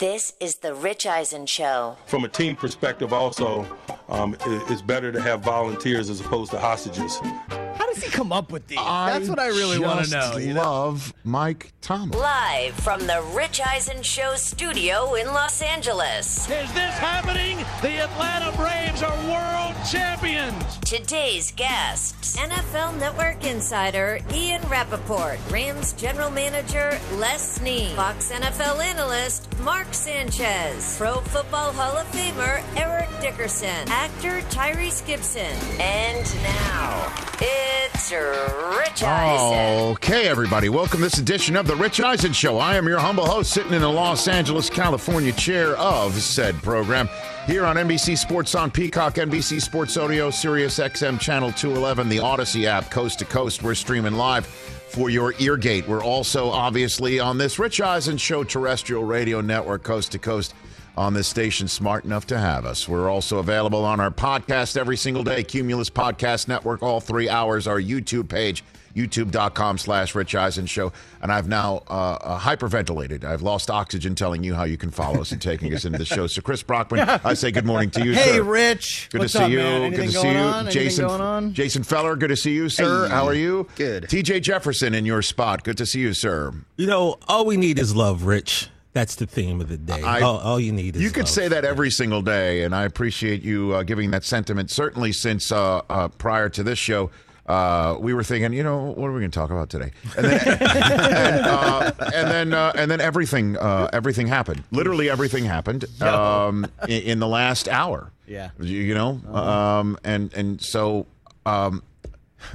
This 0.00 0.32
is 0.40 0.56
the 0.56 0.74
Rich 0.74 1.06
Eisen 1.06 1.46
Show. 1.46 1.96
From 2.06 2.24
a 2.24 2.28
team 2.28 2.56
perspective, 2.56 3.12
also, 3.12 3.64
um, 4.08 4.36
it's 4.44 4.82
better 4.82 5.12
to 5.12 5.20
have 5.20 5.42
volunteers 5.44 6.10
as 6.10 6.18
opposed 6.20 6.50
to 6.50 6.58
hostages. 6.58 7.16
How 7.48 7.86
does 7.86 8.02
he 8.02 8.10
come 8.10 8.32
up 8.32 8.50
with 8.50 8.66
these? 8.66 8.78
That's 8.78 9.28
what 9.28 9.38
I 9.38 9.46
really 9.48 9.78
want 9.78 10.04
to 10.04 10.10
just 10.10 10.32
know. 10.32 10.38
you 10.38 10.52
know? 10.54 10.62
love 10.62 11.14
Mike 11.22 11.72
Thomas. 11.80 12.16
Live 12.18 12.74
from 12.74 13.06
the 13.06 13.22
Rich 13.36 13.60
Eisen 13.64 14.02
Show 14.02 14.34
studio 14.34 15.14
in 15.14 15.28
Los 15.28 15.62
Angeles. 15.62 16.38
Is 16.50 16.72
this 16.72 16.94
happening? 16.98 17.58
The 17.80 18.02
Atlanta 18.02 18.50
Braves 18.56 19.00
are 19.04 19.16
world 19.30 19.76
champions. 19.88 20.78
Today's 20.78 21.52
guests 21.52 22.36
NFL 22.36 22.98
Network 22.98 23.44
insider 23.44 24.18
Ian 24.32 24.62
Rapoport, 24.68 25.38
Rams 25.50 25.92
general 25.92 26.30
manager 26.30 26.98
Les 27.14 27.56
Snead, 27.56 27.92
Fox 27.92 28.32
NFL 28.32 28.82
analyst 28.82 29.48
Mark 29.60 29.83
Sanchez, 29.92 30.96
Pro 30.98 31.14
Football 31.20 31.72
Hall 31.72 31.96
of 31.96 32.06
Famer 32.12 32.62
Eric 32.76 33.08
Dickerson, 33.20 33.88
actor 33.88 34.40
Tyrese 34.50 35.06
Gibson, 35.06 35.56
and 35.80 36.42
now 36.42 37.12
it's 37.40 38.12
Rich 38.12 39.02
Eisen. 39.02 39.92
Okay, 39.92 40.28
everybody, 40.28 40.68
welcome 40.68 40.98
to 40.98 41.04
this 41.04 41.18
edition 41.18 41.56
of 41.56 41.66
the 41.66 41.76
Rich 41.76 42.00
Eisen 42.00 42.32
Show. 42.32 42.58
I 42.58 42.76
am 42.76 42.86
your 42.86 42.98
humble 42.98 43.26
host, 43.26 43.52
sitting 43.52 43.72
in 43.72 43.80
the 43.80 43.88
Los 43.88 44.28
Angeles, 44.28 44.68
California 44.68 45.32
chair 45.32 45.76
of 45.76 46.14
said 46.14 46.54
program. 46.62 47.08
Here 47.46 47.66
on 47.66 47.76
NBC 47.76 48.16
Sports 48.16 48.54
on 48.54 48.70
Peacock, 48.70 49.16
NBC 49.16 49.60
Sports 49.60 49.98
Audio, 49.98 50.30
Sirius 50.30 50.78
XM 50.78 51.20
Channel 51.20 51.52
211, 51.52 52.08
the 52.08 52.18
Odyssey 52.18 52.66
app, 52.66 52.90
coast 52.90 53.18
to 53.18 53.26
coast. 53.26 53.62
We're 53.62 53.74
streaming 53.74 54.14
live 54.14 54.46
for 54.46 55.10
your 55.10 55.34
eargate. 55.38 55.86
We're 55.86 56.02
also 56.02 56.48
obviously 56.48 57.20
on 57.20 57.36
this 57.36 57.58
Rich 57.58 57.82
Eisen 57.82 58.16
Show 58.16 58.44
terrestrial 58.44 59.04
radio 59.04 59.42
network, 59.42 59.82
coast 59.82 60.12
to 60.12 60.18
coast. 60.18 60.54
On 60.96 61.12
this 61.12 61.26
station, 61.26 61.66
smart 61.66 62.04
enough 62.04 62.24
to 62.28 62.38
have 62.38 62.64
us. 62.64 62.88
We're 62.88 63.10
also 63.10 63.38
available 63.38 63.84
on 63.84 63.98
our 63.98 64.12
podcast 64.12 64.76
every 64.76 64.96
single 64.96 65.24
day, 65.24 65.42
Cumulus 65.42 65.90
Podcast 65.90 66.46
Network, 66.46 66.84
all 66.84 67.00
three 67.00 67.28
hours, 67.28 67.66
our 67.66 67.80
YouTube 67.80 68.28
page, 68.28 68.62
youtube.com 68.94 69.76
slash 69.78 70.14
Rich 70.14 70.36
Eisen 70.36 70.66
Show. 70.66 70.92
And 71.20 71.32
I've 71.32 71.48
now 71.48 71.82
uh, 71.88 72.18
uh, 72.22 72.38
hyperventilated. 72.38 73.24
I've 73.24 73.42
lost 73.42 73.70
oxygen 73.70 74.14
telling 74.14 74.44
you 74.44 74.54
how 74.54 74.62
you 74.62 74.76
can 74.76 74.92
follow 74.92 75.20
us 75.20 75.32
and 75.32 75.42
taking 75.42 75.74
us 75.74 75.84
into 75.84 75.98
the 75.98 76.04
show. 76.04 76.28
So, 76.28 76.40
Chris 76.42 76.62
Brockman, 76.62 77.00
I 77.00 77.34
say 77.34 77.50
good 77.50 77.66
morning 77.66 77.90
to 77.90 78.04
you, 78.04 78.12
Hey, 78.12 78.34
sir. 78.34 78.42
Rich. 78.44 79.08
Good 79.10 79.18
What's 79.22 79.32
to 79.32 79.38
see 79.38 79.44
up, 79.46 79.50
you. 79.50 79.58
man? 79.58 79.90
Good 79.90 79.96
to 80.06 80.12
see 80.12 80.30
you, 80.30 80.38
on? 80.38 80.70
Jason. 80.70 81.06
going 81.08 81.20
on? 81.20 81.52
Jason 81.54 81.82
Feller. 81.82 82.14
Good 82.14 82.28
to 82.28 82.36
see 82.36 82.54
you, 82.54 82.68
sir. 82.68 83.08
Hey. 83.08 83.12
How 83.12 83.26
are 83.26 83.34
you? 83.34 83.66
Good. 83.74 84.08
T.J. 84.08 84.38
Jefferson 84.38 84.94
in 84.94 85.04
your 85.04 85.22
spot. 85.22 85.64
Good 85.64 85.78
to 85.78 85.86
see 85.86 85.98
you, 86.02 86.14
sir. 86.14 86.52
You 86.76 86.86
know, 86.86 87.16
all 87.26 87.46
we 87.46 87.56
need 87.56 87.80
is 87.80 87.96
love, 87.96 88.22
Rich. 88.26 88.68
That's 88.94 89.16
the 89.16 89.26
theme 89.26 89.60
of 89.60 89.68
the 89.68 89.76
day. 89.76 90.02
I- 90.02 90.20
all, 90.22 90.38
all 90.38 90.58
you 90.60 90.72
need 90.72 90.96
is 90.96 91.02
You 91.02 91.10
could 91.10 91.24
love. 91.24 91.28
say 91.28 91.48
that 91.48 91.64
every 91.64 91.90
single 91.90 92.22
day, 92.22 92.62
and 92.62 92.74
I 92.74 92.84
appreciate 92.84 93.42
you 93.42 93.72
uh, 93.74 93.82
giving 93.82 94.10
that 94.12 94.24
sentiment. 94.24 94.70
Certainly, 94.70 95.12
since 95.12 95.52
uh, 95.52 95.82
uh, 95.90 96.08
prior 96.08 96.48
to 96.50 96.62
this 96.62 96.78
show, 96.78 97.10
uh, 97.46 97.96
we 98.00 98.14
were 98.14 98.22
thinking, 98.22 98.52
you 98.54 98.62
know, 98.62 98.92
what 98.96 99.08
are 99.08 99.12
we 99.12 99.18
going 99.20 99.30
to 99.30 99.38
talk 99.38 99.50
about 99.50 99.68
today? 99.68 99.90
And 100.16 100.24
then, 100.26 100.40
and, 100.62 101.46
uh, 101.46 101.92
and 102.14 102.30
then, 102.30 102.54
uh, 102.54 102.72
and 102.76 102.90
then 102.90 103.00
everything, 103.02 103.58
uh, 103.58 103.90
everything 103.92 104.28
happened. 104.28 104.62
Literally, 104.70 105.10
everything 105.10 105.44
happened 105.44 105.84
um, 106.00 106.64
in, 106.88 107.02
in 107.02 107.18
the 107.18 107.28
last 107.28 107.68
hour. 107.68 108.12
Yeah. 108.26 108.50
you, 108.58 108.78
you 108.78 108.94
know, 108.94 109.20
um, 109.34 109.98
and 110.04 110.32
and 110.34 110.62
so. 110.62 111.06
Um, 111.44 111.82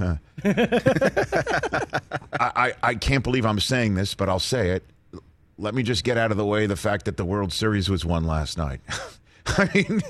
I, 0.00 0.18
I, 2.40 2.72
I 2.82 2.94
can't 2.94 3.22
believe 3.24 3.44
I'm 3.44 3.60
saying 3.60 3.94
this, 3.94 4.14
but 4.14 4.28
I'll 4.28 4.38
say 4.38 4.70
it. 4.70 4.84
Let 5.60 5.74
me 5.74 5.82
just 5.82 6.04
get 6.04 6.16
out 6.16 6.30
of 6.30 6.38
the 6.38 6.46
way 6.46 6.66
the 6.66 6.76
fact 6.76 7.04
that 7.04 7.18
the 7.18 7.24
World 7.24 7.52
Series 7.52 7.90
was 7.90 8.04
won 8.04 8.24
last 8.24 8.56
night. 8.56 8.80
I 9.46 9.68
mean, 9.74 10.00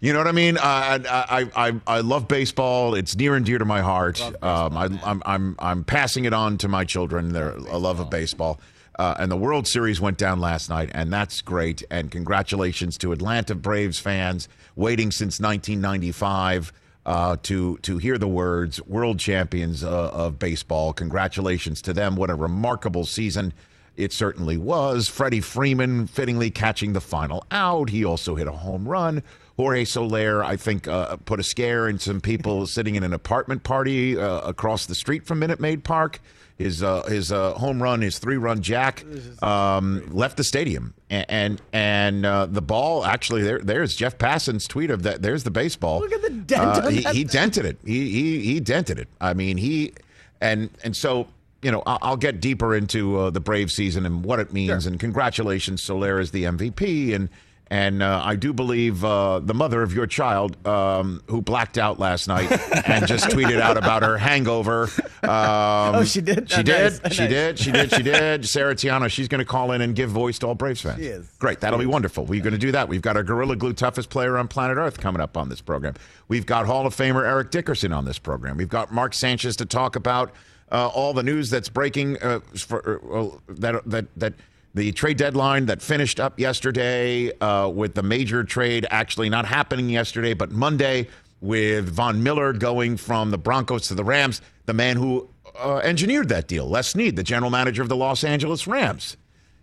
you 0.00 0.12
know 0.12 0.18
what 0.18 0.28
I 0.28 0.32
mean. 0.32 0.56
I, 0.58 1.00
I 1.08 1.68
I 1.68 1.80
I 1.86 2.00
love 2.00 2.28
baseball. 2.28 2.94
It's 2.94 3.16
near 3.16 3.34
and 3.34 3.44
dear 3.44 3.58
to 3.58 3.64
my 3.64 3.80
heart. 3.80 4.20
um, 4.42 4.76
I, 4.76 4.88
I'm 5.04 5.22
I'm 5.26 5.56
I'm 5.58 5.84
passing 5.84 6.26
it 6.26 6.32
on 6.32 6.58
to 6.58 6.68
my 6.68 6.84
children. 6.84 7.32
Their 7.32 7.50
a 7.50 7.78
love 7.78 7.98
of 7.98 8.08
baseball. 8.10 8.60
Uh, 8.98 9.14
and 9.18 9.32
the 9.32 9.36
World 9.36 9.66
Series 9.66 10.00
went 10.00 10.18
down 10.18 10.40
last 10.40 10.68
night, 10.68 10.90
and 10.92 11.12
that's 11.12 11.40
great. 11.40 11.82
And 11.90 12.10
congratulations 12.10 12.98
to 12.98 13.12
Atlanta 13.12 13.54
Braves 13.54 13.98
fans 13.98 14.48
waiting 14.76 15.10
since 15.10 15.40
1995 15.40 16.72
uh, 17.06 17.36
to 17.44 17.78
to 17.78 17.98
hear 17.98 18.18
the 18.18 18.28
words 18.28 18.80
"World 18.86 19.18
Champions 19.18 19.82
uh, 19.82 20.10
of 20.10 20.38
Baseball." 20.38 20.92
Congratulations 20.92 21.80
to 21.82 21.92
them! 21.92 22.14
What 22.14 22.30
a 22.30 22.34
remarkable 22.34 23.06
season 23.06 23.54
it 23.96 24.12
certainly 24.12 24.56
was. 24.56 25.08
Freddie 25.08 25.40
Freeman 25.40 26.06
fittingly 26.06 26.50
catching 26.50 26.92
the 26.92 27.00
final 27.00 27.44
out. 27.50 27.90
He 27.90 28.04
also 28.04 28.34
hit 28.34 28.46
a 28.48 28.52
home 28.52 28.86
run. 28.88 29.22
Jorge 29.56 29.84
Soler, 29.84 30.42
I 30.42 30.56
think, 30.56 30.88
uh, 30.88 31.16
put 31.16 31.38
a 31.38 31.42
scare 31.42 31.86
in 31.88 31.98
some 31.98 32.20
people 32.20 32.66
sitting 32.66 32.94
in 32.94 33.02
an 33.02 33.12
apartment 33.12 33.62
party 33.62 34.18
uh, 34.18 34.40
across 34.40 34.86
the 34.86 34.94
street 34.94 35.26
from 35.26 35.38
Minute 35.38 35.60
Maid 35.60 35.84
Park. 35.84 36.20
His 36.56 36.82
uh, 36.82 37.04
his 37.04 37.32
uh, 37.32 37.54
home 37.54 37.82
run, 37.82 38.02
his 38.02 38.18
three 38.18 38.36
run 38.36 38.60
jack, 38.60 39.02
um, 39.42 40.06
left 40.10 40.36
the 40.36 40.44
stadium, 40.44 40.92
and 41.08 41.24
and, 41.30 41.62
and 41.72 42.26
uh, 42.26 42.44
the 42.46 42.60
ball 42.60 43.04
actually 43.06 43.42
there. 43.42 43.58
There's 43.60 43.96
Jeff 43.96 44.18
Passan's 44.18 44.68
tweet 44.68 44.90
of 44.90 45.02
that. 45.04 45.22
There's 45.22 45.42
the 45.42 45.50
baseball. 45.50 46.00
Look 46.00 46.12
at 46.12 46.20
the 46.20 46.28
dent 46.30 46.62
Uh, 46.62 46.88
he, 46.88 47.02
he 47.02 47.24
dented 47.24 47.64
it. 47.64 47.78
He, 47.82 48.10
he 48.10 48.40
he 48.40 48.60
dented 48.60 48.98
it. 48.98 49.08
I 49.22 49.32
mean 49.32 49.56
he 49.56 49.94
and 50.42 50.68
and 50.84 50.94
so 50.94 51.28
you 51.62 51.70
know 51.70 51.82
I'll, 51.86 51.98
I'll 52.02 52.16
get 52.16 52.40
deeper 52.40 52.74
into 52.74 53.18
uh, 53.18 53.30
the 53.30 53.40
Brave 53.40 53.70
season 53.70 54.06
and 54.06 54.24
what 54.24 54.38
it 54.40 54.52
means. 54.52 54.86
And 54.86 54.98
congratulations, 55.00 55.82
Soler 55.82 56.18
is 56.20 56.30
the 56.30 56.44
MVP 56.44 57.14
and. 57.14 57.28
And 57.72 58.02
uh, 58.02 58.20
I 58.24 58.34
do 58.34 58.52
believe 58.52 59.04
uh, 59.04 59.38
the 59.38 59.54
mother 59.54 59.80
of 59.84 59.94
your 59.94 60.08
child, 60.08 60.66
um, 60.66 61.22
who 61.28 61.40
blacked 61.40 61.78
out 61.78 62.00
last 62.00 62.26
night 62.26 62.50
and 62.84 63.06
just 63.06 63.26
tweeted 63.26 63.60
out 63.60 63.76
about 63.76 64.02
her 64.02 64.18
hangover. 64.18 64.88
Um, 65.22 65.94
Oh, 65.94 66.04
she 66.04 66.20
did? 66.20 66.50
She 66.50 66.56
Oh, 66.58 66.62
did. 66.62 67.00
nice. 67.04 67.12
She 67.14 67.20
Nice. 67.22 67.30
did. 67.30 67.58
She 67.60 67.70
did. 67.70 67.92
She 67.92 68.02
did. 68.12 68.48
Sarah 68.48 68.74
Tiana, 68.74 69.08
she's 69.08 69.28
going 69.28 69.38
to 69.38 69.44
call 69.44 69.70
in 69.70 69.82
and 69.82 69.94
give 69.94 70.10
voice 70.10 70.40
to 70.40 70.48
all 70.48 70.56
Braves 70.56 70.80
fans. 70.80 70.98
She 70.98 71.06
is. 71.06 71.30
Great. 71.38 71.60
That'll 71.60 71.78
be 71.78 71.86
wonderful. 71.86 72.24
We're 72.24 72.42
going 72.42 72.54
to 72.54 72.58
do 72.58 72.72
that. 72.72 72.88
We've 72.88 73.02
got 73.02 73.16
our 73.16 73.22
Gorilla 73.22 73.54
Glue 73.54 73.72
toughest 73.72 74.10
player 74.10 74.36
on 74.36 74.48
planet 74.48 74.76
Earth 74.76 74.98
coming 74.98 75.22
up 75.22 75.36
on 75.36 75.48
this 75.48 75.60
program. 75.60 75.94
We've 76.26 76.46
got 76.46 76.66
Hall 76.66 76.86
of 76.88 76.96
Famer 76.96 77.24
Eric 77.24 77.52
Dickerson 77.52 77.92
on 77.92 78.04
this 78.04 78.18
program. 78.18 78.56
We've 78.56 78.68
got 78.68 78.92
Mark 78.92 79.14
Sanchez 79.14 79.54
to 79.58 79.64
talk 79.64 79.94
about 79.94 80.32
uh, 80.70 80.88
all 80.88 81.12
the 81.12 81.22
news 81.22 81.50
that's 81.50 81.68
breaking 81.68 82.20
uh, 82.22 82.40
for, 82.56 83.00
uh, 83.12 83.28
that 83.48 83.82
that 83.86 84.06
that 84.16 84.34
the 84.74 84.92
trade 84.92 85.16
deadline 85.16 85.66
that 85.66 85.82
finished 85.82 86.20
up 86.20 86.38
yesterday 86.38 87.32
uh, 87.38 87.68
with 87.68 87.94
the 87.94 88.02
major 88.02 88.44
trade 88.44 88.86
actually 88.90 89.28
not 89.28 89.44
happening 89.44 89.88
yesterday, 89.88 90.32
but 90.32 90.50
Monday 90.52 91.08
with 91.40 91.88
Von 91.88 92.22
Miller 92.22 92.52
going 92.52 92.96
from 92.96 93.30
the 93.30 93.38
Broncos 93.38 93.88
to 93.88 93.94
the 93.94 94.04
Rams, 94.04 94.40
the 94.66 94.74
man 94.74 94.96
who 94.96 95.28
uh, 95.58 95.78
engineered 95.78 96.28
that 96.28 96.46
deal, 96.46 96.68
Les 96.68 96.88
Snead, 96.88 97.16
the 97.16 97.22
general 97.22 97.50
manager 97.50 97.82
of 97.82 97.88
the 97.88 97.96
Los 97.96 98.22
Angeles 98.22 98.66
Rams, 98.66 99.16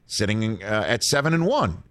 sitting 0.07 0.62
uh, 0.63 0.83
at 0.88 1.03
seven 1.03 1.33
and 1.33 1.45
one. 1.45 1.83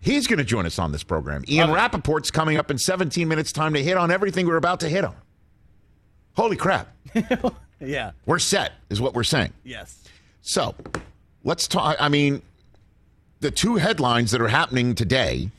He's 0.00 0.26
going 0.28 0.38
to 0.38 0.44
join 0.44 0.64
us 0.64 0.78
on 0.78 0.92
this 0.92 1.02
program. 1.02 1.44
Ian 1.48 1.70
Rapoport's 1.70 2.30
coming 2.30 2.56
up 2.56 2.70
in 2.70 2.78
17 2.78 3.26
minutes' 3.26 3.52
time 3.52 3.74
to 3.74 3.82
hit 3.82 3.96
on 3.96 4.12
everything 4.12 4.46
we're 4.46 4.56
about 4.56 4.80
to 4.80 4.88
hit 4.88 5.04
on. 5.04 5.16
Holy 6.36 6.56
crap. 6.56 6.94
Yeah. 7.80 8.12
We're 8.26 8.38
set, 8.38 8.72
is 8.90 9.00
what 9.00 9.14
we're 9.14 9.24
saying. 9.24 9.52
Yes. 9.64 10.02
So 10.42 10.74
let's 11.44 11.68
talk. 11.68 11.96
I 12.00 12.08
mean, 12.08 12.42
the 13.40 13.50
two 13.50 13.76
headlines 13.76 14.30
that 14.32 14.40
are 14.40 14.48
happening 14.48 14.94
today, 14.94 15.50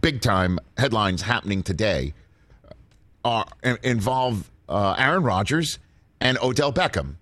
big 0.00 0.20
time 0.20 0.58
headlines 0.76 1.22
happening 1.22 1.62
today, 1.62 2.14
are 3.24 3.46
involve 3.82 4.50
uh, 4.68 4.94
Aaron 4.98 5.22
Rodgers 5.22 5.78
and 6.20 6.38
Odell 6.38 6.72
Beckham. 6.72 7.16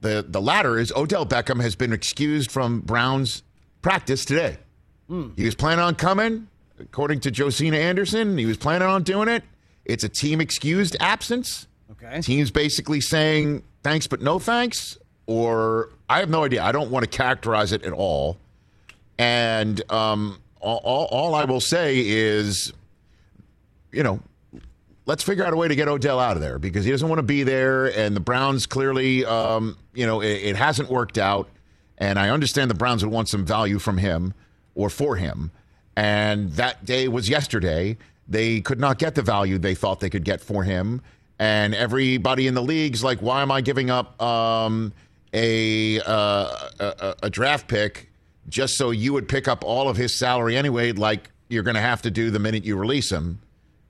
The 0.00 0.24
the 0.26 0.40
latter 0.40 0.78
is 0.78 0.92
Odell 0.94 1.26
Beckham 1.26 1.60
has 1.62 1.74
been 1.74 1.92
excused 1.92 2.50
from 2.50 2.80
Browns 2.80 3.42
practice 3.82 4.24
today. 4.24 4.58
He 5.36 5.44
was 5.44 5.54
planning 5.54 5.84
on 5.84 5.94
coming, 5.94 6.48
according 6.80 7.20
to 7.20 7.30
Josina 7.30 7.76
Anderson. 7.76 8.36
He 8.38 8.44
was 8.44 8.56
planning 8.56 8.88
on 8.88 9.04
doing 9.04 9.28
it. 9.28 9.44
It's 9.84 10.02
a 10.02 10.08
team 10.08 10.40
excused 10.40 10.96
absence. 10.98 11.68
Okay. 11.92 12.20
Teams 12.20 12.50
basically 12.50 13.00
saying 13.00 13.62
thanks 13.82 14.06
but 14.06 14.20
no 14.20 14.38
thanks, 14.38 14.98
or 15.26 15.90
I 16.08 16.20
have 16.20 16.30
no 16.30 16.44
idea. 16.44 16.62
I 16.62 16.72
don't 16.72 16.90
want 16.90 17.04
to 17.04 17.10
characterize 17.10 17.72
it 17.72 17.84
at 17.84 17.92
all. 17.92 18.36
And 19.18 19.80
um, 19.90 20.38
all, 20.60 21.08
all, 21.10 21.34
I 21.34 21.44
will 21.44 21.60
say 21.60 22.00
is, 22.06 22.72
you 23.92 24.02
know, 24.02 24.20
let's 25.06 25.22
figure 25.22 25.44
out 25.44 25.52
a 25.52 25.56
way 25.56 25.68
to 25.68 25.74
get 25.74 25.88
Odell 25.88 26.20
out 26.20 26.36
of 26.36 26.42
there 26.42 26.58
because 26.58 26.84
he 26.84 26.90
doesn't 26.90 27.08
want 27.08 27.18
to 27.18 27.24
be 27.24 27.44
there. 27.44 27.86
And 27.86 28.14
the 28.14 28.20
Browns 28.20 28.66
clearly, 28.66 29.24
um, 29.24 29.78
you 29.94 30.06
know, 30.06 30.20
it, 30.20 30.42
it 30.42 30.56
hasn't 30.56 30.90
worked 30.90 31.18
out. 31.18 31.48
And 31.98 32.18
I 32.18 32.28
understand 32.28 32.70
the 32.70 32.74
Browns 32.74 33.02
would 33.02 33.12
want 33.12 33.28
some 33.28 33.46
value 33.46 33.78
from 33.78 33.98
him 33.98 34.34
or 34.74 34.90
for 34.90 35.16
him. 35.16 35.50
And 35.96 36.52
that 36.52 36.84
day 36.84 37.08
was 37.08 37.28
yesterday. 37.28 37.96
They 38.28 38.60
could 38.60 38.78
not 38.78 38.98
get 38.98 39.14
the 39.14 39.22
value 39.22 39.56
they 39.56 39.74
thought 39.74 40.00
they 40.00 40.10
could 40.10 40.24
get 40.24 40.42
for 40.42 40.64
him. 40.64 41.00
And 41.38 41.74
everybody 41.74 42.46
in 42.46 42.54
the 42.54 42.62
league's 42.62 43.04
like, 43.04 43.20
why 43.20 43.42
am 43.42 43.50
I 43.50 43.60
giving 43.60 43.90
up 43.90 44.20
um, 44.22 44.92
a, 45.32 46.00
uh, 46.00 46.70
a 46.80 47.14
a 47.24 47.30
draft 47.30 47.68
pick 47.68 48.10
just 48.48 48.76
so 48.76 48.90
you 48.90 49.12
would 49.12 49.28
pick 49.28 49.46
up 49.48 49.64
all 49.64 49.88
of 49.88 49.96
his 49.96 50.14
salary 50.14 50.56
anyway? 50.56 50.92
Like 50.92 51.30
you're 51.48 51.62
going 51.62 51.74
to 51.74 51.80
have 51.80 52.02
to 52.02 52.10
do 52.10 52.30
the 52.30 52.38
minute 52.38 52.64
you 52.64 52.76
release 52.76 53.10
him. 53.10 53.40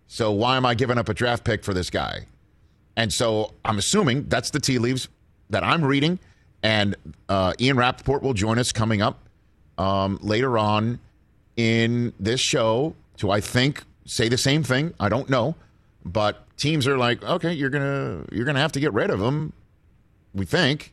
So 0.08 0.32
why 0.32 0.56
am 0.56 0.66
I 0.66 0.75
giving 0.75 0.98
up 0.98 1.08
a 1.08 1.14
draft 1.14 1.44
pick 1.44 1.64
for 1.64 1.75
this 1.75 1.90
guy? 1.90 2.26
And 2.96 3.12
so 3.12 3.52
I'm 3.64 3.78
assuming 3.78 4.25
that's 4.25 4.50
the 4.50 4.60
tea 4.60 4.78
leaves 4.78 5.08
that 5.50 5.62
I'm 5.62 5.84
reading. 5.84 6.19
And 6.62 6.96
uh, 7.28 7.52
Ian 7.60 7.76
Rapoport 7.76 8.22
will 8.22 8.34
join 8.34 8.58
us 8.58 8.72
coming 8.72 9.02
up 9.02 9.20
um, 9.78 10.19
later 10.22 10.58
on 10.58 10.98
in 11.56 12.12
this 12.19 12.40
show 12.40 12.94
to, 13.19 13.31
I 13.31 13.40
think, 13.40 13.82
say 14.04 14.28
the 14.28 14.38
same 14.38 14.62
thing. 14.62 14.94
I 14.98 15.08
don't 15.08 15.28
know, 15.28 15.54
but 16.06 16.47
teams 16.56 16.87
are 16.87 16.97
like, 16.97 17.23
okay, 17.23 17.53
you're 17.53 17.70
gonna 17.70 18.25
you're 18.32 18.44
gonna 18.44 18.61
have 18.61 18.73
to 18.73 18.81
get 18.81 18.93
rid 18.93 19.11
of 19.11 19.20
him. 19.20 19.53
We 20.35 20.44
think. 20.44 20.93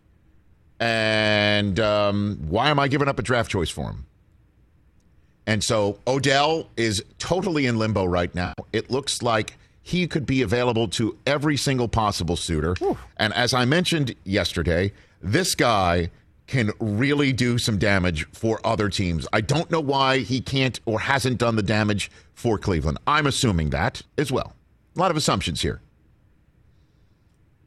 And 0.80 1.80
um, 1.80 2.40
why 2.48 2.70
am 2.70 2.80
I 2.80 2.88
giving 2.88 3.08
up 3.08 3.20
a 3.20 3.22
draft 3.22 3.50
choice 3.50 3.70
for 3.70 3.86
him? 3.86 4.06
And 5.46 5.64
so 5.64 6.00
Odell 6.08 6.70
is 6.78 7.04
totally 7.20 7.66
in 7.66 7.78
limbo 7.78 8.06
right 8.06 8.34
now. 8.34 8.54
It 8.72 8.90
looks 8.90 9.22
like 9.22 9.58
he 9.82 10.08
could 10.08 10.26
be 10.26 10.42
available 10.42 10.88
to 10.90 11.18
every 11.28 11.58
single 11.58 11.88
possible 11.88 12.38
suitor. 12.38 12.76
And 13.18 13.34
as 13.34 13.54
I 13.54 13.66
mentioned 13.66 14.16
yesterday, 14.24 14.94
this 15.22 15.56
guy 15.56 16.10
can 16.48 16.72
really 16.80 17.34
do 17.34 17.58
some 17.58 17.78
damage 17.78 18.26
for 18.32 18.60
other 18.66 18.90
teams. 18.90 19.28
I 19.34 19.42
don't 19.42 19.70
know 19.72 19.80
why 19.80 20.20
he 20.20 20.42
can't 20.42 20.80
or 20.86 21.00
hasn't 21.00 21.38
done 21.38 21.56
the 21.56 21.64
damage 21.64 22.12
for 22.34 22.58
Cleveland. 22.58 22.98
I'm 23.08 23.28
assuming 23.28 23.70
that 23.72 24.02
as 24.18 24.32
well. 24.32 24.54
A 24.96 25.00
lot 25.00 25.12
of 25.12 25.18
assumptions 25.18 25.62
here. 25.62 25.82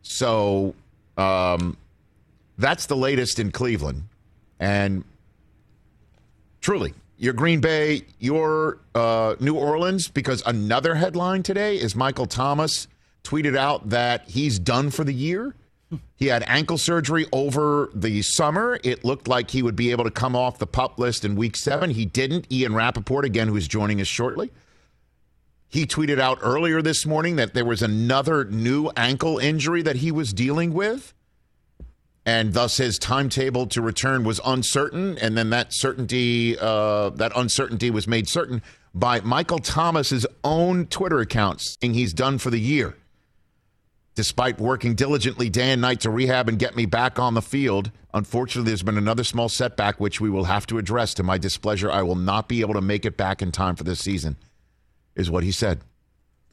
So 0.02 0.74
um, 1.16 1.76
that's 2.58 2.86
the 2.86 2.96
latest 2.96 3.38
in 3.38 3.50
Cleveland. 3.50 4.04
And 4.60 5.04
truly, 6.60 6.94
your 7.18 7.32
Green 7.32 7.60
Bay, 7.60 8.02
your 8.18 8.78
uh, 8.94 9.34
New 9.40 9.54
Orleans, 9.54 10.08
because 10.08 10.42
another 10.46 10.94
headline 10.94 11.42
today 11.42 11.76
is 11.76 11.96
Michael 11.96 12.26
Thomas 12.26 12.88
tweeted 13.24 13.56
out 13.56 13.88
that 13.88 14.28
he's 14.28 14.58
done 14.58 14.90
for 14.90 15.02
the 15.02 15.12
year. 15.12 15.54
He 16.16 16.26
had 16.26 16.44
ankle 16.46 16.78
surgery 16.78 17.26
over 17.32 17.90
the 17.94 18.22
summer. 18.22 18.78
It 18.82 19.04
looked 19.04 19.28
like 19.28 19.50
he 19.50 19.62
would 19.62 19.76
be 19.76 19.90
able 19.92 20.04
to 20.04 20.10
come 20.10 20.34
off 20.34 20.58
the 20.58 20.66
pup 20.66 20.98
list 20.98 21.24
in 21.24 21.36
week 21.36 21.56
seven. 21.56 21.90
He 21.90 22.04
didn't. 22.04 22.50
Ian 22.50 22.74
Rapoport, 22.74 23.24
again, 23.24 23.48
who's 23.48 23.68
joining 23.68 24.00
us 24.00 24.08
shortly, 24.08 24.50
he 25.76 25.86
tweeted 25.86 26.18
out 26.18 26.38
earlier 26.40 26.80
this 26.80 27.04
morning 27.04 27.36
that 27.36 27.52
there 27.52 27.64
was 27.64 27.82
another 27.82 28.46
new 28.46 28.90
ankle 28.96 29.36
injury 29.38 29.82
that 29.82 29.96
he 29.96 30.10
was 30.10 30.32
dealing 30.32 30.72
with 30.72 31.12
and 32.24 32.54
thus 32.54 32.78
his 32.78 32.98
timetable 32.98 33.66
to 33.66 33.80
return 33.80 34.24
was 34.24 34.40
uncertain. 34.44 35.16
And 35.18 35.36
then 35.38 35.50
that 35.50 35.72
certainty, 35.72 36.58
uh, 36.58 37.10
that 37.10 37.30
uncertainty 37.36 37.90
was 37.90 38.08
made 38.08 38.26
certain 38.26 38.62
by 38.94 39.20
Michael 39.20 39.58
Thomas's 39.60 40.26
own 40.42 40.86
Twitter 40.86 41.20
account, 41.20 41.60
saying 41.60 41.92
he's 41.92 42.12
done 42.12 42.38
for 42.38 42.50
the 42.50 42.58
year. 42.58 42.96
Despite 44.16 44.58
working 44.58 44.94
diligently 44.94 45.50
day 45.50 45.72
and 45.72 45.82
night 45.82 46.00
to 46.00 46.10
rehab 46.10 46.48
and 46.48 46.58
get 46.58 46.74
me 46.74 46.86
back 46.86 47.18
on 47.18 47.34
the 47.34 47.42
field, 47.42 47.92
unfortunately, 48.14 48.70
there's 48.70 48.82
been 48.82 48.96
another 48.96 49.24
small 49.24 49.50
setback 49.50 50.00
which 50.00 50.22
we 50.22 50.30
will 50.30 50.44
have 50.44 50.66
to 50.68 50.78
address. 50.78 51.12
To 51.14 51.22
my 51.22 51.36
displeasure, 51.36 51.92
I 51.92 52.00
will 52.00 52.16
not 52.16 52.48
be 52.48 52.62
able 52.62 52.72
to 52.74 52.80
make 52.80 53.04
it 53.04 53.18
back 53.18 53.42
in 53.42 53.52
time 53.52 53.76
for 53.76 53.84
this 53.84 54.00
season, 54.00 54.36
is 55.16 55.30
what 55.30 55.42
he 55.42 55.50
said. 55.50 55.80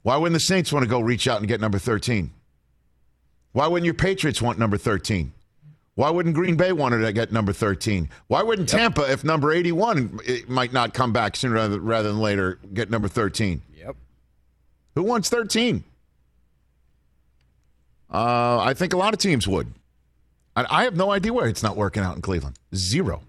Why 0.02 0.18
wouldn't 0.18 0.34
the 0.34 0.40
Saints 0.40 0.74
want 0.74 0.84
to 0.84 0.90
go 0.90 1.00
reach 1.00 1.28
out 1.28 1.40
and 1.40 1.48
get 1.48 1.62
number 1.62 1.78
13? 1.80 2.32
Why 3.52 3.68
wouldn't 3.68 3.86
your 3.86 3.94
Patriots 3.94 4.42
want 4.42 4.58
number 4.58 4.78
13? 4.78 5.32
Why 5.96 6.10
wouldn't 6.10 6.34
Green 6.34 6.56
Bay 6.56 6.72
want 6.72 7.00
to 7.00 7.14
get 7.14 7.32
number 7.32 7.54
13? 7.54 8.10
Why 8.28 8.42
wouldn't 8.42 8.68
Tampa, 8.68 9.12
if 9.12 9.24
number 9.24 9.52
81 9.52 10.20
it 10.26 10.50
might 10.50 10.74
not 10.74 10.94
come 10.94 11.14
back 11.14 11.36
sooner 11.36 11.54
rather, 11.54 11.80
rather 11.80 12.10
than 12.10 12.20
later, 12.20 12.60
get 12.74 12.90
number 12.90 13.08
13? 13.08 13.62
Yep. 13.78 13.96
Who 14.96 15.04
wants 15.04 15.30
13? 15.30 15.84
Uh, 18.12 18.60
I 18.60 18.74
think 18.74 18.94
a 18.94 18.98
lot 18.98 19.14
of 19.14 19.20
teams 19.20 19.48
would. 19.48 19.72
I, 20.56 20.66
I 20.70 20.84
have 20.84 20.96
no 20.96 21.12
idea 21.12 21.32
why 21.32 21.48
it's 21.48 21.64
not 21.64 21.78
working 21.78 22.04
out 22.04 22.16
in 22.16 22.22
Cleveland. 22.24 22.58
Zero. 22.76 23.22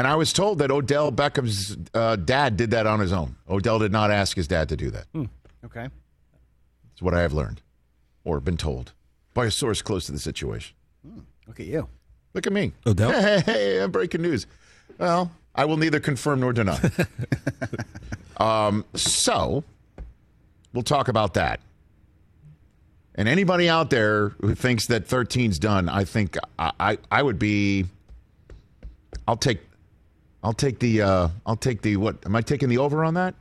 And 0.00 0.06
I 0.06 0.16
was 0.16 0.32
told 0.32 0.60
that 0.60 0.70
Odell 0.70 1.12
Beckham's 1.12 1.76
uh, 1.92 2.16
dad 2.16 2.56
did 2.56 2.70
that 2.70 2.86
on 2.86 3.00
his 3.00 3.12
own. 3.12 3.36
Odell 3.50 3.78
did 3.78 3.92
not 3.92 4.10
ask 4.10 4.34
his 4.34 4.48
dad 4.48 4.70
to 4.70 4.76
do 4.76 4.90
that. 4.90 5.04
Okay. 5.62 5.88
That's 6.88 7.02
what 7.02 7.12
I 7.12 7.20
have 7.20 7.34
learned 7.34 7.60
or 8.24 8.40
been 8.40 8.56
told 8.56 8.94
by 9.34 9.44
a 9.44 9.50
source 9.50 9.82
close 9.82 10.06
to 10.06 10.12
the 10.12 10.18
situation. 10.18 10.74
Look 11.46 11.60
at 11.60 11.66
you. 11.66 11.86
Look 12.32 12.46
at 12.46 12.52
me. 12.54 12.72
Odell? 12.86 13.10
Hey, 13.12 13.42
hey, 13.44 13.78
hey, 13.78 13.86
breaking 13.88 14.22
news. 14.22 14.46
Well, 14.96 15.32
I 15.54 15.66
will 15.66 15.76
neither 15.76 16.00
confirm 16.00 16.40
nor 16.40 16.54
deny. 16.54 16.80
um, 18.38 18.86
so, 18.94 19.64
we'll 20.72 20.82
talk 20.82 21.08
about 21.08 21.34
that. 21.34 21.60
And 23.16 23.28
anybody 23.28 23.68
out 23.68 23.90
there 23.90 24.30
who 24.40 24.54
thinks 24.54 24.86
that 24.86 25.06
13's 25.06 25.58
done, 25.58 25.90
I 25.90 26.04
think 26.04 26.38
I, 26.58 26.72
I, 26.80 26.98
I 27.12 27.22
would 27.22 27.38
be. 27.38 27.84
I'll 29.28 29.36
take, 29.36 29.60
I'll 30.42 30.52
take 30.52 30.78
the, 30.78 31.02
uh, 31.02 31.28
I'll 31.46 31.56
take 31.56 31.82
the 31.82 31.96
what? 31.96 32.16
Am 32.24 32.34
I 32.34 32.40
taking 32.40 32.68
the 32.68 32.78
over 32.78 33.04
on 33.04 33.14
that? 33.14 33.34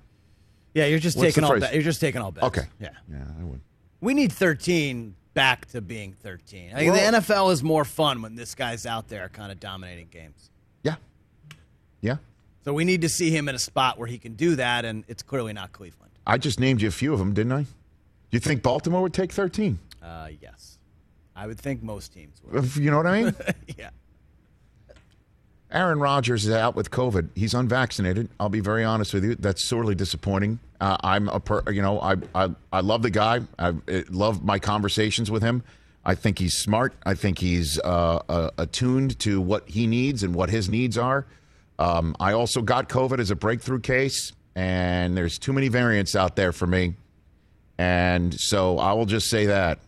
Yeah, 0.74 0.86
you're 0.86 1.00
just 1.00 1.18
What's 1.18 1.30
taking 1.30 1.42
the 1.42 1.48
all. 1.48 1.52
phrase? 1.54 1.62
Bet. 1.64 1.74
You're 1.74 1.84
just 1.84 2.02
taking 2.02 2.22
all 2.22 2.32
bets. 2.32 2.46
Okay. 2.48 2.68
Yeah. 2.80 2.90
Yeah, 3.12 3.24
I 3.40 3.44
would. 3.44 3.62
We 4.02 4.14
need 4.14 4.32
13 4.32 5.16
back 5.34 5.66
to 5.68 5.82
being 5.82 6.14
13. 6.14 6.72
I 6.74 6.80
think 6.80 6.92
Well- 6.94 7.12
the 7.12 7.18
NFL 7.18 7.52
is 7.52 7.64
more 7.64 7.86
fun 7.86 8.22
when 8.22 8.36
this 8.36 8.54
guy's 8.56 8.86
out 8.86 9.08
there 9.08 9.30
kind 9.30 9.52
of 9.52 9.60
dominating 9.60 10.08
games. 10.12 10.50
Yeah. 10.84 10.96
Yeah. 12.02 12.18
So 12.66 12.74
we 12.74 12.84
need 12.86 13.02
to 13.02 13.10
see 13.10 13.32
him 13.32 13.48
in 13.50 13.56
a 13.56 13.60
spot 13.60 13.98
where 13.98 14.08
he 14.08 14.18
can 14.18 14.34
do 14.34 14.56
that, 14.58 14.86
and 14.86 15.04
it's 15.08 15.24
clearly 15.24 15.54
not 15.54 15.72
Cleveland. 15.72 16.12
I 16.28 16.38
just 16.38 16.60
named 16.60 16.82
you 16.82 16.88
a 16.90 16.92
few 16.92 17.14
of 17.14 17.20
them, 17.20 17.34
didn't 17.34 17.54
I? 17.54 17.66
You 18.32 18.40
think 18.40 18.62
Baltimore 18.62 19.02
would 19.02 19.14
take 19.14 19.32
13? 19.32 19.80
Uh, 20.04 20.28
yes. 20.42 20.78
I 21.36 21.48
would 21.48 21.58
think 21.60 21.82
most 21.82 22.14
teams 22.14 22.42
would. 22.44 22.76
You 22.76 22.92
know 22.92 22.98
what 22.98 23.08
I 23.08 23.24
mean? 23.24 23.36
yeah. 23.78 23.90
Aaron 25.72 26.00
Rodgers 26.00 26.46
is 26.46 26.54
out 26.54 26.76
with 26.76 26.90
COVID. 26.90 27.30
He's 27.36 27.54
unvaccinated. 27.54 28.30
I'll 28.40 28.50
be 28.50 28.60
very 28.60 28.84
honest 28.84 29.14
with 29.14 29.24
you. 29.24 29.36
That's 29.36 29.64
sorely 29.64 29.94
disappointing. 29.94 30.60
Uh, 30.82 30.98
I'm 31.02 31.30
a 31.30 31.40
per, 31.40 31.62
you 31.72 31.82
know 31.82 32.00
I 32.00 32.16
I 32.34 32.50
I 32.72 32.80
love 32.80 33.04
the 33.04 33.10
guy. 33.10 33.42
I 33.60 33.70
uh, 33.70 34.02
love 34.10 34.44
my 34.44 34.58
conversations 34.58 35.30
with 35.30 35.44
him. 35.44 35.64
I 36.06 36.16
think 36.16 36.40
he's 36.40 36.56
smart. 36.56 36.94
I 37.06 37.14
think 37.14 37.38
he's 37.38 37.78
uh, 37.80 38.22
uh, 38.30 38.50
attuned 38.58 39.20
to 39.20 39.42
what 39.42 39.70
he 39.70 39.86
needs 39.86 40.24
and 40.24 40.34
what 40.34 40.50
his 40.50 40.70
needs 40.70 40.98
are. 40.98 41.28
Um, 41.78 42.16
I 42.20 42.34
also 42.34 42.62
got 42.62 42.90
COVID 42.90 43.20
as 43.20 43.32
a 43.32 43.36
breakthrough 43.36 43.82
case, 43.82 44.32
and 44.56 45.16
there's 45.16 45.38
too 45.38 45.54
many 45.54 45.68
variants 45.68 46.16
out 46.16 46.36
there 46.36 46.52
for 46.52 46.66
me. 46.66 46.96
And 47.78 48.34
so 48.34 48.80
I 48.80 48.94
will 48.94 49.06
just 49.06 49.30
say 49.30 49.46
that 49.48 49.80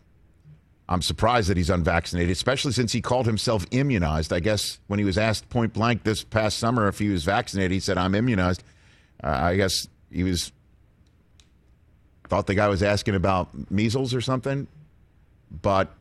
I'm 0.91 1.01
surprised 1.01 1.50
that 1.50 1.55
he's 1.55 1.69
unvaccinated, 1.69 2.31
especially 2.31 2.74
since 2.74 2.91
he 2.91 3.00
called 3.00 3.25
himself 3.25 3.65
immunized. 3.71 4.33
I 4.33 4.41
guess 4.41 4.77
when 4.88 5.00
he 5.00 5.05
was 5.05 5.17
asked 5.17 5.48
point 5.50 5.71
blank 5.71 6.03
this 6.03 6.21
past 6.21 6.57
summer 6.57 6.89
if 6.89 7.00
he 7.00 7.07
was 7.07 7.24
vaccinated, 7.24 7.71
he 7.71 7.79
said, 7.79 7.98
I'm 7.98 8.13
immunized. 8.13 8.62
Uh, 9.24 9.29
I 9.29 9.55
guess 9.55 9.88
he 10.12 10.24
was, 10.24 10.51
thought 12.27 12.45
the 12.45 12.55
guy 12.55 12.67
was 12.67 12.83
asking 12.83 13.15
about 13.15 13.71
measles 13.71 14.13
or 14.13 14.19
something. 14.19 14.67
But 15.62 15.93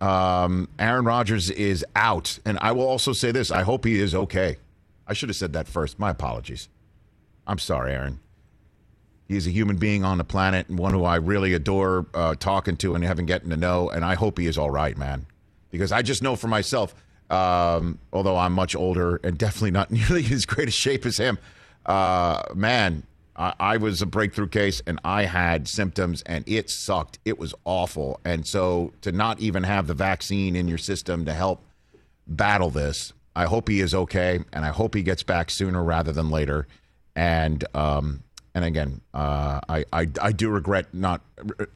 um, 0.00 0.70
Aaron 0.78 1.04
Rodgers 1.04 1.50
is 1.50 1.84
out. 1.94 2.38
And 2.46 2.58
I 2.62 2.72
will 2.72 2.88
also 2.88 3.12
say 3.12 3.30
this 3.32 3.50
I 3.50 3.64
hope 3.64 3.84
he 3.84 4.00
is 4.00 4.14
okay. 4.14 4.56
I 5.06 5.12
should 5.12 5.28
have 5.28 5.36
said 5.36 5.52
that 5.52 5.68
first. 5.68 5.98
My 5.98 6.08
apologies. 6.08 6.70
I'm 7.46 7.58
sorry, 7.58 7.92
Aaron. 7.92 8.18
He's 9.28 9.46
a 9.46 9.50
human 9.50 9.76
being 9.76 10.04
on 10.04 10.18
the 10.18 10.24
planet 10.24 10.68
and 10.68 10.78
one 10.78 10.94
who 10.94 11.04
I 11.04 11.16
really 11.16 11.52
adore 11.52 12.06
uh, 12.14 12.34
talking 12.34 12.78
to 12.78 12.94
and 12.94 13.04
having 13.04 13.26
getting 13.26 13.50
to 13.50 13.58
know. 13.58 13.90
And 13.90 14.02
I 14.02 14.14
hope 14.14 14.38
he 14.38 14.46
is 14.46 14.56
all 14.56 14.70
right, 14.70 14.96
man. 14.96 15.26
Because 15.70 15.92
I 15.92 16.00
just 16.00 16.22
know 16.22 16.34
for 16.34 16.48
myself, 16.48 16.94
um, 17.28 17.98
although 18.10 18.38
I'm 18.38 18.54
much 18.54 18.74
older 18.74 19.20
and 19.22 19.36
definitely 19.36 19.72
not 19.72 19.90
nearly 19.92 20.24
as 20.32 20.46
great 20.46 20.68
a 20.68 20.70
shape 20.70 21.04
as 21.04 21.18
him, 21.18 21.38
uh, 21.84 22.42
man, 22.54 23.02
I, 23.36 23.54
I 23.60 23.76
was 23.76 24.02
a 24.02 24.06
breakthrough 24.06 24.48
case, 24.48 24.82
and 24.86 24.98
I 25.04 25.24
had 25.24 25.68
symptoms, 25.68 26.22
and 26.22 26.44
it 26.48 26.68
sucked. 26.68 27.18
It 27.24 27.38
was 27.38 27.54
awful, 27.64 28.20
and 28.24 28.46
so 28.46 28.92
to 29.02 29.12
not 29.12 29.40
even 29.40 29.62
have 29.62 29.86
the 29.86 29.94
vaccine 29.94 30.56
in 30.56 30.68
your 30.68 30.78
system 30.78 31.24
to 31.24 31.32
help 31.32 31.64
battle 32.26 32.68
this, 32.68 33.12
I 33.36 33.44
hope 33.44 33.68
he 33.68 33.80
is 33.80 33.94
okay, 33.94 34.40
and 34.52 34.64
I 34.64 34.68
hope 34.68 34.94
he 34.94 35.02
gets 35.02 35.22
back 35.22 35.50
sooner 35.50 35.82
rather 35.82 36.12
than 36.12 36.30
later. 36.30 36.66
And 37.14 37.64
um, 37.74 38.22
and 38.58 38.66
again, 38.66 39.00
uh, 39.14 39.60
I, 39.68 39.84
I 39.92 40.08
I 40.20 40.32
do 40.32 40.50
regret 40.50 40.92
not 40.92 41.20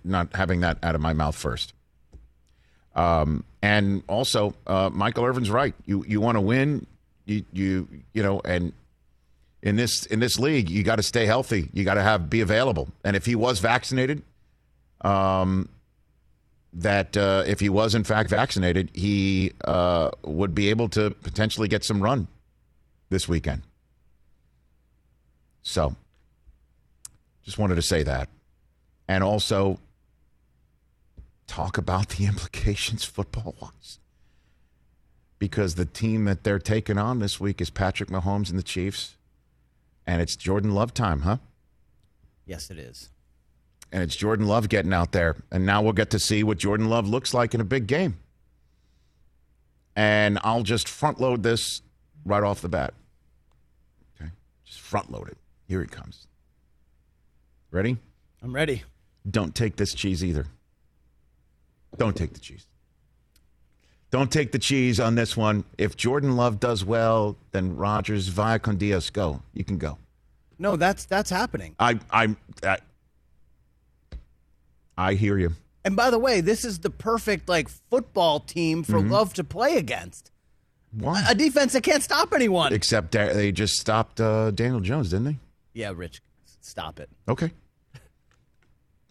not 0.03 0.35
having 0.35 0.61
that 0.61 0.79
out 0.83 0.97
of 0.97 1.01
my 1.01 1.13
mouth 1.13 1.37
first. 1.37 1.75
Um, 2.97 3.45
and 3.63 4.03
also, 4.09 4.55
uh, 4.67 4.91
Michael 4.93 5.25
Irvin's 5.25 5.49
right. 5.49 5.75
You 5.87 6.05
you 6.09 6.21
want 6.21 6.37
to 6.37 6.41
win, 6.41 6.87
you 7.25 7.45
you 7.53 7.89
you 8.13 8.23
know, 8.25 8.41
and 8.45 8.73
in 9.63 9.77
this 9.77 10.07
in 10.07 10.19
this 10.19 10.41
league, 10.41 10.69
you 10.69 10.83
got 10.83 10.97
to 10.97 11.05
stay 11.05 11.25
healthy. 11.25 11.71
You 11.73 11.85
got 11.85 11.95
to 11.95 12.03
have 12.03 12.29
be 12.29 12.41
available. 12.41 12.89
And 13.05 13.15
if 13.15 13.25
he 13.27 13.37
was 13.37 13.61
vaccinated, 13.61 14.23
um, 15.03 15.69
that 16.73 17.17
uh, 17.17 17.45
if 17.47 17.61
he 17.61 17.69
was 17.69 17.95
in 17.95 18.03
fact 18.03 18.29
vaccinated, 18.29 18.91
he 18.93 19.53
uh, 19.65 20.11
would 20.25 20.53
be 20.53 20.71
able 20.71 20.89
to 20.89 21.11
potentially 21.11 21.69
get 21.69 21.85
some 21.85 22.03
run 22.03 22.27
this 23.09 23.29
weekend. 23.29 23.63
So, 25.63 25.95
just 27.43 27.59
wanted 27.59 27.77
to 27.77 27.83
say 27.83 28.03
that, 28.03 28.29
and 29.09 29.23
also 29.25 29.79
talk 31.47 31.77
about 31.77 32.11
the 32.11 32.27
implications 32.33 33.05
football 33.05 33.55
wise. 33.61 33.99
Because 35.39 35.75
the 35.75 35.85
team 35.85 36.25
that 36.27 36.45
they're 36.45 36.61
taking 36.61 36.99
on 36.99 37.19
this 37.19 37.41
week 37.41 37.61
is 37.61 37.69
Patrick 37.69 38.09
Mahomes 38.09 38.49
and 38.49 38.59
the 38.59 38.63
Chiefs. 38.63 39.17
And 40.07 40.23
it's 40.23 40.37
Jordan 40.37 40.73
Love 40.73 40.95
time, 40.95 41.23
huh? 41.23 41.39
Yes, 42.47 42.71
it 42.71 42.79
is. 42.79 43.11
And 43.91 44.03
it's 44.03 44.15
Jordan 44.15 44.47
Love 44.47 44.69
getting 44.69 44.93
out 44.93 45.13
there. 45.13 45.37
And 45.51 45.67
now 45.67 45.83
we'll 45.83 45.93
get 45.93 46.11
to 46.11 46.19
see 46.19 46.45
what 46.45 46.59
Jordan 46.59 46.89
Love 46.89 47.09
looks 47.09 47.35
like 47.35 47.55
in 47.55 47.61
a 47.61 47.65
big 47.65 47.89
game. 47.89 48.19
And 49.95 50.39
I'll 50.43 50.63
just 50.63 50.89
front 50.89 51.21
load 51.21 51.43
this 51.43 51.83
right 52.25 52.43
off 52.43 52.63
the 52.63 52.69
bat. 52.69 52.95
Okay. 54.17 54.31
Just 54.65 54.81
front 54.81 55.11
load 55.11 55.29
it. 55.29 55.37
Here 55.67 55.81
he 55.81 55.89
comes. 55.89 56.29
Ready? 57.73 57.97
I'm 58.43 58.55
ready. 58.55 58.83
Don't 59.29 59.55
take 59.55 59.77
this 59.77 59.95
cheese 59.95 60.23
either. 60.23 60.47
Don't 61.97 62.15
take 62.15 62.35
the 62.35 62.41
cheese. 62.41 62.67
Don't 64.11 64.31
take 64.31 64.53
the 64.53 64.59
cheese 64.59 65.01
on 65.01 65.15
this 65.15 65.39
one. 65.39 65.65
If 65.79 65.97
Jordan 65.97 66.37
Love 66.37 66.61
does 66.61 66.85
well, 66.85 67.39
then 67.53 67.77
Rodgers 67.77 68.29
via 68.29 68.59
con 68.59 68.77
Dios 68.77 69.09
go. 69.09 69.41
You 69.55 69.65
can 69.65 69.79
go. 69.79 69.97
No, 70.59 70.77
that's 70.77 71.07
that's 71.07 71.31
happening. 71.31 71.75
I 71.79 71.99
I 72.11 72.37
I, 72.63 72.79
I 74.99 75.15
hear 75.15 75.39
you. 75.39 75.53
And 75.83 75.97
by 75.97 76.11
the 76.11 76.19
way, 76.19 76.43
this 76.43 76.67
is 76.67 76.81
the 76.81 76.91
perfect 76.91 77.49
like 77.49 77.71
football 77.71 78.39
team 78.39 78.83
for 78.83 79.01
Love 79.01 79.33
to 79.35 79.45
play 79.45 79.77
against. 79.77 80.31
Why? 80.93 81.25
A 81.27 81.35
defense 81.35 81.73
that 81.73 81.83
can't 81.83 82.03
stop 82.03 82.35
anyone. 82.35 82.75
Except 82.75 83.13
they 83.13 83.51
just 83.51 83.79
stopped 83.79 84.21
uh, 84.21 84.51
Daniel 84.51 84.81
Jones, 84.81 85.09
didn't 85.09 85.25
they? 85.25 85.39
Yeah, 85.73 85.93
Rich, 85.97 86.21
stop 86.61 87.01
it. 87.01 87.09
Okay. 87.27 87.51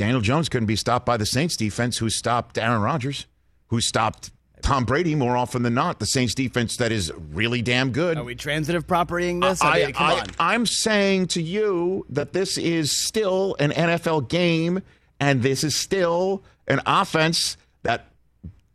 Daniel 0.02 0.20
Jones 0.20 0.50
couldn't 0.50 0.66
be 0.66 0.76
stopped 0.76 1.06
by 1.06 1.16
the 1.16 1.28
Saints 1.28 1.56
defense, 1.56 2.00
who 2.00 2.10
stopped 2.10 2.58
Aaron 2.58 2.82
Rodgers, 2.82 3.28
who 3.68 3.80
stopped 3.80 4.32
Tom 4.64 4.84
Brady 4.84 5.14
more 5.14 5.38
often 5.38 5.62
than 5.62 5.76
not. 5.76 6.00
The 6.00 6.08
Saints 6.08 6.34
defense 6.34 6.78
that 6.78 6.92
is 6.92 7.12
really 7.32 7.62
damn 7.62 7.92
good. 7.92 8.18
Are 8.18 8.24
we 8.24 8.34
transitive 8.34 8.88
propertying 8.88 9.42
this? 9.42 9.62
I, 9.62 9.86
mean, 9.86 9.94
come 9.94 10.20
on. 10.20 10.26
I'm 10.40 10.66
saying 10.66 11.28
to 11.28 11.42
you 11.44 12.08
that 12.10 12.34
this 12.34 12.58
is 12.58 12.92
still 12.92 13.56
an 13.60 13.70
NFL 13.70 14.28
game, 14.28 14.82
and 15.20 15.44
this 15.44 15.64
is 15.64 15.76
still 15.76 16.42
an 16.68 16.82
offense 16.88 17.56
that, 17.84 18.08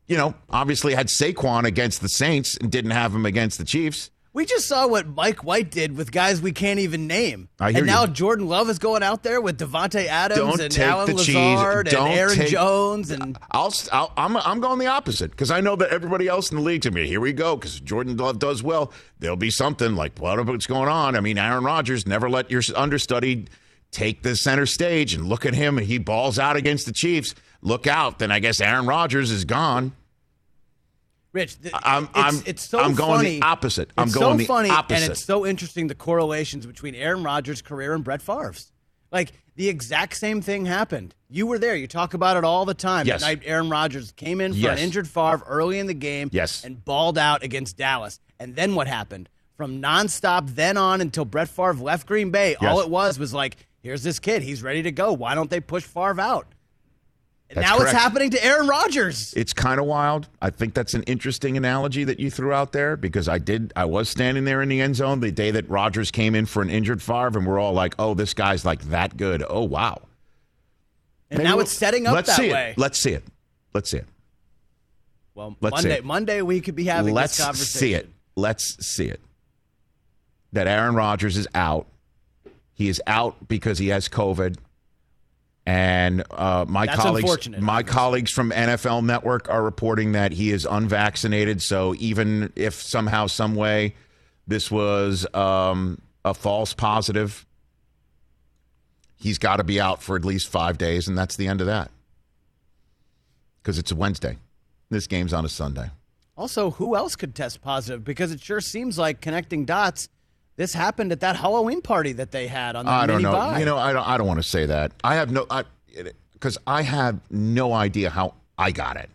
you 0.07 0.17
know, 0.17 0.33
obviously 0.49 0.95
had 0.95 1.09
Saquon 1.09 1.65
against 1.65 2.03
the 2.03 2.09
Saints 2.09 2.57
and 2.57 2.71
didn't 2.71 2.93
have 2.93 3.13
him 3.13 3.27
against 3.27 3.59
the 3.59 3.65
Chiefs. 3.65 4.13
We 4.37 4.45
just 4.45 4.69
saw 4.69 4.87
what 4.87 5.07
Mike 5.07 5.45
White 5.45 5.71
did 5.71 5.97
with 5.97 6.13
guys 6.13 6.43
we 6.43 6.53
can't 6.53 6.79
even 6.79 7.07
name. 7.07 7.49
And 7.59 7.87
now 7.87 8.05
you. 8.05 8.13
Jordan 8.13 8.47
Love 8.47 8.69
is 8.69 8.79
going 8.79 9.03
out 9.03 9.23
there 9.23 9.41
with 9.41 9.59
Davante 9.59 10.05
Adams 10.05 10.39
Don't 10.39 10.61
and 10.61 10.79
Allen. 10.79 11.17
Lazard 11.17 11.89
and 11.89 11.97
Aaron 11.97 12.37
take- 12.37 12.51
Jones 12.51 13.11
and 13.11 13.39
I'll, 13.51 13.73
I'll 13.91 14.13
I'm 14.15 14.37
I'm 14.37 14.61
going 14.61 14.79
the 14.79 14.89
opposite 14.89 15.31
because 15.31 15.51
I 15.51 15.63
know 15.63 15.75
that 15.77 15.89
everybody 15.89 16.29
else 16.29 16.51
in 16.51 16.59
the 16.59 16.63
league 16.63 16.83
to 16.83 16.91
me. 16.91 17.07
Here 17.07 17.19
we 17.19 17.33
go 17.33 17.57
because 17.57 17.81
Jordan 17.81 18.15
Love 18.19 18.39
does 18.39 18.63
well. 18.63 18.93
There'll 19.21 19.39
be 19.39 19.49
something 19.49 19.97
like 19.97 20.19
what's 20.19 20.67
going 20.67 20.91
on. 20.91 21.17
I 21.17 21.21
mean, 21.21 21.39
Aaron 21.39 21.65
Rodgers 21.65 22.07
never 22.07 22.29
let 22.29 22.51
your 22.51 22.61
understudy 22.77 23.47
take 23.91 24.23
the 24.23 24.37
center 24.37 24.67
stage 24.67 25.15
and 25.15 25.31
look 25.31 25.47
at 25.47 25.55
him. 25.55 25.79
He 25.79 25.97
balls 25.97 26.39
out 26.39 26.57
against 26.57 26.85
the 26.85 26.93
Chiefs. 26.93 27.35
Look 27.63 27.87
out! 27.87 28.19
Then 28.19 28.31
I 28.31 28.41
guess 28.41 28.61
Aaron 28.61 28.85
Rodgers 28.85 29.31
is 29.31 29.47
gone. 29.47 29.93
Rich. 31.37 31.61
th- 31.63 31.75
I'm 31.83 32.05
it's, 32.05 32.11
I'm 32.15 32.43
it's 32.47 32.63
so 32.63 32.81
I'm 32.81 32.95
going 32.95 33.19
funny. 33.19 33.41
the 33.41 33.47
opposite. 33.47 33.93
I'm 33.97 34.09
it's 34.09 34.15
going 34.17 34.33
so 34.35 34.39
the 34.39 34.45
funny, 34.47 34.71
opposite. 34.71 35.03
and 35.03 35.13
it's 35.13 35.25
so 35.25 35.47
interesting 35.47 35.87
the 35.87 35.95
correlations 35.95 36.67
between 36.67 36.95
Aaron 36.95 37.23
Rodgers' 37.23 37.63
career 37.63 37.95
and 37.95 38.03
Brett 38.03 38.23
Favre's. 38.23 38.73
Like 39.13 39.33
the 39.55 39.69
exact 39.69 40.17
same 40.17 40.41
thing 40.43 40.67
happened. 40.67 41.15
You 41.31 41.47
were 41.47 41.59
there. 41.59 41.77
You 41.77 41.87
talk 41.87 42.15
about 42.15 42.37
it 42.37 42.45
all 42.45 42.65
the 42.65 42.75
time. 42.75 43.07
Yes. 43.07 43.21
Night 43.21 43.43
Aaron 43.45 43.71
Rodgers 43.71 44.13
came 44.13 44.41
in 44.41 44.53
for 44.53 44.59
Yes. 44.59 44.79
an 44.79 44.85
injured 44.85 45.09
Favre 45.09 45.43
early 45.47 45.79
in 45.79 45.87
the 45.87 45.95
game. 45.95 46.29
Yes. 46.33 46.65
And 46.65 46.85
balled 46.85 47.17
out 47.19 47.43
against 47.43 47.77
Dallas. 47.77 48.19
And 48.41 48.55
then 48.57 48.75
what 48.75 48.87
happened? 48.89 49.29
From 49.57 49.81
nonstop 49.81 50.55
then 50.55 50.77
on 50.77 51.01
until 51.01 51.25
Brett 51.25 51.49
Favre 51.49 51.75
left 51.75 52.07
Green 52.07 52.31
Bay, 52.31 52.57
all 52.57 52.81
it 52.81 52.91
was 52.91 53.19
was 53.19 53.33
like, 53.33 53.57
here's 53.81 54.03
this 54.03 54.19
kid. 54.19 54.43
He's 54.43 54.63
ready 54.63 54.83
to 54.83 54.93
go. 54.93 55.13
Why 55.15 55.35
don't 55.35 55.49
they 55.51 55.61
push 55.61 55.85
Favre 55.85 56.21
out? 56.21 56.47
That's 57.49 57.65
now 57.67 57.77
correct. 57.79 57.93
it's 57.93 58.03
happening 58.03 58.31
to 58.31 58.45
Aaron 58.45 58.67
Rodgers. 58.67 59.33
It's 59.35 59.53
kind 59.53 59.79
of 59.79 59.87
wild. 59.87 60.29
I 60.43 60.51
think 60.51 60.75
that's 60.75 60.95
an 60.95 61.05
interesting 61.05 61.57
analogy 61.57 62.03
that 62.05 62.19
you 62.19 62.31
threw 62.31 62.53
out 62.53 62.73
there 62.73 62.97
because 62.97 63.29
I 63.29 63.39
did. 63.39 63.73
I 63.77 63.85
was 63.85 64.09
standing 64.09 64.45
there 64.45 64.63
in 64.63 64.69
the 64.69 64.81
end 64.81 64.97
zone 64.97 65.21
the 65.21 65.31
day 65.31 65.53
that 65.53 65.69
Rodgers 65.71 66.11
came 66.11 66.35
in 66.35 66.47
for 66.47 66.61
an 66.61 66.71
injured 66.71 67.01
Favre, 67.03 67.39
and 67.39 67.47
we're 67.47 67.61
all 67.61 67.73
like, 67.73 67.95
"Oh, 68.01 68.15
this 68.15 68.35
guy's 68.35 68.65
like 68.65 68.83
that 68.87 69.17
good." 69.17 69.45
Oh, 69.49 69.63
wow. 69.63 70.03
And 71.31 71.39
Maybe 71.39 71.49
now 71.49 71.57
we'll- 71.57 71.63
it's 71.63 71.73
setting 71.73 72.07
up 72.07 72.15
Let's 72.15 72.29
that 72.29 72.37
see 72.37 72.53
way. 72.53 72.71
It. 72.71 72.79
Let's 72.79 72.99
see 72.99 73.13
it. 73.13 73.25
Let's 73.75 73.91
see 73.91 73.99
it. 73.99 74.07
Well, 75.35 75.57
Let's 75.61 75.83
see 75.83 75.89
Monday. 75.89 76.01
Monday 76.05 76.43
we 76.43 76.61
could 76.61 76.75
be 76.75 76.85
having 76.85 77.15
Let's 77.15 77.37
this 77.37 77.45
conversation. 77.47 77.79
see 77.79 77.95
it. 77.95 78.09
Let's 78.37 78.85
see 78.87 79.07
it. 79.07 79.21
That 80.53 80.67
Aaron 80.67 80.95
Rodgers 80.95 81.37
is 81.37 81.47
out. 81.55 81.87
He 82.75 82.89
is 82.89 83.01
out 83.07 83.47
because 83.49 83.79
he 83.79 83.89
has 83.89 84.09
COVID. 84.09 84.57
And 85.67 86.23
uh, 86.31 86.65
my 86.69 86.87
That's 86.87 86.99
colleagues, 86.99 87.49
my 87.59 87.83
colleagues 87.83 88.31
from 88.31 88.53
NFL 88.53 89.05
Network 89.05 89.51
are 89.51 89.65
reporting 89.65 90.13
that 90.13 90.31
he 90.31 90.53
is 90.53 90.65
unvaccinated. 90.65 91.61
So 91.61 91.95
even 91.99 92.53
if 92.55 92.75
somehow, 92.75 93.27
some 93.27 93.57
way, 93.57 93.97
this 94.47 94.71
was 94.71 95.27
um, 95.35 96.01
a 96.25 96.35
false 96.35 96.73
positive, 96.73 97.45
he's 99.17 99.39
got 99.39 99.57
to 99.57 99.65
be 99.65 99.81
out 99.81 100.03
for 100.03 100.15
at 100.15 100.25
least 100.25 100.49
five 100.49 100.79
days, 100.79 101.09
and 101.09 101.19
that's 101.19 101.35
the 101.35 101.49
end 101.49 101.61
of 101.61 101.67
that. 101.67 101.91
Because 103.61 103.77
it's 103.79 103.91
a 103.91 103.97
Wednesday. 103.97 104.39
This 104.89 105.09
game's 105.09 105.33
on 105.33 105.45
a 105.45 105.49
Sunday. 105.49 105.91
Also, 106.37 106.71
who 106.71 106.95
else 106.95 107.17
could 107.17 107.35
test 107.35 107.61
positive? 107.61 108.05
Because 108.05 108.31
it 108.31 108.41
sure 108.41 108.61
seems 108.61 108.99
like 108.99 109.21
connecting 109.21 109.65
dots. 109.65 110.09
This 110.57 110.73
happened 110.73 111.13
at 111.13 111.21
that 111.21 111.37
Halloween 111.37 111.83
party 111.83 112.13
that 112.13 112.31
they 112.33 112.47
had 112.47 112.77
on 112.77 112.87
the 112.87 112.91
I 112.91 113.07
don't 113.07 113.23
know. 113.23 113.33
buy. 113.33 113.59
You 113.59 113.67
know, 113.67 113.77
I 113.77 113.93
don't. 113.93 114.07
I 114.07 114.17
don't 114.17 114.27
want 114.27 114.41
to 114.41 114.49
say 114.49 114.67
that. 114.67 114.93
I 115.05 115.17
have 115.17 115.31
no. 115.31 115.47
I 115.51 115.65
because 116.33 116.59
I 116.67 116.83
have 116.83 117.21
no 117.31 117.73
idea 117.73 118.11
how 118.11 118.35
I 118.59 118.71
got 118.71 118.97
it. 118.97 119.11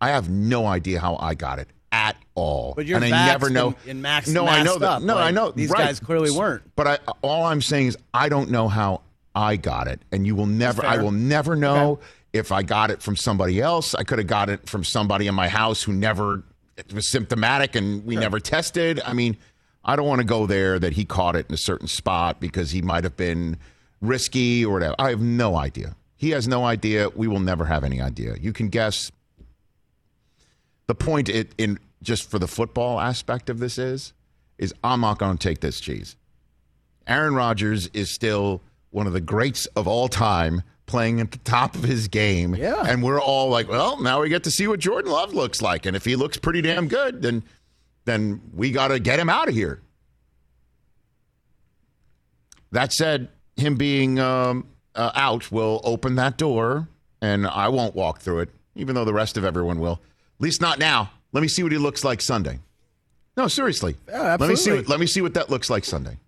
I 0.00 0.10
have 0.10 0.28
no 0.28 0.66
idea 0.66 1.00
how 1.00 1.16
I 1.16 1.34
got 1.34 1.58
it 1.58 1.68
at 1.90 2.16
all. 2.34 2.74
But 2.76 2.84
you're 2.84 2.96
and 2.96 3.14
I 3.14 3.26
never 3.26 3.48
know. 3.48 3.68
and- 3.68 3.76
and 3.88 4.02
max- 4.02 4.28
no, 4.28 4.46
I 4.46 4.62
know 4.62 4.78
that. 4.78 4.88
up. 4.88 5.02
No, 5.02 5.16
I 5.16 5.30
know. 5.30 5.50
these 5.52 5.70
right. 5.70 5.86
guys 5.86 6.00
clearly 6.00 6.30
weren't. 6.30 6.62
But 6.76 6.86
I, 6.86 6.98
all 7.22 7.44
I'm 7.44 7.62
saying 7.62 7.86
is 7.88 7.98
I 8.12 8.28
don't 8.28 8.50
know 8.50 8.68
how 8.68 9.02
I 9.34 9.56
got 9.56 9.88
it, 9.88 10.02
and 10.12 10.26
you 10.26 10.34
will 10.34 10.46
never. 10.46 10.84
I 10.84 10.98
will 10.98 11.12
never 11.12 11.56
know 11.56 12.00
if 12.34 12.52
I 12.52 12.62
got 12.62 12.90
it 12.90 13.00
from 13.00 13.16
somebody 13.16 13.60
else. 13.60 13.94
I 13.94 14.02
could 14.02 14.18
have 14.18 14.26
got 14.26 14.50
it 14.50 14.68
from 14.68 14.84
somebody 14.84 15.28
in 15.28 15.34
my 15.34 15.48
house 15.48 15.82
who 15.82 15.92
never 15.94 16.42
it 16.76 16.92
was 16.92 17.06
symptomatic, 17.06 17.74
and 17.76 18.04
we 18.04 18.16
never 18.16 18.40
tested. 18.40 19.00
I 19.04 19.12
mean, 19.12 19.36
I 19.84 19.96
don't 19.96 20.06
want 20.06 20.20
to 20.20 20.26
go 20.26 20.46
there 20.46 20.78
that 20.78 20.94
he 20.94 21.04
caught 21.04 21.36
it 21.36 21.46
in 21.48 21.54
a 21.54 21.58
certain 21.58 21.88
spot 21.88 22.40
because 22.40 22.70
he 22.70 22.80
might 22.80 23.04
have 23.04 23.16
been 23.16 23.58
risky 24.00 24.64
or 24.64 24.74
whatever. 24.74 24.94
I 24.98 25.10
have 25.10 25.20
no 25.20 25.56
idea. 25.56 25.96
He 26.16 26.30
has 26.30 26.48
no 26.48 26.64
idea. 26.64 27.10
We 27.10 27.28
will 27.28 27.40
never 27.40 27.66
have 27.66 27.84
any 27.84 28.00
idea. 28.00 28.36
You 28.40 28.52
can 28.52 28.68
guess. 28.68 29.12
The 30.86 30.94
point 30.94 31.28
it, 31.28 31.52
in 31.58 31.78
just 32.02 32.30
for 32.30 32.38
the 32.38 32.48
football 32.48 33.00
aspect 33.00 33.50
of 33.50 33.58
this 33.58 33.78
is, 33.78 34.12
is 34.58 34.72
I'm 34.82 35.00
not 35.00 35.18
going 35.18 35.36
to 35.36 35.48
take 35.48 35.60
this 35.60 35.80
cheese. 35.80 36.16
Aaron 37.06 37.34
Rodgers 37.34 37.88
is 37.88 38.10
still 38.10 38.62
one 38.90 39.06
of 39.06 39.12
the 39.12 39.20
greats 39.20 39.66
of 39.76 39.88
all 39.88 40.08
time, 40.08 40.62
playing 40.86 41.20
at 41.20 41.32
the 41.32 41.38
top 41.38 41.74
of 41.74 41.82
his 41.82 42.08
game. 42.08 42.54
Yeah. 42.54 42.84
and 42.86 43.02
we're 43.02 43.20
all 43.20 43.48
like, 43.48 43.68
well, 43.68 44.00
now 44.00 44.20
we 44.22 44.28
get 44.28 44.44
to 44.44 44.50
see 44.50 44.68
what 44.68 44.80
Jordan 44.80 45.10
Love 45.10 45.34
looks 45.34 45.60
like, 45.60 45.86
and 45.86 45.96
if 45.96 46.04
he 46.04 46.16
looks 46.16 46.36
pretty 46.36 46.62
damn 46.62 46.88
good, 46.88 47.22
then 47.22 47.42
then 48.04 48.40
we 48.54 48.70
got 48.70 48.88
to 48.88 48.98
get 48.98 49.18
him 49.18 49.28
out 49.28 49.48
of 49.48 49.54
here. 49.54 49.80
That 52.72 52.92
said, 52.92 53.28
him 53.56 53.76
being 53.76 54.18
um, 54.18 54.66
uh, 54.94 55.12
out 55.14 55.50
will 55.52 55.80
open 55.84 56.16
that 56.16 56.36
door, 56.36 56.88
and 57.20 57.46
I 57.46 57.68
won't 57.68 57.94
walk 57.94 58.20
through 58.20 58.40
it, 58.40 58.48
even 58.74 58.94
though 58.94 59.04
the 59.04 59.14
rest 59.14 59.36
of 59.36 59.44
everyone 59.44 59.78
will. 59.78 60.00
At 60.38 60.42
least 60.42 60.60
not 60.60 60.78
now. 60.78 61.10
Let 61.32 61.40
me 61.40 61.48
see 61.48 61.62
what 61.62 61.72
he 61.72 61.78
looks 61.78 62.04
like 62.04 62.20
Sunday. 62.20 62.58
No, 63.36 63.48
seriously. 63.48 63.96
Yeah, 64.08 64.36
let 64.38 64.48
me 64.48 64.56
see. 64.56 64.72
What, 64.72 64.88
let 64.88 65.00
me 65.00 65.06
see 65.06 65.20
what 65.20 65.34
that 65.34 65.50
looks 65.50 65.70
like 65.70 65.84
Sunday. 65.84 66.18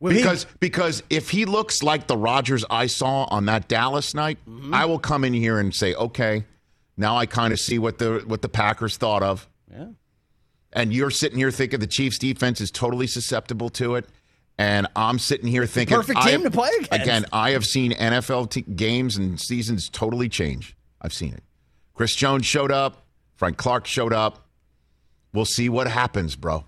With 0.00 0.16
Because 0.16 0.46
because 0.58 1.02
if 1.08 1.30
he 1.30 1.44
looks 1.44 1.82
like 1.82 2.06
the 2.06 2.16
Rodgers 2.16 2.64
I 2.68 2.86
saw 2.86 3.24
on 3.24 3.46
that 3.46 3.68
Dallas 3.68 4.14
night, 4.14 4.38
Mm-hmm. 4.48 4.74
I 4.74 4.84
will 4.86 4.98
come 4.98 5.24
in 5.24 5.32
here 5.32 5.58
and 5.58 5.74
say, 5.74 5.94
okay, 5.94 6.44
now 6.96 7.16
I 7.16 7.26
kind 7.26 7.52
of 7.52 7.60
see 7.60 7.78
what 7.78 7.98
the 7.98 8.22
what 8.26 8.42
the 8.42 8.48
Packers 8.48 8.96
thought 8.96 9.22
of. 9.22 9.48
Yeah. 9.70 9.86
And 10.72 10.92
you're 10.92 11.10
sitting 11.10 11.38
here 11.38 11.50
thinking 11.50 11.80
the 11.80 11.86
Chiefs 11.86 12.18
defense 12.18 12.60
is 12.60 12.70
totally 12.70 13.06
susceptible 13.06 13.68
to 13.70 13.96
it. 13.96 14.08
And 14.58 14.86
I'm 14.94 15.18
sitting 15.18 15.48
here 15.48 15.66
thinking, 15.66 15.96
perfect 15.96 16.22
team 16.22 16.42
have- 16.42 16.42
to 16.44 16.50
play 16.50 16.70
against. 16.76 16.92
Again, 16.92 17.24
I 17.32 17.50
have 17.50 17.66
seen 17.66 17.92
NFL 17.92 18.50
t- 18.50 18.62
games 18.62 19.16
and 19.16 19.40
seasons 19.40 19.88
totally 19.88 20.28
change. 20.28 20.76
I've 21.00 21.12
seen 21.12 21.32
it. 21.34 21.42
Chris 21.94 22.14
Jones 22.14 22.46
showed 22.46 22.70
up. 22.70 23.04
Frank 23.34 23.56
Clark 23.56 23.86
showed 23.86 24.12
up. 24.12 24.46
We'll 25.32 25.46
see 25.46 25.68
what 25.68 25.88
happens, 25.88 26.36
bro. 26.36 26.64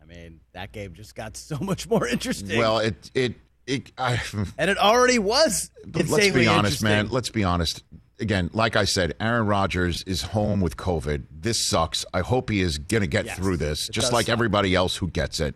I 0.00 0.06
mean, 0.06 0.40
that 0.52 0.72
game 0.72 0.94
just 0.94 1.14
got 1.14 1.36
so 1.36 1.58
much 1.58 1.88
more 1.88 2.06
interesting. 2.06 2.58
Well, 2.58 2.78
it 2.78 3.10
it 3.14 3.34
it. 3.66 3.92
I, 3.98 4.20
and 4.56 4.70
it 4.70 4.78
already 4.78 5.18
was. 5.18 5.70
Let's 5.92 6.30
be 6.30 6.46
honest, 6.46 6.82
man. 6.82 7.08
Let's 7.08 7.30
be 7.30 7.44
honest. 7.44 7.82
Again, 8.20 8.50
like 8.52 8.76
I 8.76 8.84
said, 8.84 9.14
Aaron 9.18 9.46
Rodgers 9.46 10.02
is 10.04 10.22
home 10.22 10.60
with 10.60 10.76
COVID. 10.76 11.24
This 11.40 11.58
sucks. 11.58 12.04
I 12.12 12.20
hope 12.20 12.50
he 12.50 12.60
is 12.60 12.78
going 12.78 13.00
to 13.00 13.06
get 13.06 13.24
Yes, 13.26 13.36
through 13.36 13.56
this, 13.56 13.88
just 13.88 14.12
like 14.12 14.26
suck. 14.26 14.32
everybody 14.34 14.74
else 14.74 14.96
who 14.96 15.08
gets 15.08 15.40
it. 15.40 15.54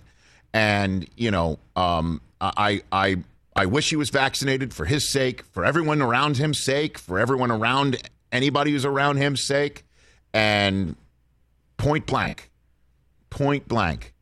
And 0.54 1.08
you 1.16 1.30
know, 1.30 1.58
um, 1.76 2.20
I 2.40 2.82
I 2.90 3.16
I 3.54 3.66
wish 3.66 3.90
he 3.90 3.96
was 3.96 4.10
vaccinated 4.10 4.72
for 4.72 4.84
his 4.86 5.06
sake, 5.08 5.44
for 5.52 5.64
everyone 5.64 6.00
around 6.00 6.36
him's 6.38 6.58
sake, 6.58 6.96
for 6.98 7.18
everyone 7.18 7.50
around 7.50 7.96
anybody 8.32 8.70
who's 8.72 8.84
around 8.84 9.18
him's 9.18 9.42
sake. 9.42 9.84
And 10.32 10.96
point 11.76 12.06
blank, 12.06 12.50
point 13.30 13.68
blank, 13.68 14.14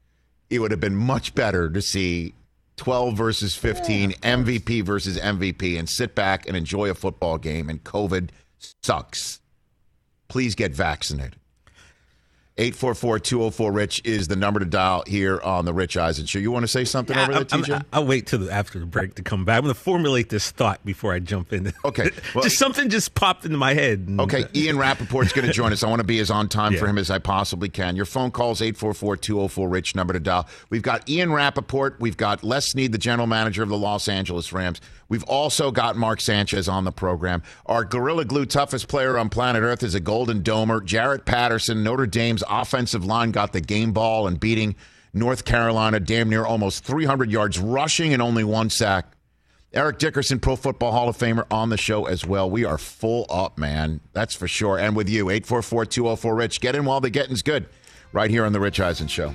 it 0.50 0.58
would 0.58 0.70
have 0.70 0.80
been 0.80 0.96
much 0.96 1.34
better 1.34 1.70
to 1.70 1.80
see 1.80 2.34
12 2.76 3.16
versus 3.16 3.54
15, 3.54 4.12
MVP 4.12 4.84
versus 4.84 5.18
MVP, 5.18 5.78
and 5.78 5.88
sit 5.88 6.14
back 6.14 6.46
and 6.46 6.56
enjoy 6.56 6.90
a 6.90 6.94
football 6.94 7.38
game. 7.38 7.68
And 7.68 7.82
COVID 7.84 8.30
sucks. 8.82 9.40
Please 10.28 10.54
get 10.54 10.72
vaccinated. 10.72 11.36
844 12.58 13.18
204 13.18 13.72
Rich 13.72 14.02
is 14.04 14.28
the 14.28 14.36
number 14.36 14.60
to 14.60 14.66
dial 14.66 15.02
here 15.06 15.40
on 15.40 15.64
The 15.64 15.72
Rich 15.72 15.96
Eisen 15.96 16.26
Show. 16.26 16.38
You 16.38 16.50
want 16.50 16.64
to 16.64 16.68
say 16.68 16.84
something 16.84 17.16
over 17.16 17.32
there, 17.32 17.36
I'm- 17.40 17.46
I'm- 17.50 17.62
TJ? 17.80 17.84
I'll 17.94 18.04
wait 18.06 18.26
till 18.26 18.40
the, 18.40 18.52
after 18.52 18.78
the 18.78 18.84
break 18.84 19.14
to 19.14 19.22
come 19.22 19.46
back. 19.46 19.56
I'm 19.56 19.62
going 19.64 19.74
to 19.74 19.80
formulate 19.80 20.28
this 20.28 20.50
thought 20.50 20.84
before 20.84 21.14
I 21.14 21.18
jump 21.18 21.52
in. 21.54 21.72
Okay, 21.84 22.10
well- 22.34 22.44
just 22.44 22.58
something 22.58 22.90
just 22.90 23.14
popped 23.14 23.46
into 23.46 23.56
my 23.56 23.72
head. 23.72 24.00
and- 24.06 24.20
Okay, 24.20 24.44
uh, 24.44 24.48
Ian 24.54 24.76
Rapoport's 24.76 25.32
going 25.32 25.46
to 25.46 25.52
join 25.52 25.72
us. 25.72 25.82
I 25.82 25.88
want 25.88 26.00
to 26.00 26.06
be 26.06 26.18
as 26.18 26.30
on 26.30 26.48
time 26.50 26.76
for 26.76 26.86
him 26.86 26.98
as 26.98 27.10
I 27.10 27.18
possibly 27.18 27.70
can. 27.70 27.96
Your 27.96 28.04
phone 28.04 28.30
calls 28.30 28.60
844-204-RICH, 28.60 29.94
number 29.96 30.12
to 30.12 30.20
dial. 30.20 30.46
We've 30.68 30.82
got 30.82 31.08
Ian 31.08 31.30
Rappaport. 31.30 31.98
We've 32.00 32.16
got 32.18 32.44
Les 32.44 32.66
Snead, 32.70 32.92
the 32.92 32.98
general 32.98 33.26
manager 33.26 33.62
of 33.62 33.70
the 33.70 33.78
Los 33.78 34.08
Angeles 34.08 34.52
Rams. 34.52 34.80
We've 35.12 35.24
also 35.24 35.70
got 35.70 35.94
Mark 35.94 36.22
Sanchez 36.22 36.70
on 36.70 36.86
the 36.86 36.90
program. 36.90 37.42
Our 37.66 37.84
Gorilla 37.84 38.24
Glue 38.24 38.46
toughest 38.46 38.88
player 38.88 39.18
on 39.18 39.28
planet 39.28 39.62
Earth 39.62 39.82
is 39.82 39.94
a 39.94 40.00
Golden 40.00 40.42
Domer. 40.42 40.82
Jarrett 40.82 41.26
Patterson, 41.26 41.84
Notre 41.84 42.06
Dame's 42.06 42.42
offensive 42.48 43.04
line, 43.04 43.30
got 43.30 43.52
the 43.52 43.60
game 43.60 43.92
ball 43.92 44.26
and 44.26 44.40
beating 44.40 44.74
North 45.12 45.44
Carolina 45.44 46.00
damn 46.00 46.30
near 46.30 46.46
almost 46.46 46.82
300 46.84 47.30
yards 47.30 47.58
rushing 47.58 48.14
and 48.14 48.22
only 48.22 48.42
one 48.42 48.70
sack. 48.70 49.12
Eric 49.74 49.98
Dickerson, 49.98 50.40
Pro 50.40 50.56
Football 50.56 50.92
Hall 50.92 51.10
of 51.10 51.18
Famer, 51.18 51.44
on 51.50 51.68
the 51.68 51.76
show 51.76 52.06
as 52.06 52.24
well. 52.24 52.48
We 52.48 52.64
are 52.64 52.78
full 52.78 53.26
up, 53.28 53.58
man. 53.58 54.00
That's 54.14 54.34
for 54.34 54.48
sure. 54.48 54.78
And 54.78 54.96
with 54.96 55.10
you, 55.10 55.28
844 55.28 55.84
204 55.84 56.34
Rich. 56.34 56.60
Get 56.62 56.74
in 56.74 56.86
while 56.86 57.02
the 57.02 57.10
getting's 57.10 57.42
good. 57.42 57.66
Right 58.14 58.30
here 58.30 58.46
on 58.46 58.54
The 58.54 58.60
Rich 58.60 58.80
Eisen 58.80 59.08
Show. 59.08 59.34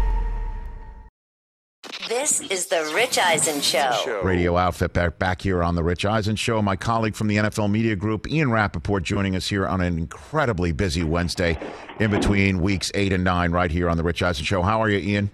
This 2.21 2.39
is 2.51 2.67
the 2.67 2.91
Rich 2.93 3.17
Eisen 3.17 3.61
Show. 3.61 4.21
Radio 4.23 4.55
outfit 4.55 4.93
back, 4.93 5.17
back 5.17 5.41
here 5.41 5.63
on 5.63 5.73
The 5.73 5.83
Rich 5.83 6.05
Eisen 6.05 6.35
Show. 6.35 6.61
My 6.61 6.75
colleague 6.75 7.15
from 7.15 7.27
the 7.27 7.37
NFL 7.37 7.71
Media 7.71 7.95
Group, 7.95 8.29
Ian 8.29 8.51
Rapoport, 8.51 9.01
joining 9.01 9.35
us 9.35 9.47
here 9.47 9.67
on 9.67 9.81
an 9.81 9.97
incredibly 9.97 10.71
busy 10.71 11.01
Wednesday 11.01 11.57
in 11.99 12.11
between 12.11 12.61
weeks 12.61 12.91
eight 12.93 13.11
and 13.11 13.23
nine, 13.23 13.51
right 13.51 13.71
here 13.71 13.89
on 13.89 13.97
The 13.97 14.03
Rich 14.03 14.21
Eisen 14.21 14.45
Show. 14.45 14.61
How 14.61 14.79
are 14.83 14.87
you, 14.87 14.99
Ian? 14.99 15.31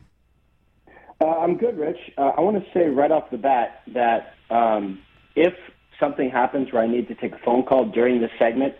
Uh, 1.19 1.25
I'm 1.25 1.57
good, 1.57 1.77
Rich. 1.77 1.99
Uh, 2.17 2.31
I 2.37 2.39
want 2.39 2.63
to 2.63 2.71
say 2.71 2.87
right 2.87 3.11
off 3.11 3.31
the 3.31 3.37
bat 3.37 3.81
that 3.87 4.35
um, 4.49 5.01
if 5.35 5.55
something 5.99 6.29
happens 6.29 6.71
where 6.71 6.83
I 6.83 6.87
need 6.87 7.09
to 7.09 7.15
take 7.15 7.33
a 7.33 7.39
phone 7.39 7.63
call 7.63 7.83
during 7.83 8.21
this 8.21 8.31
segment, 8.39 8.75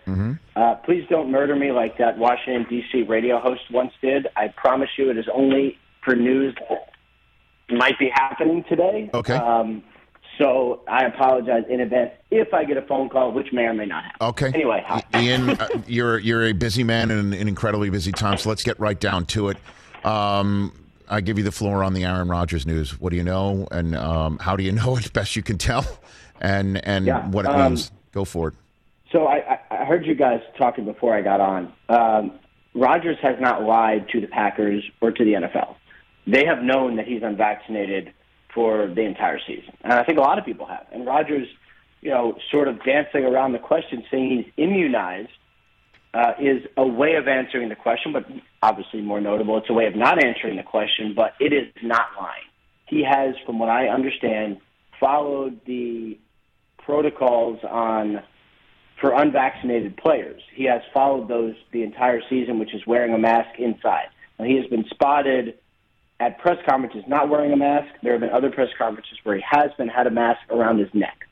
uh, 0.56 0.76
please 0.76 1.04
don't 1.10 1.30
murder 1.30 1.54
me 1.54 1.72
like 1.72 1.98
that 1.98 2.16
Washington, 2.16 2.64
D.C. 2.70 3.02
radio 3.02 3.38
host 3.38 3.70
once 3.70 3.92
did. 4.00 4.28
I 4.34 4.48
promise 4.48 4.88
you 4.96 5.10
it 5.10 5.18
is 5.18 5.26
only 5.30 5.76
for 6.02 6.16
news 6.16 6.54
that 6.70 6.87
might 7.70 7.98
be 7.98 8.10
happening 8.12 8.64
today. 8.68 9.10
Okay. 9.14 9.34
Um, 9.34 9.82
so 10.38 10.82
I 10.88 11.04
apologize 11.04 11.64
in 11.68 11.80
advance 11.80 12.12
if 12.30 12.54
I 12.54 12.64
get 12.64 12.76
a 12.76 12.82
phone 12.82 13.08
call, 13.08 13.32
which 13.32 13.52
may 13.52 13.64
or 13.64 13.74
may 13.74 13.86
not 13.86 14.04
happen. 14.04 14.28
Okay. 14.28 14.52
Anyway, 14.54 14.84
hi. 14.86 15.02
Ian, 15.16 15.50
uh, 15.50 15.68
you're 15.86 16.18
you're 16.18 16.44
a 16.46 16.52
busy 16.52 16.84
man 16.84 17.10
in 17.10 17.32
an 17.32 17.48
incredibly 17.48 17.90
busy 17.90 18.12
time, 18.12 18.38
so 18.38 18.48
let's 18.48 18.62
get 18.62 18.78
right 18.78 18.98
down 18.98 19.26
to 19.26 19.48
it. 19.48 19.56
Um, 20.04 20.72
I 21.08 21.20
give 21.22 21.38
you 21.38 21.44
the 21.44 21.52
floor 21.52 21.82
on 21.82 21.92
the 21.94 22.04
Aaron 22.04 22.28
Rodgers 22.28 22.66
news. 22.66 23.00
What 23.00 23.10
do 23.10 23.16
you 23.16 23.24
know, 23.24 23.66
and 23.72 23.96
um, 23.96 24.38
how 24.38 24.54
do 24.54 24.62
you 24.62 24.72
know 24.72 24.96
it? 24.98 25.12
Best 25.12 25.34
you 25.34 25.42
can 25.42 25.58
tell, 25.58 25.84
and 26.40 26.84
and 26.86 27.06
Yeah, 27.06 27.26
what 27.28 27.44
it 27.44 27.50
um, 27.50 27.72
means. 27.72 27.90
Go 28.12 28.24
for 28.24 28.48
it. 28.48 28.54
So 29.12 29.26
I, 29.26 29.58
I 29.70 29.84
heard 29.84 30.06
you 30.06 30.14
guys 30.14 30.40
talking 30.56 30.84
before 30.84 31.14
I 31.14 31.22
got 31.22 31.40
on. 31.40 31.72
Um, 31.88 32.38
Rodgers 32.74 33.16
has 33.22 33.36
not 33.40 33.62
lied 33.62 34.08
to 34.10 34.20
the 34.20 34.26
Packers 34.26 34.84
or 35.00 35.10
to 35.10 35.24
the 35.24 35.32
NFL. 35.32 35.76
They 36.30 36.44
have 36.44 36.62
known 36.62 36.96
that 36.96 37.06
he's 37.06 37.22
unvaccinated 37.22 38.12
for 38.54 38.86
the 38.86 39.02
entire 39.02 39.38
season, 39.46 39.72
and 39.82 39.94
I 39.94 40.04
think 40.04 40.18
a 40.18 40.20
lot 40.20 40.38
of 40.38 40.44
people 40.44 40.66
have. 40.66 40.86
And 40.92 41.06
Rodgers, 41.06 41.48
you 42.02 42.10
know, 42.10 42.36
sort 42.50 42.68
of 42.68 42.82
dancing 42.84 43.24
around 43.24 43.52
the 43.52 43.58
question, 43.58 44.04
saying 44.10 44.44
he's 44.44 44.52
immunized, 44.56 45.30
uh, 46.14 46.32
is 46.40 46.62
a 46.76 46.86
way 46.86 47.14
of 47.14 47.28
answering 47.28 47.68
the 47.68 47.76
question, 47.76 48.12
but 48.12 48.26
obviously 48.62 49.00
more 49.00 49.20
notable, 49.20 49.56
it's 49.58 49.70
a 49.70 49.72
way 49.72 49.86
of 49.86 49.96
not 49.96 50.22
answering 50.22 50.56
the 50.56 50.62
question, 50.62 51.14
but 51.14 51.32
it 51.40 51.52
is 51.52 51.72
not 51.82 52.08
lying. 52.18 52.44
He 52.86 53.04
has, 53.04 53.34
from 53.46 53.58
what 53.58 53.68
I 53.68 53.88
understand, 53.88 54.58
followed 54.98 55.60
the 55.66 56.18
protocols 56.78 57.58
on 57.68 58.22
for 59.00 59.12
unvaccinated 59.12 59.96
players. 59.96 60.42
He 60.54 60.64
has 60.64 60.82
followed 60.92 61.28
those 61.28 61.54
the 61.72 61.82
entire 61.82 62.20
season, 62.28 62.58
which 62.58 62.74
is 62.74 62.86
wearing 62.86 63.14
a 63.14 63.18
mask 63.18 63.58
inside. 63.58 64.08
He 64.42 64.56
has 64.56 64.66
been 64.66 64.84
spotted 64.90 65.58
at 66.20 66.38
press 66.38 66.58
conferences 66.68 67.04
not 67.06 67.28
wearing 67.28 67.52
a 67.52 67.56
mask. 67.56 67.88
There 68.02 68.12
have 68.12 68.20
been 68.20 68.30
other 68.30 68.50
press 68.50 68.68
conferences 68.76 69.18
where 69.22 69.36
he 69.36 69.44
has 69.48 69.70
been 69.78 69.88
had 69.88 70.06
a 70.06 70.10
mask 70.10 70.40
around 70.50 70.78
his 70.78 70.88
neck. 70.92 71.26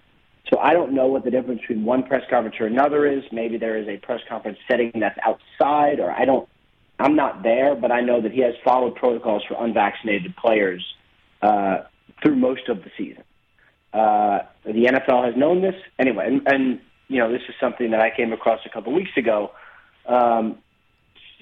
So 0.53 0.61
I 0.61 0.72
don't 0.72 0.92
know 0.92 1.07
what 1.07 1.25
the 1.25 1.31
difference 1.31 1.61
between 1.61 1.85
one 1.85 2.05
press 2.05 2.22
conference 2.31 2.57
or 2.61 2.66
another 2.66 3.07
is. 3.07 3.25
Maybe 3.33 3.59
there 3.59 3.77
is 3.77 3.88
a 3.88 3.96
press 3.96 4.20
conference 4.29 4.59
setting 4.70 4.92
that's 4.94 5.18
outside, 5.25 5.99
or 5.99 6.11
I 6.11 6.25
don't. 6.25 6.49
I'm 6.99 7.16
not 7.16 7.42
there, 7.42 7.75
but 7.75 7.92
I 7.92 8.01
know 8.01 8.22
that 8.22 8.33
he 8.33 8.40
has 8.40 8.55
followed 8.64 8.94
protocols 8.94 9.42
for 9.46 9.62
unvaccinated 9.62 10.35
players 10.37 10.83
uh, 11.42 11.79
through 12.22 12.37
most 12.37 12.68
of 12.68 12.79
the 12.85 12.90
season. 12.96 13.25
Uh, 13.92 14.40
the 14.64 14.85
NFL 14.85 15.25
has 15.27 15.37
known 15.37 15.62
this 15.62 15.75
anyway, 15.99 16.27
and, 16.29 16.42
and 16.46 16.81
you 17.09 17.18
know 17.18 17.31
this 17.31 17.42
is 17.49 17.55
something 17.61 17.90
that 17.90 18.01
I 18.01 18.11
came 18.16 18.33
across 18.33 18.61
a 18.64 18.68
couple 18.68 18.92
weeks 18.92 19.11
ago, 19.16 19.51
um, 20.07 20.59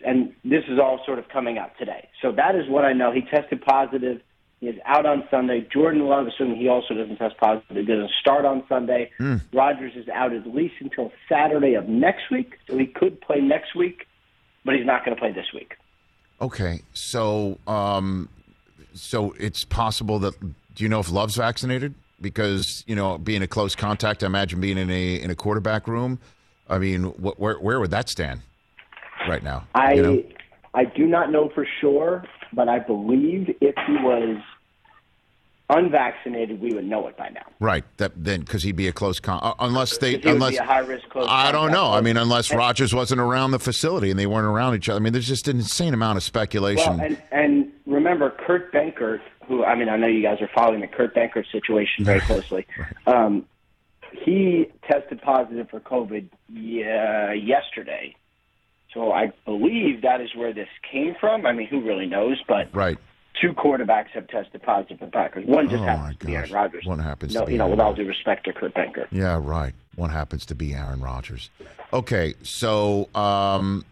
and 0.05 0.33
this 0.45 0.65
is 0.69 0.79
all 0.79 1.01
sort 1.07 1.19
of 1.19 1.29
coming 1.29 1.59
out 1.59 1.73
today. 1.79 2.09
So 2.23 2.33
that 2.33 2.55
is 2.55 2.69
what 2.69 2.85
I 2.85 2.93
know. 2.93 3.13
He 3.13 3.23
tested 3.23 3.63
positive. 3.63 4.21
He 4.61 4.69
is 4.69 4.77
out 4.85 5.07
on 5.07 5.25
Sunday. 5.31 5.67
Jordan 5.73 6.07
Love, 6.07 6.27
assuming 6.27 6.57
he 6.57 6.69
also 6.69 6.95
doesn't 6.95 7.17
test 7.17 7.37
positive, 7.39 7.87
doesn't 7.87 8.11
start 8.21 8.45
on 8.45 8.65
Sunday. 8.69 9.11
Mm. 9.19 9.41
Rodgers 9.53 9.93
is 9.97 10.09
out 10.09 10.33
at 10.33 10.47
least 10.47 10.75
until 10.81 11.13
Saturday 11.29 11.75
of 11.75 11.89
next 11.89 12.31
week, 12.31 12.55
so 12.67 12.79
he 12.79 12.87
could 12.87 13.21
play 13.21 13.41
next 13.41 13.75
week, 13.75 14.07
but 14.65 14.75
he's 14.75 14.87
not 14.87 15.05
going 15.05 15.15
to 15.15 15.21
play 15.21 15.33
this 15.33 15.47
week. 15.53 15.75
Okay, 16.41 16.83
so 16.93 17.59
um, 17.67 18.29
so 18.93 19.35
it's 19.39 19.65
possible 19.65 20.19
that 20.21 20.39
do 20.41 20.83
you 20.83 20.89
know 20.89 21.01
if 21.01 21.11
Love's 21.11 21.37
vaccinated? 21.37 21.95
Because 22.21 22.85
you 22.87 22.95
know, 22.95 23.19
being 23.19 23.43
a 23.43 23.47
close 23.47 23.75
contact, 23.75 24.23
I 24.23 24.27
imagine 24.27 24.61
being 24.61 24.79
in 24.79 24.91
a 24.91 25.17
in 25.17 25.31
a 25.31 25.35
quarterback 25.35 25.87
room. 25.87 26.19
I 26.69 26.79
mean, 26.79 27.05
wh- 27.05 27.39
where 27.39 27.59
where 27.59 27.81
would 27.81 27.91
that 27.91 28.09
stand 28.09 28.41
right 29.29 29.43
now? 29.43 29.67
I 29.75 29.93
you 29.95 30.03
know? 30.03 30.23
I 30.75 30.85
do 30.85 31.07
not 31.07 31.31
know 31.31 31.51
for 31.55 31.67
sure, 31.81 32.25
but 32.53 32.69
I 32.69 32.81
believe 32.81 33.55
if 33.61 33.75
he 33.87 33.93
was 33.93 34.39
unvaccinated, 35.71 36.61
we 36.61 36.75
would 36.75 36.85
know 36.85 37.07
it 37.07 37.17
by 37.17 37.29
now. 37.31 37.47
Right. 37.59 37.85
That 37.97 38.13
then 38.17 38.41
because 38.41 38.63
he'd 38.63 38.77
be 38.77 38.89
a 38.89 38.93
close 38.93 39.21
con 39.21 39.41
uh, 39.43 39.55
unless 39.61 39.99
they 39.99 40.21
unless 40.23 40.53
be 40.53 40.57
a 40.59 40.65
high 40.65 40.81
risk 40.81 41.09
close. 41.09 41.27
I 41.29 41.53
don't 41.53 41.73
know. 41.73 41.93
I 41.93 42.01
mean, 42.01 42.17
unless 42.17 42.51
And- 42.51 42.59
Rodgers 42.59 42.95
wasn't 42.95 43.21
around 43.21 43.53
the 43.53 43.59
facility 43.59 44.11
and 44.11 44.19
they 44.19 44.27
weren't 44.27 44.47
around 44.47 44.75
each 44.75 44.89
other. 44.89 44.99
I 44.99 45.03
mean, 45.03 45.13
there's 45.13 45.29
just 45.29 45.49
an 45.49 45.59
insane 45.59 45.95
amount 45.95 46.17
of 46.17 46.23
speculation. 46.23 46.99
Well, 46.99 47.07
and 47.07 47.23
and 47.33 47.73
remember 47.87 48.31
Kurt 48.31 48.73
Benkert, 48.73 49.21
who 49.47 49.65
I 49.65 49.75
mean, 49.75 49.89
I 49.89 49.97
know 49.97 50.07
you 50.07 50.23
guys 50.23 50.41
are 50.41 50.51
following 50.55 50.81
the 50.81 50.87
Kurt 50.89 51.15
Benkert 51.15 51.51
situation 51.51 52.05
very 52.05 52.21
closely. 52.21 52.67
Um, 53.07 53.45
he 54.25 54.71
tested 54.89 55.21
positive 55.21 55.69
for 55.69 55.81
COVID 55.81 56.29
yeah, 56.49 57.33
yesterday, 57.33 58.15
so 58.95 59.13
I 59.13 59.33
believe 59.45 60.03
that 60.03 60.21
is 60.21 60.31
where 60.35 60.53
this 60.55 60.69
came 60.91 61.15
from. 61.21 61.45
I 61.45 61.53
mean, 61.53 61.67
who 61.67 61.81
really 61.83 62.07
knows? 62.07 62.41
But 62.49 62.69
right. 62.73 62.97
two 63.41 63.53
quarterbacks 63.53 64.09
have 64.15 64.29
tested 64.29 64.63
positive 64.63 65.01
for 65.01 65.09
Packers. 65.09 65.45
One 65.47 65.69
just 65.69 65.83
Oh, 65.83 65.87
happens 65.87 66.17
to 66.19 66.27
be 66.27 66.37
Aaron. 66.37 66.53
Rodgers. 66.53 66.87
One 66.87 66.99
happens 67.01 67.35
no, 67.35 67.41
to 67.41 67.47
be 67.47 67.53
you 67.53 67.59
know, 67.59 67.65
Aaron 67.65 67.79
with 67.79 67.81
all 67.85 67.95
due 67.95 68.07
respect 68.07 68.45
to 68.47 68.53
Kurt 68.53 68.75
Benkert. 68.75 69.09
Yeah, 69.11 69.39
right. 69.43 69.75
One 69.97 70.11
happens 70.11 70.47
to 70.47 70.55
be 70.55 70.73
Aaron 70.75 71.01
Rodgers. 71.01 71.51
Okay, 71.93 72.35
so 72.43 73.09
um, 73.15 73.85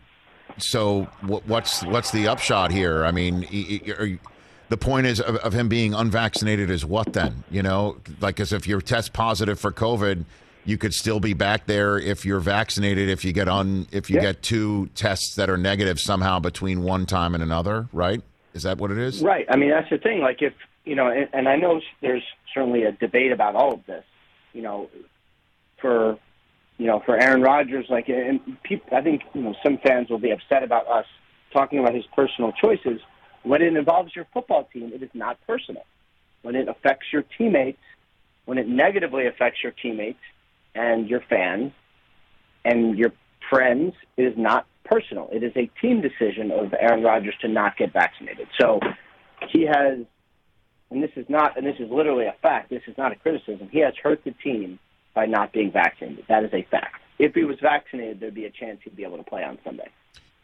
so 0.59 1.05
what, 1.23 1.47
what's 1.47 1.85
what's 1.85 2.11
the 2.11 2.29
upshot 2.29 2.71
here? 2.71 3.05
I 3.05 3.11
mean, 3.12 3.47
y- 3.53 3.81
y- 3.87 3.93
are 3.99 4.07
you- 4.07 4.19
the 4.69 4.77
point 4.79 5.07
is 5.07 5.21
of, 5.21 5.37
of 5.37 5.53
him 5.53 5.69
being 5.69 5.93
unvaccinated 5.93 6.71
is 6.71 6.83
what 6.85 7.12
then? 7.12 7.45
You 7.51 7.62
know, 7.62 7.99
like 8.21 8.41
as 8.41 8.53
if 8.55 8.67
you're 8.67 8.81
test 8.81 9.12
positive 9.12 9.61
for 9.61 9.71
COVID, 9.71 10.25
you 10.64 10.79
could 10.79 10.94
still 10.94 11.20
be 11.20 11.35
back 11.35 11.66
there 11.66 11.98
if 11.98 12.25
you're 12.25 12.40
vaccinated. 12.40 13.09
If 13.09 13.25
you 13.25 13.33
get 13.33 13.48
on, 13.48 13.87
if 13.90 14.09
you 14.09 14.16
Yeah. 14.16 14.22
get 14.22 14.42
two 14.42 14.87
tests 14.94 15.35
that 15.37 15.51
are 15.51 15.57
negative 15.57 15.98
somehow 15.98 16.38
between 16.38 16.83
one 16.83 17.07
time 17.07 17.35
and 17.35 17.42
another, 17.42 17.88
right? 17.92 18.20
Is 18.55 18.62
that 18.62 18.79
what 18.79 18.90
it 18.90 18.98
is? 18.98 19.22
Right. 19.22 19.46
I 19.48 19.57
mean, 19.57 19.70
that's 19.70 19.90
the 19.90 19.98
thing. 19.98 20.20
Like, 20.20 20.42
if 20.42 20.55
you 20.85 20.94
know, 20.94 21.09
and, 21.09 21.29
and 21.33 21.48
I 21.48 21.57
know 21.57 21.81
there's 22.01 22.25
certainly 22.53 22.85
a 22.85 22.92
debate 22.92 23.33
about 23.33 23.55
all 23.57 23.75
of 23.75 23.87
this. 23.87 24.05
You 24.53 24.62
know, 24.62 24.90
for 25.81 26.18
you 26.79 26.87
know, 26.87 27.01
for 27.01 27.16
Aaron 27.16 27.42
Rodgers, 27.42 27.87
like, 27.88 28.09
and 28.09 28.40
people, 28.62 28.96
I 28.96 29.03
think 29.03 29.22
you 29.35 29.42
know, 29.42 29.55
some 29.62 29.79
fans 29.79 30.11
will 30.11 30.18
be 30.18 30.31
upset 30.31 30.62
about 30.62 30.88
us 30.88 31.07
talking 31.53 31.79
about 31.79 31.94
his 31.94 32.05
personal 32.14 32.53
choices. 32.53 33.01
When 33.42 33.62
it 33.62 33.75
involves 33.77 34.14
your 34.14 34.27
football 34.33 34.68
team, 34.72 34.92
it 34.94 35.03
is 35.03 35.11
not 35.14 35.38
personal. 35.46 35.85
When 36.42 36.55
it 36.57 36.68
affects 36.68 37.07
your 37.12 37.22
teammates, 37.22 37.79
when 38.44 38.59
it 38.59 38.68
negatively 38.68 39.27
affects 39.27 39.62
your 39.62 39.72
teammates 39.72 40.18
and 40.75 41.09
your 41.09 41.21
fans 41.29 41.73
and 42.65 42.97
your 42.97 43.13
friends, 43.51 43.95
is 44.17 44.35
not 44.37 44.67
personal. 44.85 45.29
It 45.33 45.43
is 45.43 45.53
a 45.57 45.71
team 45.81 46.01
decision 46.01 46.51
of 46.51 46.73
Aaron 46.79 47.03
Rodgers 47.03 47.35
to 47.41 47.49
not 47.49 47.77
get 47.77 47.93
vaccinated. 47.93 48.47
So 48.61 48.81
he 49.51 49.63
has, 49.63 49.99
and 50.91 51.03
this 51.03 51.11
is 51.17 51.27
not, 51.29 51.57
and 51.57 51.67
this 51.67 51.77
is 51.79 51.91
literally 51.91 52.27
a 52.27 52.35
fact. 52.41 52.71
This 52.71 52.83
is 52.87 52.97
not 52.97 53.13
a 53.13 53.17
criticism. 53.17 53.69
He 53.71 53.81
has 53.81 53.95
hurt 54.03 54.23
the 54.25 54.33
team 54.43 54.79
by 55.15 55.27
not 55.27 55.53
being 55.53 55.73
vaccinated. 55.73 56.25
That 56.29 56.45
is 56.45 56.51
a 56.53 56.67
fact. 56.71 57.01
If 57.19 57.35
he 57.35 57.45
was 57.45 57.57
vaccinated, 57.61 58.21
there'd 58.21 58.35
be 58.35 58.47
a 58.47 58.51
chance 58.51 58.81
he'd 58.85 58.97
be 58.97 59.05
able 59.05 59.19
to 59.19 59.25
play 59.25 59.45
on 59.45 59.59
Sunday. 59.65 59.89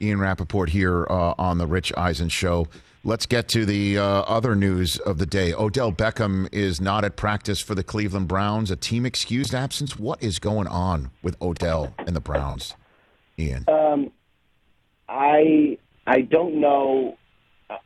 Ian 0.00 0.20
Rapoport 0.20 0.70
here 0.70 1.06
uh, 1.10 1.34
on 1.38 1.58
the 1.58 1.66
Rich 1.66 1.92
Eisen 1.96 2.28
Show. 2.28 2.68
Let's 3.02 3.26
get 3.26 3.48
to 3.48 3.64
the 3.64 3.98
uh, 3.98 4.02
other 4.02 4.54
news 4.54 4.98
of 4.98 5.18
the 5.18 5.26
day. 5.26 5.52
Odell 5.52 5.92
Beckham 5.92 6.48
is 6.52 6.80
not 6.80 7.04
at 7.04 7.16
practice 7.16 7.60
for 7.60 7.74
the 7.74 7.82
Cleveland 7.82 8.28
Browns, 8.28 8.70
a 8.70 8.76
team 8.76 9.04
excused 9.04 9.54
absence. 9.54 9.98
What 9.98 10.22
is 10.22 10.38
going 10.38 10.68
on 10.68 11.10
with 11.22 11.40
Odell 11.42 11.94
and 11.98 12.14
the 12.14 12.20
Browns, 12.20 12.74
Ian? 13.38 13.64
Um, 13.66 14.12
I 15.08 15.78
I 16.06 16.20
don't 16.20 16.60
know. 16.60 17.16
Uh, 17.68 17.76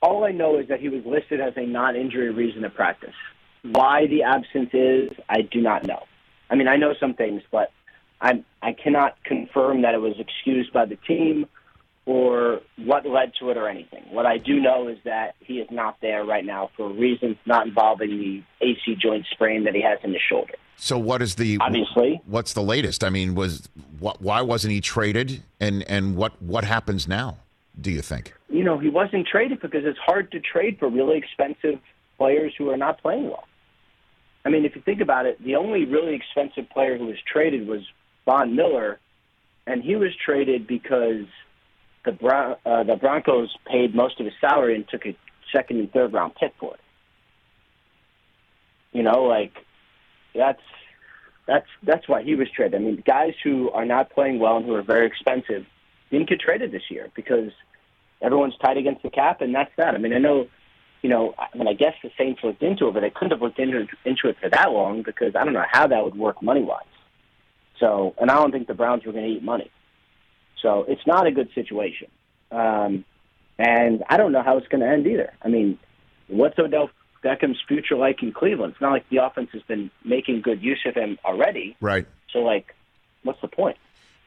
all 0.00 0.24
I 0.24 0.32
know 0.32 0.58
is 0.58 0.68
that 0.68 0.80
he 0.80 0.88
was 0.88 1.04
listed 1.04 1.40
as 1.40 1.52
a 1.56 1.64
non-injury 1.64 2.30
reason 2.30 2.62
to 2.62 2.70
practice. 2.70 3.14
Why 3.62 4.08
the 4.08 4.24
absence 4.24 4.70
is, 4.72 5.10
I 5.28 5.42
do 5.42 5.60
not 5.60 5.86
know. 5.86 6.02
I 6.50 6.56
mean, 6.56 6.66
I 6.66 6.76
know 6.76 6.94
some 6.98 7.14
things, 7.14 7.42
but 7.52 7.70
I 8.22 8.44
I 8.62 8.72
cannot 8.72 9.22
confirm 9.24 9.82
that 9.82 9.94
it 9.94 10.00
was 10.00 10.14
excused 10.18 10.72
by 10.72 10.86
the 10.86 10.96
team 10.96 11.46
or 12.06 12.60
what 12.78 13.06
led 13.06 13.32
to 13.40 13.50
it 13.50 13.56
or 13.56 13.68
anything. 13.68 14.04
What 14.10 14.26
I 14.26 14.38
do 14.38 14.58
know 14.60 14.88
is 14.88 14.98
that 15.04 15.34
he 15.40 15.58
is 15.60 15.68
not 15.70 15.98
there 16.00 16.24
right 16.24 16.44
now 16.44 16.70
for 16.76 16.88
reasons 16.88 17.36
not 17.46 17.66
involving 17.66 18.10
the 18.10 18.42
AC 18.60 18.96
joint 19.00 19.26
sprain 19.30 19.64
that 19.64 19.74
he 19.74 19.82
has 19.82 19.98
in 20.02 20.12
his 20.12 20.22
shoulder. 20.28 20.54
So, 20.76 20.98
what 20.98 21.22
is 21.22 21.34
the 21.34 21.58
Obviously. 21.60 22.20
What's 22.26 22.54
the 22.54 22.62
latest? 22.62 23.04
I 23.04 23.10
mean, 23.10 23.34
was 23.34 23.68
what? 23.98 24.22
Why 24.22 24.40
wasn't 24.40 24.72
he 24.72 24.80
traded? 24.80 25.42
And 25.60 25.82
and 25.88 26.16
what 26.16 26.40
what 26.40 26.64
happens 26.64 27.06
now? 27.06 27.38
Do 27.80 27.90
you 27.90 28.02
think? 28.02 28.34
you 28.52 28.62
know, 28.62 28.78
he 28.78 28.90
wasn't 28.90 29.26
traded 29.26 29.60
because 29.60 29.84
it's 29.84 29.98
hard 29.98 30.30
to 30.30 30.38
trade 30.38 30.78
for 30.78 30.88
really 30.88 31.16
expensive 31.16 31.80
players 32.18 32.52
who 32.56 32.70
are 32.70 32.76
not 32.76 33.00
playing 33.00 33.24
well. 33.24 33.44
I 34.44 34.50
mean, 34.50 34.64
if 34.64 34.76
you 34.76 34.82
think 34.82 35.00
about 35.00 35.24
it, 35.26 35.42
the 35.42 35.56
only 35.56 35.84
really 35.84 36.14
expensive 36.14 36.68
player 36.70 36.98
who 36.98 37.06
was 37.06 37.16
traded 37.26 37.66
was 37.66 37.80
Von 38.24 38.54
Miller, 38.54 38.98
and 39.66 39.82
he 39.82 39.96
was 39.96 40.10
traded 40.24 40.66
because 40.66 41.26
the 42.04 42.12
Bron- 42.12 42.56
uh, 42.64 42.82
the 42.84 42.96
Broncos 42.96 43.54
paid 43.66 43.94
most 43.94 44.18
of 44.20 44.26
his 44.26 44.34
salary 44.40 44.74
and 44.74 44.88
took 44.88 45.06
a 45.06 45.16
second 45.52 45.78
and 45.78 45.92
third 45.92 46.12
round 46.12 46.34
pick 46.34 46.52
for 46.58 46.74
it. 46.74 46.80
You 48.92 49.02
know, 49.02 49.24
like 49.24 49.52
that's 50.34 50.62
that's 51.46 51.66
that's 51.82 52.08
why 52.08 52.22
he 52.22 52.34
was 52.34 52.48
traded. 52.50 52.80
I 52.80 52.84
mean, 52.84 53.02
guys 53.06 53.34
who 53.42 53.70
are 53.70 53.84
not 53.84 54.10
playing 54.10 54.38
well 54.38 54.56
and 54.56 54.66
who 54.66 54.74
are 54.74 54.82
very 54.82 55.06
expensive 55.06 55.66
didn't 56.10 56.28
get 56.28 56.40
traded 56.40 56.72
this 56.72 56.90
year 56.90 57.08
because 57.14 57.50
everyone's 58.20 58.56
tight 58.62 58.76
against 58.76 59.02
the 59.02 59.10
cap, 59.10 59.40
and 59.40 59.54
that's 59.54 59.70
that. 59.76 59.94
I 59.94 59.98
mean, 59.98 60.12
I 60.12 60.18
know, 60.18 60.46
you 61.02 61.08
know, 61.10 61.34
I 61.38 61.56
mean, 61.56 61.66
I 61.66 61.72
guess 61.72 61.94
the 62.02 62.10
Saints 62.16 62.40
looked 62.44 62.62
into 62.62 62.88
it, 62.88 62.94
but 62.94 63.00
they 63.00 63.10
couldn't 63.10 63.32
have 63.32 63.42
looked 63.42 63.58
into, 63.58 63.86
into 64.04 64.28
it 64.28 64.36
for 64.40 64.48
that 64.50 64.70
long 64.70 65.02
because 65.02 65.34
I 65.34 65.44
don't 65.44 65.54
know 65.54 65.64
how 65.68 65.86
that 65.88 66.04
would 66.04 66.14
work 66.14 66.42
money 66.42 66.62
wise. 66.62 66.84
So, 67.78 68.14
and 68.20 68.30
I 68.30 68.34
don't 68.34 68.52
think 68.52 68.68
the 68.68 68.74
Browns 68.74 69.04
were 69.04 69.12
going 69.12 69.24
to 69.24 69.30
eat 69.30 69.42
money. 69.42 69.70
So 70.60 70.84
it's 70.88 71.06
not 71.06 71.26
a 71.26 71.32
good 71.32 71.48
situation. 71.54 72.08
Um, 72.50 73.04
and 73.58 74.02
I 74.08 74.16
don't 74.16 74.32
know 74.32 74.42
how 74.42 74.56
it's 74.58 74.68
going 74.68 74.80
to 74.82 74.88
end 74.88 75.06
either. 75.06 75.32
I 75.42 75.48
mean, 75.48 75.78
what's 76.28 76.58
Odell 76.58 76.90
Beckham's 77.24 77.58
future 77.66 77.96
like 77.96 78.22
in 78.22 78.32
Cleveland? 78.32 78.72
It's 78.74 78.80
not 78.80 78.92
like 78.92 79.08
the 79.08 79.18
offense 79.24 79.50
has 79.52 79.62
been 79.62 79.90
making 80.04 80.42
good 80.42 80.62
use 80.62 80.80
of 80.86 80.94
him 80.94 81.18
already. 81.24 81.76
Right. 81.80 82.06
So, 82.32 82.40
like, 82.40 82.74
what's 83.24 83.40
the 83.40 83.48
point? 83.48 83.76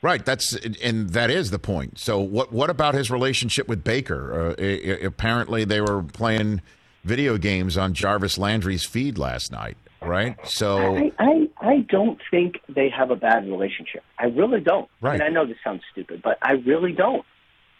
Right. 0.02 0.24
That's 0.24 0.54
and 0.84 1.10
that 1.12 1.32
is 1.32 1.50
the 1.52 1.58
point. 1.60 1.98
So 1.98 2.20
what 2.20 2.52
what 2.54 2.70
about 2.70 2.94
his 2.94 3.10
relationship 3.10 3.68
with 3.68 3.84
Baker? 3.84 4.52
Uh, 4.52 4.56
i- 4.62 4.64
i- 4.64 5.06
apparently, 5.06 5.64
they 5.66 5.82
were 5.82 6.04
playing 6.04 6.62
video 7.04 7.38
games 7.38 7.76
on 7.78 7.94
Jarvis 7.94 8.38
Landry's 8.38 8.84
feed 8.84 9.18
last 9.18 9.52
night. 9.52 9.78
Right. 10.02 10.36
So 10.48 10.96
I, 10.98 11.12
I 11.18 11.45
I 11.66 11.80
don't 11.80 12.20
think 12.32 12.60
they 12.70 12.90
have 12.90 13.12
a 13.12 13.16
bad 13.16 13.46
relationship. 13.46 14.04
I 14.20 14.26
really 14.26 14.62
don't. 14.62 14.90
Right. 15.02 15.16
And 15.16 15.24
I 15.24 15.30
know 15.30 15.46
this 15.46 15.58
sounds 15.64 15.82
stupid, 15.92 16.22
but 16.24 16.38
I 16.42 16.54
really 16.54 16.92
don't. 16.92 17.26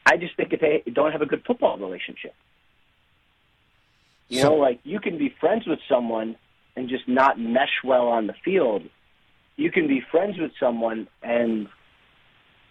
I 0.06 0.18
just 0.18 0.36
think 0.38 0.54
if 0.54 0.60
they 0.62 0.84
don't 0.92 1.12
have 1.12 1.22
a 1.22 1.26
good 1.26 1.44
football 1.46 1.78
relationship. 1.78 2.34
You 4.30 4.42
So- 4.42 4.50
know, 4.50 4.56
like 4.56 4.80
you 4.84 5.00
can 5.00 5.18
be 5.18 5.30
friends 5.40 5.66
with 5.68 5.80
someone 5.90 6.36
and 6.76 6.90
just 6.90 7.08
not 7.08 7.40
mesh 7.40 7.84
well 7.84 8.08
on 8.08 8.28
the 8.28 8.34
field. 8.34 8.84
You 9.56 9.72
can 9.72 9.88
be 9.88 10.02
friends 10.12 10.38
with 10.38 10.52
someone 10.60 11.08
and 11.24 11.68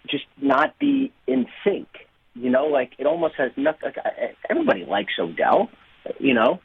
just 0.09 0.27
not 0.41 0.79
be 0.79 1.13
in 1.27 1.47
sync. 1.65 1.89
You 2.35 2.51
know, 2.51 2.67
like 2.67 2.93
it 2.99 3.07
almost 3.07 3.37
has 3.37 3.53
nothing. 3.57 3.93
Like, 3.95 4.37
everybody 4.51 4.85
likes 4.85 5.13
Odell. 5.19 5.71
You 6.19 6.35
know, 6.35 6.61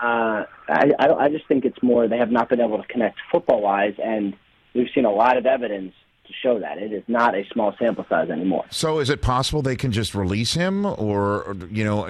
uh, 0.00 0.44
I, 0.68 0.92
I, 0.98 1.12
I 1.12 1.28
just 1.28 1.46
think 1.46 1.64
it's 1.64 1.82
more 1.82 2.08
they 2.08 2.18
have 2.18 2.30
not 2.30 2.48
been 2.48 2.60
able 2.60 2.80
to 2.80 2.88
connect 2.88 3.18
football 3.30 3.60
wise, 3.60 3.94
and 4.02 4.34
we've 4.74 4.88
seen 4.94 5.04
a 5.04 5.12
lot 5.12 5.36
of 5.36 5.46
evidence 5.46 5.94
to 6.26 6.32
show 6.32 6.58
that. 6.60 6.78
It 6.78 6.92
is 6.92 7.02
not 7.08 7.34
a 7.34 7.44
small 7.52 7.74
sample 7.78 8.06
size 8.08 8.30
anymore. 8.30 8.64
So 8.70 8.98
is 8.98 9.10
it 9.10 9.22
possible 9.22 9.62
they 9.62 9.76
can 9.76 9.92
just 9.92 10.14
release 10.14 10.54
him, 10.54 10.86
or 10.86 11.56
you 11.70 11.84
know, 11.84 12.06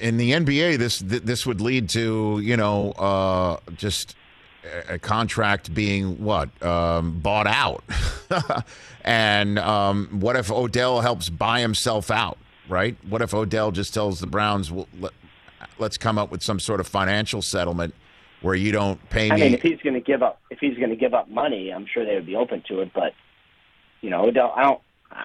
in 0.00 0.16
the 0.16 0.32
NBA, 0.32 0.78
this 0.78 0.98
this 1.00 1.46
would 1.46 1.60
lead 1.60 1.88
to 1.90 2.40
you 2.42 2.56
know 2.56 2.92
uh, 2.92 3.58
just 3.76 4.16
a 4.88 4.98
contract 4.98 5.72
being 5.72 6.22
what 6.22 6.50
um, 6.62 7.20
bought 7.20 7.46
out, 7.46 7.84
and 9.04 9.58
um, 9.58 10.08
what 10.20 10.36
if 10.36 10.50
Odell 10.50 11.00
helps 11.00 11.28
buy 11.28 11.60
himself 11.60 12.10
out? 12.10 12.38
Right? 12.68 12.96
What 13.08 13.22
if 13.22 13.32
Odell 13.32 13.70
just 13.70 13.94
tells 13.94 14.20
the 14.20 14.26
Browns, 14.26 14.70
well, 14.70 14.86
let's 15.78 15.98
come 15.98 16.18
up 16.18 16.30
with 16.30 16.42
some 16.42 16.60
sort 16.60 16.80
of 16.80 16.86
financial 16.86 17.42
settlement 17.42 17.94
where 18.42 18.54
you 18.54 18.72
don't 18.72 19.08
pay 19.10 19.28
me. 19.28 19.30
I 19.30 19.34
me? 19.36 19.42
mean, 19.42 19.54
if 19.54 19.62
he's 19.62 19.80
going 19.80 19.94
to 19.94 20.00
give 20.00 20.22
up, 20.22 20.40
if 20.50 20.58
he's 20.60 20.76
going 20.76 20.90
to 20.90 20.96
give 20.96 21.14
up 21.14 21.28
money, 21.28 21.72
I'm 21.72 21.86
sure 21.92 22.04
they 22.04 22.14
would 22.14 22.26
be 22.26 22.36
open 22.36 22.62
to 22.68 22.80
it. 22.80 22.92
But 22.94 23.12
you 24.00 24.10
know, 24.10 24.26
Odell, 24.26 24.52
I 24.56 24.62
don't. 24.62 24.80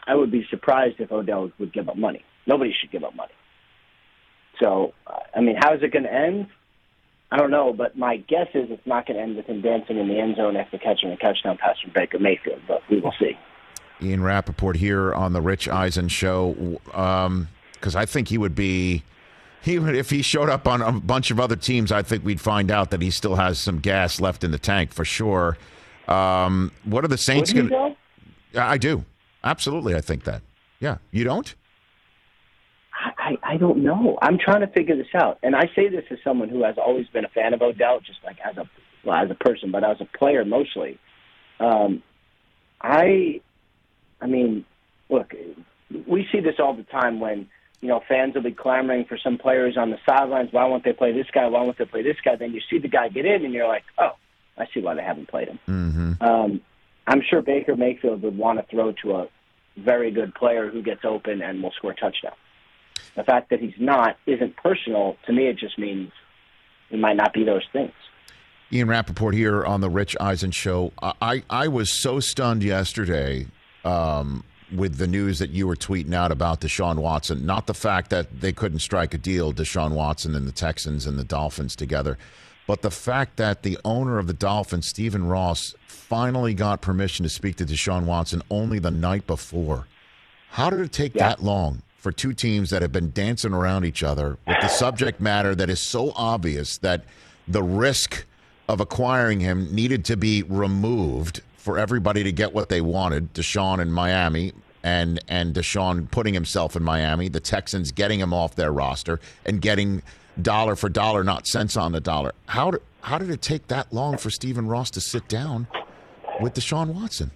I 0.08 0.16
would 0.16 0.32
be 0.32 0.46
surprised 0.50 1.00
if 1.00 1.12
Odell 1.12 1.52
would 1.60 1.74
give 1.74 1.89
up 1.89 1.98
money. 1.98 2.24
Nobody 2.48 2.74
should 2.80 2.92
give 2.92 3.04
up 3.04 3.16
money. 3.16 3.34
So, 4.62 4.94
I 5.36 5.42
mean, 5.42 5.58
how 5.60 5.74
is 5.74 5.84
it 5.84 5.92
going 5.92 6.04
to 6.04 6.13
end? 6.13 6.48
I 7.32 7.38
don't 7.38 7.52
know, 7.52 7.74
but 7.74 7.98
my 7.98 8.18
guess 8.18 8.48
is 8.54 8.70
it's 8.70 8.86
not 8.86 9.08
going 9.08 9.18
to 9.18 9.24
end 9.24 9.36
with 9.36 9.48
him 9.48 9.62
dancing 9.62 9.98
in 9.98 10.08
the 10.08 10.20
end 10.20 10.36
zone 10.38 10.56
after 10.56 10.78
catching 10.78 11.10
a 11.10 11.18
touchdown 11.18 11.58
pass 11.58 11.76
from 11.82 11.92
Baker 11.94 12.20
Mayfield. 12.20 12.62
But 12.68 12.82
we 12.89 13.00
will 13.00 13.13
see. 13.20 13.38
Ian 14.02 14.24
Rapoport 14.24 14.78
here 14.78 15.13
on 15.13 15.34
the 15.34 15.42
Rich 15.42 15.68
Eisen 15.68 16.08
show 16.08 16.54
because 16.86 17.26
um, 17.26 17.48
I 17.96 18.06
think 18.06 18.30
he 18.30 18.38
would 18.38 18.56
be. 18.56 19.04
He 19.63 19.80
would, 19.80 19.95
if 19.95 20.10
he 20.10 20.21
showed 20.21 20.49
up 20.49 20.67
on 20.67 20.82
a 20.82 20.91
bunch 20.91 21.32
of 21.32 21.39
other 21.39 21.56
teams, 21.56 21.91
I 21.91 22.02
think 22.02 22.26
we'd 22.26 22.41
find 22.41 22.69
out 22.69 22.91
that 22.91 23.02
he 23.02 23.10
still 23.10 23.36
has 23.36 23.58
some 23.58 23.80
gas 23.80 24.19
left 24.19 24.43
in 24.43 24.52
the 24.52 24.60
tank 24.60 24.93
for 24.93 25.06
sure. 25.06 25.58
Um, 26.08 26.71
what 26.84 27.06
are 27.06 27.08
the 27.08 27.17
Saints 27.17 27.54
going 27.54 27.69
to? 27.69 27.95
Do? 28.54 28.60
I 28.60 28.78
do. 28.78 29.06
Absolutely, 29.41 29.95
I 29.95 30.02
think 30.02 30.26
that. 30.26 30.41
Yeah, 30.82 30.97
you 31.12 31.23
don't? 31.23 31.56
I, 33.17 33.38
I 33.41 33.58
don't 33.58 33.84
know. 33.84 34.17
I'm 34.21 34.38
trying 34.38 34.62
to 34.62 34.67
figure 34.67 34.97
this 34.97 35.08
out, 35.15 35.39
and 35.43 35.56
I 35.56 35.69
say 35.73 35.88
this 35.88 36.04
as 36.12 36.17
someone 36.26 36.49
who 36.49 36.63
has 36.63 36.76
always 36.78 37.08
been 37.08 37.23
a 37.23 37.30
fan 37.30 37.54
of 37.54 37.62
Odell, 37.62 38.02
just 38.02 38.19
like 38.26 38.38
as 38.43 38.58
a 38.58 38.69
well, 39.06 39.15
as 39.15 39.32
a 39.32 39.36
person, 39.36 39.71
but 39.71 39.86
as 39.86 39.97
a 40.02 40.17
player 40.17 40.43
mostly. 40.43 40.99
Um, 41.62 42.04
I, 42.82 43.39
I 44.19 44.28
mean, 44.28 44.65
look, 45.10 45.34
we 46.06 46.28
see 46.34 46.41
this 46.41 46.56
all 46.60 46.76
the 46.76 46.84
time 46.84 47.21
when 47.21 47.47
you 47.84 47.89
know 47.89 48.02
fans 48.08 48.34
will 48.34 48.43
be 48.43 48.54
clamoring 48.54 49.04
for 49.04 49.17
some 49.17 49.38
players 49.38 49.76
on 49.78 49.89
the 49.89 49.98
sidelines. 50.06 50.54
Why 50.54 50.65
won't 50.65 50.86
they 50.86 50.93
play 50.93 51.12
this 51.12 51.28
guy? 51.34 51.46
Why 51.48 51.62
won't 51.63 51.78
they 51.78 51.84
play 51.84 52.02
this 52.02 52.15
guy? 52.24 52.38
Then 52.38 52.54
you 52.54 52.62
see 52.69 52.80
the 52.80 52.88
guy 52.88 53.10
get 53.10 53.26
in, 53.26 53.43
and 53.43 53.54
you're 53.54 53.67
like, 53.67 53.84
oh, 53.98 54.12
I 54.58 54.67
see 54.74 54.80
why 54.80 54.96
they 54.96 55.04
haven't 55.04 55.28
played 55.28 55.50
him. 55.50 55.60
Mm-hmm. 55.67 56.24
Um, 56.24 56.62
I'm 57.08 57.22
sure 57.30 57.41
Baker 57.41 57.76
Mayfield 57.76 58.22
would 58.22 58.38
want 58.38 58.60
to 58.60 58.65
throw 58.74 58.93
to 59.04 59.15
a 59.15 59.28
very 59.76 60.12
good 60.12 60.34
player 60.34 60.69
who 60.69 60.82
gets 60.82 61.02
open 61.04 61.41
and 61.41 61.62
will 61.62 61.72
score 61.72 61.93
touchdowns. 61.93 62.38
The 63.17 63.24
fact 63.26 63.50
that 63.50 63.60
he's 63.60 63.74
not 63.78 64.15
isn't 64.26 64.56
personal. 64.56 65.17
To 65.26 65.34
me, 65.34 65.48
it 65.48 65.58
just 65.58 65.78
means 65.78 66.13
it 66.89 67.00
might 67.00 67.17
not 67.17 67.34
be 67.34 67.43
those 67.43 67.65
things. 67.74 67.91
Ian 68.72 68.88
Rapoport 68.88 69.36
here 69.36 69.65
on 69.65 69.82
the 69.82 69.89
Rich 69.89 70.15
Eisen 70.22 70.52
Show. 70.52 70.93
I, 71.02 71.43
I 71.50 71.67
was 71.67 71.91
so 71.91 72.22
stunned 72.22 72.63
yesterday 72.63 73.48
um, 73.84 74.46
with 74.76 74.98
the 74.98 75.08
news 75.08 75.40
that 75.40 75.50
you 75.52 75.68
were 75.68 75.76
tweeting 75.76 76.14
out 76.14 76.32
about 76.32 76.62
Deshaun 76.62 76.98
Watson. 76.98 77.46
Not 77.46 77.68
the 77.68 77.74
fact 77.74 78.10
that 78.10 78.42
they 78.42 78.52
couldn't 78.52 78.80
strike 78.80 79.14
a 79.14 79.18
deal, 79.18 79.54
Deshaun 79.54 79.92
Watson 79.92 80.36
and 80.36 80.48
the 80.48 80.52
Texans 80.52 81.06
and 81.06 81.18
the 81.18 81.24
Dolphins 81.24 81.76
together, 81.76 82.18
but 82.68 82.82
the 82.82 82.92
fact 82.92 83.38
that 83.38 83.64
the 83.64 83.78
owner 83.84 84.18
of 84.20 84.28
the 84.28 84.34
Dolphins, 84.34 84.88
Stephen 84.88 85.26
Ross, 85.28 85.76
finally 85.88 86.54
got 86.54 86.82
permission 86.82 87.24
to 87.24 87.30
speak 87.30 87.56
to 87.58 87.66
Deshaun 87.66 88.06
Watson 88.06 88.42
only 88.50 88.80
the 88.80 88.92
night 88.92 89.26
before. 89.28 89.88
How 90.52 90.70
did 90.70 90.80
it 90.80 90.92
take 90.92 91.16
Yeah. 91.16 91.30
that 91.30 91.44
long 91.44 91.82
for 91.98 92.12
two 92.12 92.34
teams 92.34 92.70
that 92.70 92.82
have 92.82 92.92
been 92.92 93.12
dancing 93.12 93.54
around 93.54 93.86
each 93.86 94.04
other 94.04 94.38
with 94.46 94.58
the 94.62 94.68
subject 94.68 95.20
matter 95.20 95.56
that 95.56 95.70
is 95.70 95.80
so 95.80 96.12
obvious 96.16 96.78
that 96.80 97.04
the 97.48 97.64
risk 97.64 98.26
of 98.70 98.80
acquiring 98.80 99.40
him 99.40 99.74
needed 99.74 100.06
to 100.06 100.16
be 100.18 100.44
removed 100.44 101.42
for 101.58 101.78
everybody 101.80 102.24
to 102.24 102.32
get 102.32 102.54
what 102.54 102.70
they 102.70 102.82
wanted? 102.82 103.34
Deshaun 103.34 103.80
in 103.80 103.92
Miami 103.92 104.52
and 104.84 105.24
and 105.28 105.56
Deshaun 105.56 106.10
putting 106.12 106.34
himself 106.34 106.76
in 106.76 106.84
Miami, 106.84 107.30
the 107.30 107.39
Texans 107.39 107.91
getting 107.91 108.19
him 108.19 108.34
off 108.34 108.56
their 108.56 108.72
roster 108.72 109.19
and 109.46 109.62
getting 109.62 110.04
dollar 110.41 110.76
for 110.76 110.89
dollar, 110.89 111.24
not 111.24 111.48
cents 111.48 111.78
on 111.78 111.91
the 111.91 112.02
dollar. 112.02 112.34
How 112.48 112.72
did 112.72 112.82
how 113.02 113.17
did 113.17 113.30
it 113.30 113.41
take 113.41 113.67
that 113.67 113.91
long 113.93 114.17
for 114.17 114.30
Stephen 114.30 114.67
Ross 114.67 114.91
to 114.91 115.02
sit 115.02 115.28
down 115.28 115.67
with 116.39 116.54
Deshaun 116.54 116.93
Watson? 116.93 117.32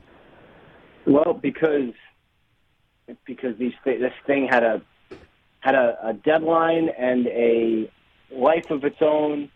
Well, 1.06 1.34
because 1.34 1.94
because 3.26 3.58
these 3.58 3.74
th- 3.84 4.00
this 4.00 4.14
thing 4.26 4.48
had 4.48 4.64
a 4.64 4.82
had 5.60 5.76
a, 5.76 5.98
a 6.04 6.14
deadline 6.14 6.90
and 6.98 7.28
a 7.28 7.92
life 8.32 8.70
of 8.70 8.84
its 8.84 8.98
own, 9.02 9.50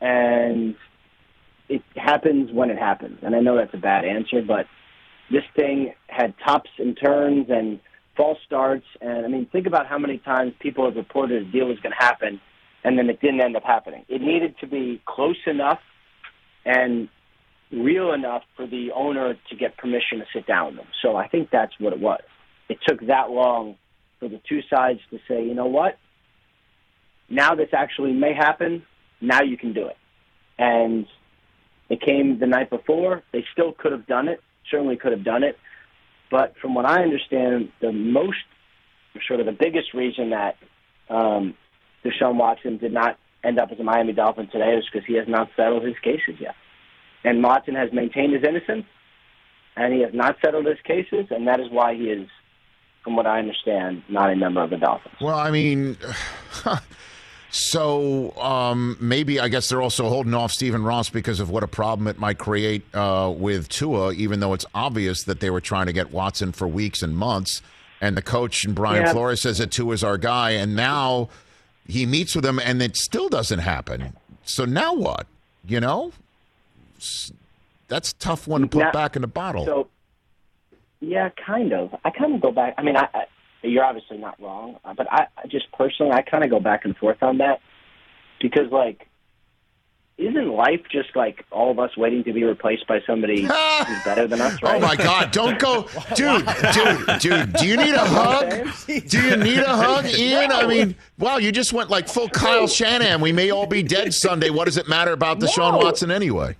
and 0.00 0.76
it 1.68 1.82
happens 1.96 2.52
when 2.52 2.70
it 2.70 2.78
happens. 2.78 3.18
And 3.22 3.34
I 3.34 3.40
know 3.40 3.56
that's 3.56 3.74
a 3.74 3.78
bad 3.78 4.04
answer, 4.04 4.42
but 4.42 4.66
this 5.30 5.44
thing 5.54 5.94
had 6.08 6.34
tops 6.44 6.70
and 6.78 6.96
turns 7.02 7.46
and 7.48 7.80
false 8.16 8.38
starts. 8.46 8.86
And 9.00 9.24
I 9.24 9.28
mean, 9.28 9.46
think 9.50 9.66
about 9.66 9.86
how 9.86 9.98
many 9.98 10.18
times 10.18 10.52
people 10.60 10.84
have 10.84 10.96
reported 10.96 11.42
a 11.42 11.50
deal 11.50 11.66
was 11.66 11.78
going 11.80 11.94
to 11.98 12.04
happen, 12.04 12.40
and 12.84 12.98
then 12.98 13.08
it 13.10 13.20
didn't 13.20 13.40
end 13.40 13.56
up 13.56 13.64
happening. 13.64 14.04
It 14.08 14.20
needed 14.20 14.56
to 14.60 14.66
be 14.66 15.02
close 15.06 15.36
enough 15.46 15.80
and 16.64 17.08
real 17.72 18.12
enough 18.12 18.42
for 18.56 18.66
the 18.66 18.90
owner 18.94 19.34
to 19.50 19.56
get 19.56 19.76
permission 19.76 20.18
to 20.18 20.24
sit 20.32 20.46
down 20.46 20.68
with 20.68 20.76
them. 20.76 20.86
So 21.02 21.16
I 21.16 21.28
think 21.28 21.50
that's 21.50 21.72
what 21.78 21.92
it 21.92 22.00
was. 22.00 22.22
It 22.68 22.78
took 22.86 23.00
that 23.06 23.30
long 23.30 23.76
for 24.18 24.28
the 24.28 24.40
two 24.48 24.60
sides 24.70 25.00
to 25.10 25.18
say, 25.28 25.44
you 25.44 25.54
know 25.54 25.66
what? 25.66 25.98
Now 27.28 27.54
this 27.54 27.68
actually 27.72 28.12
may 28.12 28.34
happen. 28.34 28.84
Now 29.20 29.42
you 29.42 29.56
can 29.56 29.72
do 29.72 29.86
it. 29.88 29.96
And 30.58 31.06
it 31.88 32.00
came 32.00 32.38
the 32.38 32.46
night 32.46 32.70
before. 32.70 33.22
They 33.32 33.44
still 33.52 33.72
could 33.72 33.92
have 33.92 34.06
done 34.06 34.28
it. 34.28 34.40
Certainly 34.70 34.96
could 34.96 35.12
have 35.12 35.24
done 35.24 35.42
it. 35.42 35.58
But 36.30 36.54
from 36.60 36.74
what 36.74 36.86
I 36.86 37.02
understand, 37.02 37.70
the 37.80 37.92
most, 37.92 38.38
sort 39.26 39.40
of 39.40 39.46
the 39.46 39.52
biggest 39.52 39.94
reason 39.94 40.30
that 40.30 40.56
um, 41.08 41.54
Deshaun 42.04 42.36
Watson 42.36 42.78
did 42.78 42.92
not 42.92 43.18
end 43.44 43.58
up 43.58 43.70
as 43.70 43.78
a 43.78 43.84
Miami 43.84 44.12
Dolphin 44.12 44.48
today 44.48 44.76
is 44.76 44.84
because 44.90 45.06
he 45.06 45.14
has 45.14 45.28
not 45.28 45.48
settled 45.56 45.84
his 45.84 45.94
cases 46.02 46.34
yet. 46.40 46.54
And 47.24 47.42
Watson 47.42 47.74
has 47.74 47.92
maintained 47.92 48.32
his 48.32 48.42
innocence, 48.42 48.86
and 49.76 49.94
he 49.94 50.00
has 50.00 50.12
not 50.12 50.36
settled 50.44 50.66
his 50.66 50.78
cases, 50.84 51.26
and 51.30 51.46
that 51.46 51.60
is 51.60 51.66
why 51.70 51.94
he 51.94 52.04
is, 52.04 52.28
from 53.04 53.16
what 53.16 53.26
I 53.26 53.38
understand, 53.38 54.02
not 54.08 54.32
a 54.32 54.36
member 54.36 54.62
of 54.62 54.70
the 54.70 54.76
Dolphins. 54.76 55.14
Well, 55.20 55.38
I 55.38 55.50
mean, 55.50 55.96
so 57.56 58.32
um, 58.38 58.96
maybe 59.00 59.40
I 59.40 59.48
guess 59.48 59.68
they're 59.68 59.80
also 59.82 60.08
holding 60.08 60.34
off 60.34 60.52
Stephen 60.52 60.82
Ross 60.84 61.08
because 61.08 61.40
of 61.40 61.48
what 61.50 61.62
a 61.62 61.66
problem 61.68 62.06
it 62.06 62.18
might 62.18 62.38
create 62.38 62.82
uh, 62.94 63.32
with 63.36 63.68
Tua, 63.68 64.12
even 64.12 64.40
though 64.40 64.52
it's 64.52 64.66
obvious 64.74 65.22
that 65.24 65.40
they 65.40 65.48
were 65.50 65.60
trying 65.60 65.86
to 65.86 65.92
get 65.92 66.12
Watson 66.12 66.52
for 66.52 66.68
weeks 66.68 67.02
and 67.02 67.16
months. 67.16 67.62
And 68.00 68.14
the 68.16 68.22
coach 68.22 68.64
and 68.66 68.74
Brian 68.74 69.06
Yeah. 69.06 69.12
Flores 69.12 69.40
says 69.40 69.56
that 69.58 69.70
Tua's 69.70 70.04
our 70.04 70.18
guy, 70.18 70.50
and 70.50 70.76
now 70.76 71.30
he 71.88 72.04
meets 72.04 72.34
with 72.36 72.44
him, 72.44 72.58
and 72.58 72.82
it 72.82 72.94
still 72.96 73.28
doesn't 73.30 73.60
happen. 73.60 74.12
So 74.44 74.64
now 74.66 74.92
what? 74.94 75.26
You 75.66 75.80
know, 75.80 76.12
that's 77.88 78.12
a 78.12 78.14
tough 78.16 78.46
one 78.46 78.62
to 78.62 78.66
put 78.68 78.78
Now- 78.80 78.92
back 78.92 79.16
in 79.16 79.22
the 79.22 79.28
bottle. 79.28 79.64
So, 79.64 79.88
yeah, 81.00 81.30
kind 81.30 81.72
of. 81.72 81.94
I 82.04 82.10
kind 82.10 82.34
of 82.34 82.40
go 82.42 82.52
back. 82.52 82.74
I 82.76 82.82
mean, 82.82 82.96
I, 82.96 83.08
I 83.14 83.24
you're 83.68 83.84
obviously 83.84 84.18
not 84.18 84.40
wrong, 84.40 84.78
uh, 84.84 84.94
but 84.94 85.10
I 85.12 85.26
I 85.36 85.46
just 85.48 85.70
personally, 85.72 86.12
I 86.12 86.22
kind 86.22 86.44
of 86.44 86.50
go 86.50 86.60
back 86.60 86.84
and 86.84 86.96
forth 86.96 87.22
on 87.22 87.38
that 87.38 87.60
because, 88.40 88.70
like, 88.70 89.08
isn't 90.18 90.48
life 90.48 90.80
just 90.90 91.14
like 91.14 91.44
all 91.52 91.70
of 91.70 91.78
us 91.78 91.94
waiting 91.96 92.24
to 92.24 92.32
be 92.32 92.42
replaced 92.44 92.86
by 92.86 93.00
somebody 93.06 93.42
who's 93.46 94.04
better 94.04 94.26
than 94.26 94.40
us? 94.40 94.62
Right? 94.62 94.76
Oh 94.76 94.80
my 94.80 94.96
God! 94.96 95.30
Don't 95.30 95.58
go, 95.58 95.82
dude, 96.14 96.46
dude, 96.72 97.18
dude. 97.20 97.52
Do 97.54 97.66
you 97.66 97.76
need 97.76 97.94
a 97.94 98.04
hug? 98.04 98.50
Do 98.86 99.20
you 99.20 99.36
need 99.36 99.58
a 99.58 99.76
hug, 99.76 100.06
Ian? 100.06 100.52
I 100.52 100.66
mean, 100.66 100.96
wow, 101.18 101.36
you 101.36 101.52
just 101.52 101.72
went 101.72 101.90
like 101.90 102.08
full 102.08 102.28
Kyle 102.28 102.66
Shanahan. 102.66 103.20
We 103.20 103.32
may 103.32 103.50
all 103.50 103.66
be 103.66 103.82
dead 103.82 104.14
Sunday. 104.14 104.50
What 104.50 104.64
does 104.64 104.76
it 104.78 104.88
matter 104.88 105.12
about 105.12 105.40
the 105.40 105.52
No. 105.56 105.78
Watson 105.78 106.10
anyway? 106.10 106.56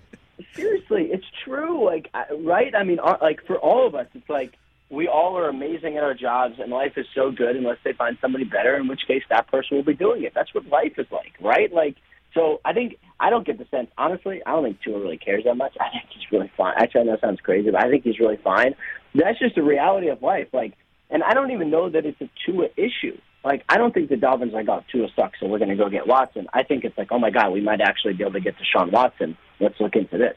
seriously, 0.54 1.10
it's 1.12 1.26
true. 1.44 1.84
Like, 1.84 2.10
right? 2.40 2.74
I 2.74 2.82
mean, 2.82 2.98
uh, 2.98 3.16
like 3.20 3.44
for 3.46 3.56
all 3.56 3.86
of 3.86 3.94
us, 3.94 4.06
it's 4.14 4.28
like 4.28 4.54
we 4.88 5.08
all 5.08 5.36
are 5.36 5.48
amazing 5.48 5.96
at 5.96 6.04
our 6.04 6.14
jobs, 6.14 6.54
and 6.58 6.70
life 6.70 6.92
is 6.96 7.06
so 7.14 7.30
good 7.30 7.56
unless 7.56 7.78
they 7.84 7.92
find 7.92 8.16
somebody 8.20 8.44
better. 8.44 8.76
In 8.76 8.86
which 8.86 9.02
case, 9.06 9.22
that 9.30 9.48
person 9.48 9.76
will 9.76 9.84
be 9.84 9.94
doing 9.94 10.22
it. 10.22 10.32
That's 10.34 10.54
what 10.54 10.66
life 10.66 10.92
is 10.98 11.06
like, 11.10 11.34
right? 11.40 11.72
Like, 11.72 11.96
so 12.34 12.60
I 12.64 12.72
think 12.72 12.98
I 13.18 13.30
don't 13.30 13.46
get 13.46 13.58
the 13.58 13.66
sense. 13.70 13.90
Honestly, 13.98 14.42
I 14.46 14.52
don't 14.52 14.62
think 14.62 14.80
Tua 14.82 15.00
really 15.00 15.16
cares 15.16 15.44
that 15.44 15.56
much. 15.56 15.76
I 15.80 15.90
think 15.90 16.04
he's 16.10 16.30
really 16.30 16.50
fine. 16.56 16.74
Actually, 16.76 17.02
I 17.02 17.04
know 17.04 17.18
sounds 17.20 17.40
crazy, 17.40 17.70
but 17.70 17.82
I 17.82 17.90
think 17.90 18.04
he's 18.04 18.20
really 18.20 18.38
fine. 18.42 18.74
That's 19.14 19.38
just 19.38 19.54
the 19.54 19.62
reality 19.62 20.08
of 20.08 20.22
life. 20.22 20.48
Like, 20.52 20.74
and 21.10 21.22
I 21.22 21.34
don't 21.34 21.50
even 21.50 21.70
know 21.70 21.88
that 21.88 22.04
it's 22.04 22.20
a 22.20 22.30
Tua 22.44 22.68
issue. 22.76 23.18
Like, 23.44 23.64
I 23.68 23.78
don't 23.78 23.94
think 23.94 24.08
the 24.08 24.16
Dolphins 24.16 24.52
like, 24.52 24.68
oh, 24.68 24.82
Tua 24.90 25.08
sucks, 25.14 25.38
so 25.40 25.46
we're 25.46 25.58
going 25.58 25.70
to 25.70 25.76
go 25.76 25.88
get 25.88 26.06
Watson. 26.06 26.46
I 26.52 26.64
think 26.64 26.84
it's 26.84 26.98
like, 26.98 27.08
oh 27.12 27.18
my 27.18 27.30
God, 27.30 27.52
we 27.52 27.60
might 27.60 27.80
actually 27.80 28.14
be 28.14 28.24
able 28.24 28.32
to 28.32 28.40
get 28.40 28.54
Deshaun 28.56 28.90
Watson. 28.90 29.38
Let's 29.60 29.78
look 29.80 29.94
into 29.94 30.18
this. 30.18 30.36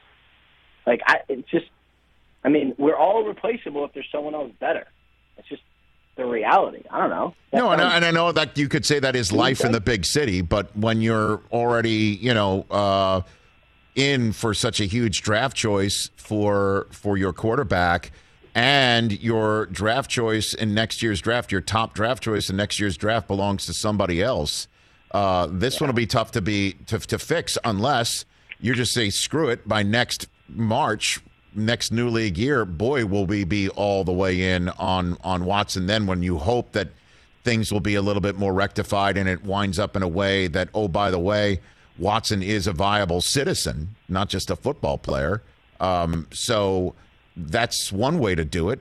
Like, 0.85 1.01
I, 1.05 1.17
it's 1.27 1.49
just, 1.49 1.65
I 2.43 2.49
mean, 2.49 2.73
we're 2.77 2.95
all 2.95 3.23
replaceable 3.23 3.85
if 3.85 3.93
there's 3.93 4.07
someone 4.11 4.33
else 4.33 4.51
better. 4.59 4.85
It's 5.37 5.47
just 5.47 5.61
the 6.15 6.25
reality. 6.25 6.83
I 6.89 6.99
don't 6.99 7.09
know. 7.09 7.33
That 7.51 7.57
no, 7.57 7.71
and 7.71 7.81
I, 7.81 7.95
and 7.95 8.05
I 8.05 8.11
know 8.11 8.31
that 8.31 8.57
you 8.57 8.67
could 8.67 8.85
say 8.85 8.99
that 8.99 9.15
is 9.15 9.31
life 9.31 9.63
in 9.63 9.71
the 9.71 9.81
big 9.81 10.05
city, 10.05 10.41
but 10.41 10.75
when 10.75 11.01
you're 11.01 11.41
already, 11.51 12.17
you 12.21 12.33
know, 12.33 12.65
uh, 12.69 13.21
in 13.95 14.31
for 14.31 14.53
such 14.53 14.79
a 14.79 14.85
huge 14.85 15.21
draft 15.21 15.57
choice 15.57 16.09
for 16.15 16.87
for 16.91 17.17
your 17.17 17.33
quarterback, 17.33 18.11
and 18.55 19.21
your 19.21 19.67
draft 19.67 20.09
choice 20.09 20.53
in 20.53 20.73
next 20.73 21.01
year's 21.01 21.21
draft, 21.21 21.51
your 21.51 21.61
top 21.61 21.93
draft 21.93 22.23
choice 22.23 22.49
in 22.49 22.57
next 22.57 22.79
year's 22.79 22.97
draft 22.97 23.27
belongs 23.27 23.65
to 23.65 23.73
somebody 23.73 24.21
else. 24.21 24.67
Uh, 25.11 25.47
this 25.49 25.79
one 25.81 25.87
will 25.87 25.95
be 25.95 26.05
tough 26.05 26.31
to 26.31 26.41
be 26.41 26.73
to, 26.85 26.99
to 26.99 27.17
fix 27.17 27.57
unless 27.63 28.25
you 28.59 28.73
just 28.73 28.93
say 28.93 29.09
screw 29.09 29.49
it 29.49 29.67
by 29.67 29.81
next 29.83 30.27
March, 30.49 31.19
next 31.53 31.91
new 31.91 32.09
league 32.09 32.37
year. 32.37 32.65
Boy, 32.65 33.05
will 33.05 33.25
we 33.25 33.43
be 33.43 33.69
all 33.69 34.03
the 34.03 34.13
way 34.13 34.53
in 34.53 34.69
on 34.69 35.17
on 35.23 35.45
Watson. 35.45 35.87
Then 35.87 36.05
when 36.05 36.23
you 36.23 36.37
hope 36.37 36.71
that 36.73 36.89
things 37.43 37.71
will 37.71 37.79
be 37.79 37.95
a 37.95 38.01
little 38.01 38.21
bit 38.21 38.35
more 38.35 38.53
rectified 38.53 39.17
and 39.17 39.27
it 39.27 39.43
winds 39.43 39.79
up 39.79 39.95
in 39.95 40.03
a 40.03 40.07
way 40.07 40.47
that 40.47 40.69
oh 40.73 40.87
by 40.87 41.11
the 41.11 41.19
way, 41.19 41.59
Watson 41.97 42.41
is 42.41 42.67
a 42.67 42.73
viable 42.73 43.21
citizen, 43.21 43.95
not 44.07 44.29
just 44.29 44.49
a 44.49 44.55
football 44.55 44.97
player. 44.97 45.41
Um, 45.79 46.27
so 46.31 46.95
that's 47.35 47.91
one 47.91 48.19
way 48.19 48.35
to 48.35 48.45
do 48.45 48.69
it, 48.69 48.79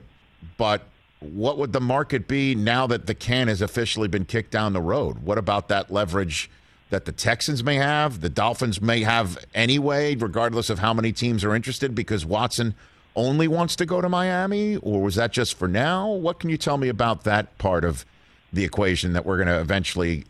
but 0.57 0.83
what 1.19 1.57
would 1.57 1.73
the 1.73 1.81
market 1.81 2.27
be 2.27 2.55
now 2.55 2.87
that 2.87 3.05
the 3.05 3.13
can 3.13 3.47
has 3.47 3.61
officially 3.61 4.07
been 4.07 4.25
kicked 4.25 4.51
down 4.51 4.73
the 4.73 4.81
road? 4.81 5.19
What 5.19 5.37
about 5.37 5.67
that 5.67 5.91
leverage 5.91 6.49
that 6.89 7.05
the 7.05 7.11
Texans 7.11 7.63
may 7.63 7.75
have, 7.75 8.21
the 8.21 8.29
Dolphins 8.29 8.81
may 8.81 9.01
have 9.01 9.37
anyway, 9.53 10.15
regardless 10.15 10.69
of 10.69 10.79
how 10.79 10.93
many 10.93 11.11
teams 11.11 11.43
are 11.43 11.55
interested, 11.55 11.93
because 11.93 12.25
Watson 12.25 12.75
only 13.15 13.47
wants 13.47 13.75
to 13.77 13.85
go 13.85 14.01
to 14.01 14.09
Miami? 14.09 14.77
Or 14.77 15.01
was 15.01 15.15
that 15.15 15.31
just 15.31 15.57
for 15.57 15.67
now? 15.67 16.09
What 16.09 16.39
can 16.39 16.49
you 16.49 16.57
tell 16.57 16.77
me 16.77 16.89
about 16.89 17.23
that 17.23 17.57
part 17.57 17.83
of 17.83 18.05
the 18.51 18.63
equation 18.63 19.13
that 19.13 19.25
we're 19.25 19.37
going 19.37 19.47
to 19.47 19.59
eventually 19.59 20.25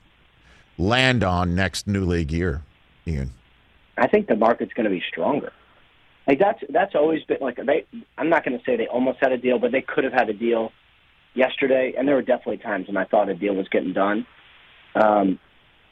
land 0.78 1.24
on 1.24 1.56
next 1.56 1.88
new 1.88 2.04
league 2.04 2.32
year, 2.32 2.64
Ian? 3.08 3.32
I 3.98 4.08
think 4.08 4.28
the 4.28 4.36
market's 4.36 4.74
going 4.74 4.86
to 4.86 4.90
be 4.90 5.04
stronger. 5.10 5.52
Like 6.28 6.40
that's 6.40 6.64
that's 6.70 6.94
always 6.94 7.24
been 7.24 7.40
like 7.42 7.58
they. 7.58 7.86
I'm 8.18 8.30
not 8.30 8.46
going 8.46 8.58
to 8.58 8.64
say 8.64 8.78
they 8.78 8.88
almost 8.88 9.18
had 9.20 9.32
a 9.32 9.38
deal, 9.38 9.58
but 9.58 9.72
they 9.72 9.82
could 9.82 10.04
have 10.04 10.14
had 10.14 10.30
a 10.30 10.34
deal 10.34 10.72
yesterday, 11.34 11.94
and 11.98 12.08
there 12.08 12.16
were 12.16 12.22
definitely 12.22 12.58
times 12.58 12.88
when 12.88 12.98
I 12.98 13.06
thought 13.06 13.30
a 13.30 13.34
deal 13.34 13.56
was 13.56 13.68
getting 13.70 13.94
done. 13.94 14.28
Um, 14.94 15.40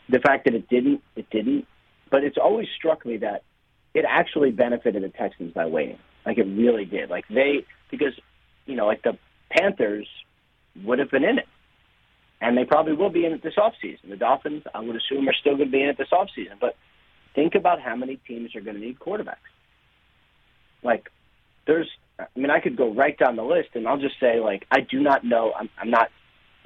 the 0.10 0.20
fact 0.20 0.46
that 0.46 0.54
it 0.54 0.70
didn't, 0.70 1.02
it 1.16 1.30
didn't. 1.30 1.68
But 2.10 2.24
it's 2.24 2.38
always 2.38 2.68
struck 2.78 3.06
me 3.06 3.18
that 3.18 3.44
it 3.94 4.06
actually 4.08 4.52
benefited 4.52 5.04
the 5.04 5.10
Texans 5.10 5.54
by 5.54 5.66
waiting. 5.66 6.00
Like 6.26 6.38
it 6.38 6.44
really 6.46 6.86
did. 6.86 7.10
Like 7.10 7.26
they 7.30 7.66
because 7.92 8.14
you 8.66 8.76
know 8.76 8.86
like 8.86 9.02
the 9.04 9.18
Panthers 9.50 10.08
would 10.84 11.00
have 11.00 11.10
been 11.10 11.24
in 11.24 11.38
it, 11.40 11.48
and 12.42 12.58
they 12.58 12.66
probably 12.66 12.94
will 12.94 13.10
be 13.10 13.26
in 13.26 13.34
it 13.34 13.44
this 13.44 13.56
offseason. 13.56 14.10
The 14.10 14.18
Dolphins, 14.18 14.64
I 14.74 14.82
would 14.82 14.96
assume, 14.96 15.28
are 15.28 15.34
still 15.34 15.56
going 15.56 15.70
to 15.70 15.72
be 15.72 15.82
in 15.82 15.90
it 15.90 15.98
this 15.98 16.10
offseason. 16.12 16.60
But 16.60 16.76
think 17.34 17.56
about 17.56 17.82
how 17.82 17.96
many 17.96 18.18
teams 18.28 18.56
are 18.56 18.62
going 18.62 18.76
to 18.76 18.82
need 18.82 19.00
quarterbacks. 19.00 19.36
Like, 20.84 21.10
there's, 21.66 21.90
I 22.20 22.26
mean, 22.36 22.52
I 22.52 22.60
could 22.60 22.76
go 22.76 22.94
right 22.94 23.18
down 23.18 23.36
the 23.36 23.44
list, 23.44 23.70
and 23.74 23.88
I'll 23.88 23.98
just 23.98 24.20
say, 24.20 24.40
like, 24.40 24.66
I 24.72 24.82
do 24.82 25.00
not 25.00 25.24
know. 25.24 25.54
I'm, 25.58 25.70
I'm 25.80 25.90
not. 25.90 26.10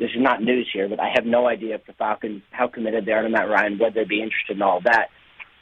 This 0.01 0.09
is 0.15 0.19
not 0.19 0.41
news 0.41 0.67
here, 0.73 0.89
but 0.89 0.99
I 0.99 1.09
have 1.13 1.27
no 1.27 1.47
idea 1.47 1.75
if 1.75 1.85
the 1.85 1.93
Falcons 1.93 2.41
how 2.49 2.67
committed 2.67 3.05
they 3.05 3.11
are 3.11 3.21
to 3.21 3.29
Matt 3.29 3.47
Ryan, 3.47 3.77
whether 3.77 3.93
they'd 4.01 4.09
be 4.09 4.19
interested 4.19 4.55
in 4.57 4.61
all 4.63 4.77
of 4.79 4.85
that. 4.85 5.09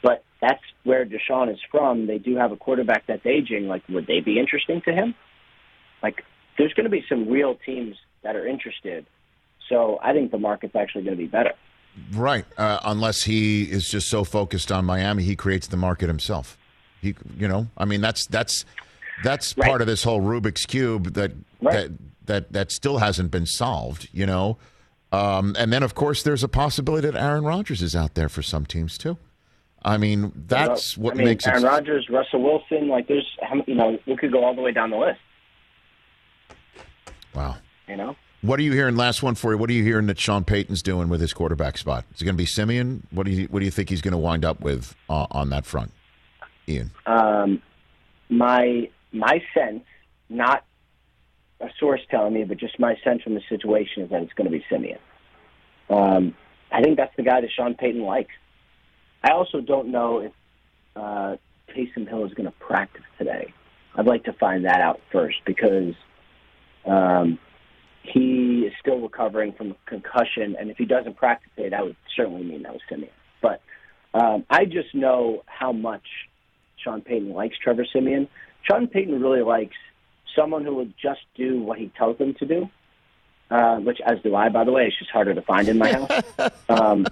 But 0.02 0.24
that's 0.40 0.62
where 0.82 1.04
Deshaun 1.04 1.52
is 1.52 1.58
from. 1.70 2.06
They 2.06 2.16
do 2.16 2.36
have 2.36 2.50
a 2.50 2.56
quarterback 2.56 3.06
that's 3.06 3.26
aging. 3.26 3.68
Like, 3.68 3.82
would 3.90 4.06
they 4.06 4.20
be 4.20 4.38
interesting 4.38 4.80
to 4.86 4.94
him? 4.94 5.14
Like, 6.02 6.24
there's 6.56 6.72
going 6.72 6.84
to 6.84 6.90
be 6.90 7.04
some 7.06 7.28
real 7.28 7.54
teams 7.66 7.96
that 8.22 8.34
are 8.34 8.46
interested. 8.46 9.04
So 9.68 9.98
I 10.02 10.14
think 10.14 10.30
the 10.30 10.38
market's 10.38 10.74
actually 10.74 11.04
going 11.04 11.18
to 11.18 11.22
be 11.22 11.28
better. 11.28 11.52
Right, 12.14 12.46
uh, 12.56 12.78
unless 12.84 13.24
he 13.24 13.64
is 13.64 13.90
just 13.90 14.08
so 14.08 14.24
focused 14.24 14.72
on 14.72 14.86
Miami, 14.86 15.22
he 15.22 15.36
creates 15.36 15.66
the 15.66 15.76
market 15.76 16.06
himself. 16.06 16.56
He, 17.02 17.14
you 17.36 17.46
know, 17.46 17.66
I 17.76 17.84
mean, 17.84 18.00
that's 18.00 18.26
that's 18.26 18.64
that's 19.22 19.54
Right. 19.58 19.68
part 19.68 19.82
of 19.82 19.86
this 19.86 20.02
whole 20.02 20.22
Rubik's 20.22 20.64
cube 20.64 21.12
that 21.12 21.32
Right. 21.60 21.72
that 21.74 21.90
that 22.30 22.52
that 22.52 22.70
still 22.72 22.98
hasn't 22.98 23.30
been 23.30 23.46
solved. 23.46 24.08
You 24.12 24.26
know, 24.26 24.58
um, 25.12 25.54
and 25.58 25.72
then 25.72 25.82
of 25.82 25.94
course 25.94 26.22
there's 26.22 26.42
a 26.44 26.48
possibility 26.48 27.10
that 27.10 27.20
Aaron 27.22 27.44
Rodgers 27.44 27.82
is 27.82 27.94
out 27.94 28.14
there 28.14 28.28
for 28.28 28.42
some 28.42 28.64
teams 28.66 28.96
too. 28.98 29.18
I 29.82 29.96
mean, 29.96 30.32
that's 30.46 30.96
Well, 30.98 31.04
what 31.06 31.14
I 31.14 31.16
mean, 31.18 31.26
makes 31.28 31.46
Aaron. 31.46 31.62
Rodgers, 31.62 32.06
Russell 32.10 32.42
Wilson. 32.42 32.88
Like, 32.88 33.08
there's, 33.08 33.26
you 33.66 33.74
know, 33.74 33.98
we 34.06 34.14
could 34.14 34.30
go 34.30 34.44
all 34.44 34.54
the 34.54 34.60
way 34.60 34.72
down 34.72 34.90
the 34.90 34.98
list. 34.98 35.20
Wow. 37.34 37.56
You 37.88 37.96
know, 37.96 38.14
What 38.42 38.58
are 38.60 38.62
you 38.62 38.72
hearing? 38.72 38.96
Last 38.96 39.22
one 39.22 39.34
for 39.36 39.52
you. 39.52 39.58
What 39.58 39.70
are 39.70 39.72
you 39.72 39.82
hearing 39.82 40.06
that 40.08 40.18
Sean 40.18 40.44
Payton's 40.44 40.82
doing 40.82 41.08
with 41.08 41.20
his 41.22 41.32
quarterback 41.32 41.78
spot? 41.78 42.04
Is 42.14 42.20
it 42.20 42.24
going 42.26 42.34
to 42.36 42.38
be 42.38 42.44
Siemian? 42.46 43.06
What 43.10 43.24
do 43.24 43.32
you 43.32 43.46
What 43.46 43.60
do 43.60 43.64
you 43.64 43.70
think 43.70 43.88
he's 43.88 44.02
going 44.02 44.12
to 44.12 44.18
wind 44.18 44.44
up 44.44 44.60
with 44.60 44.94
uh, 45.08 45.26
on 45.30 45.48
that 45.50 45.64
front, 45.64 45.92
Ian? 46.68 46.90
um, 47.06 47.62
my 48.28 48.88
my 49.12 49.42
sense, 49.54 49.82
not 50.28 50.64
a 51.60 51.68
source 51.78 52.00
telling 52.10 52.34
me, 52.34 52.44
but 52.44 52.56
just 52.56 52.78
my 52.78 52.96
sense 53.04 53.22
from 53.22 53.34
the 53.34 53.42
situation 53.48 54.02
is 54.02 54.10
that 54.10 54.22
it's 54.22 54.32
going 54.32 54.50
to 54.50 54.56
be 54.56 54.64
Siemian. 54.68 54.98
Um, 55.88 56.34
I 56.72 56.82
think 56.82 56.96
that's 56.96 57.14
the 57.16 57.22
guy 57.22 57.40
that 57.40 57.50
Sean 57.54 57.74
Payton 57.74 58.02
likes. 58.02 58.34
I 59.22 59.32
also 59.32 59.60
don't 59.60 59.88
know 59.88 60.20
if 60.20 60.32
uh, 60.96 61.36
Taysom 61.74 62.08
Hill 62.08 62.24
is 62.24 62.32
going 62.34 62.46
to 62.46 62.54
practice 62.58 63.04
today. 63.18 63.52
I'd 63.94 64.06
like 64.06 64.24
to 64.24 64.32
find 64.34 64.64
that 64.64 64.80
out 64.80 65.00
first 65.12 65.38
because 65.44 65.94
um, 66.86 67.38
he 68.02 68.64
is 68.66 68.72
still 68.80 69.00
recovering 69.00 69.52
from 69.52 69.72
a 69.72 69.76
concussion, 69.86 70.56
and 70.58 70.70
if 70.70 70.76
he 70.76 70.84
doesn't 70.84 71.16
practice 71.16 71.50
today, 71.56 71.70
that 71.70 71.84
would 71.84 71.96
certainly 72.16 72.44
mean 72.44 72.62
that 72.62 72.72
was 72.72 72.82
Simeon. 72.88 73.10
But 73.42 73.60
um, 74.14 74.44
I 74.48 74.64
just 74.64 74.94
know 74.94 75.42
how 75.46 75.72
much 75.72 76.04
Sean 76.82 77.02
Payton 77.02 77.32
likes 77.32 77.56
Trevor 77.62 77.84
Siemian. 77.92 78.28
Sean 78.62 78.86
Payton 78.86 79.20
really 79.20 79.42
likes 79.42 79.76
someone 80.34 80.64
who 80.64 80.74
would 80.76 80.94
just 81.00 81.20
do 81.34 81.60
what 81.62 81.78
he 81.78 81.90
tells 81.96 82.18
them 82.18 82.34
to 82.34 82.46
do, 82.46 82.70
uh, 83.50 83.76
which, 83.76 84.00
as 84.04 84.20
do 84.22 84.34
I, 84.34 84.48
by 84.48 84.64
the 84.64 84.72
way. 84.72 84.86
It's 84.86 84.98
just 84.98 85.10
harder 85.10 85.34
to 85.34 85.42
find 85.42 85.68
in 85.68 85.78
my 85.78 85.92
house. 85.92 86.22
um, 86.68 87.06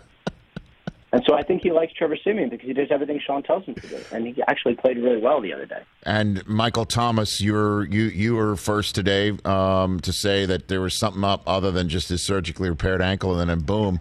and 1.10 1.22
so 1.26 1.34
I 1.34 1.42
think 1.42 1.62
he 1.62 1.72
likes 1.72 1.92
Trevor 1.94 2.18
Siemian 2.22 2.50
because 2.50 2.66
he 2.66 2.74
does 2.74 2.88
everything 2.90 3.18
Sean 3.24 3.42
tells 3.42 3.64
him 3.64 3.74
to 3.76 3.86
do, 3.86 3.98
and 4.12 4.26
he 4.26 4.42
actually 4.46 4.74
played 4.74 4.98
really 4.98 5.20
well 5.20 5.40
the 5.40 5.54
other 5.54 5.64
day. 5.64 5.80
And 6.02 6.46
Michael 6.46 6.84
Thomas, 6.84 7.40
you're 7.40 7.86
you 7.86 8.04
you 8.04 8.34
were 8.34 8.56
first 8.56 8.94
today 8.94 9.32
um, 9.46 10.00
to 10.00 10.12
say 10.12 10.44
that 10.44 10.68
there 10.68 10.82
was 10.82 10.94
something 10.94 11.24
up 11.24 11.42
other 11.46 11.70
than 11.70 11.88
just 11.88 12.10
his 12.10 12.22
surgically 12.22 12.68
repaired 12.68 13.00
ankle, 13.00 13.38
and 13.40 13.48
then 13.48 13.60
boom, 13.60 14.00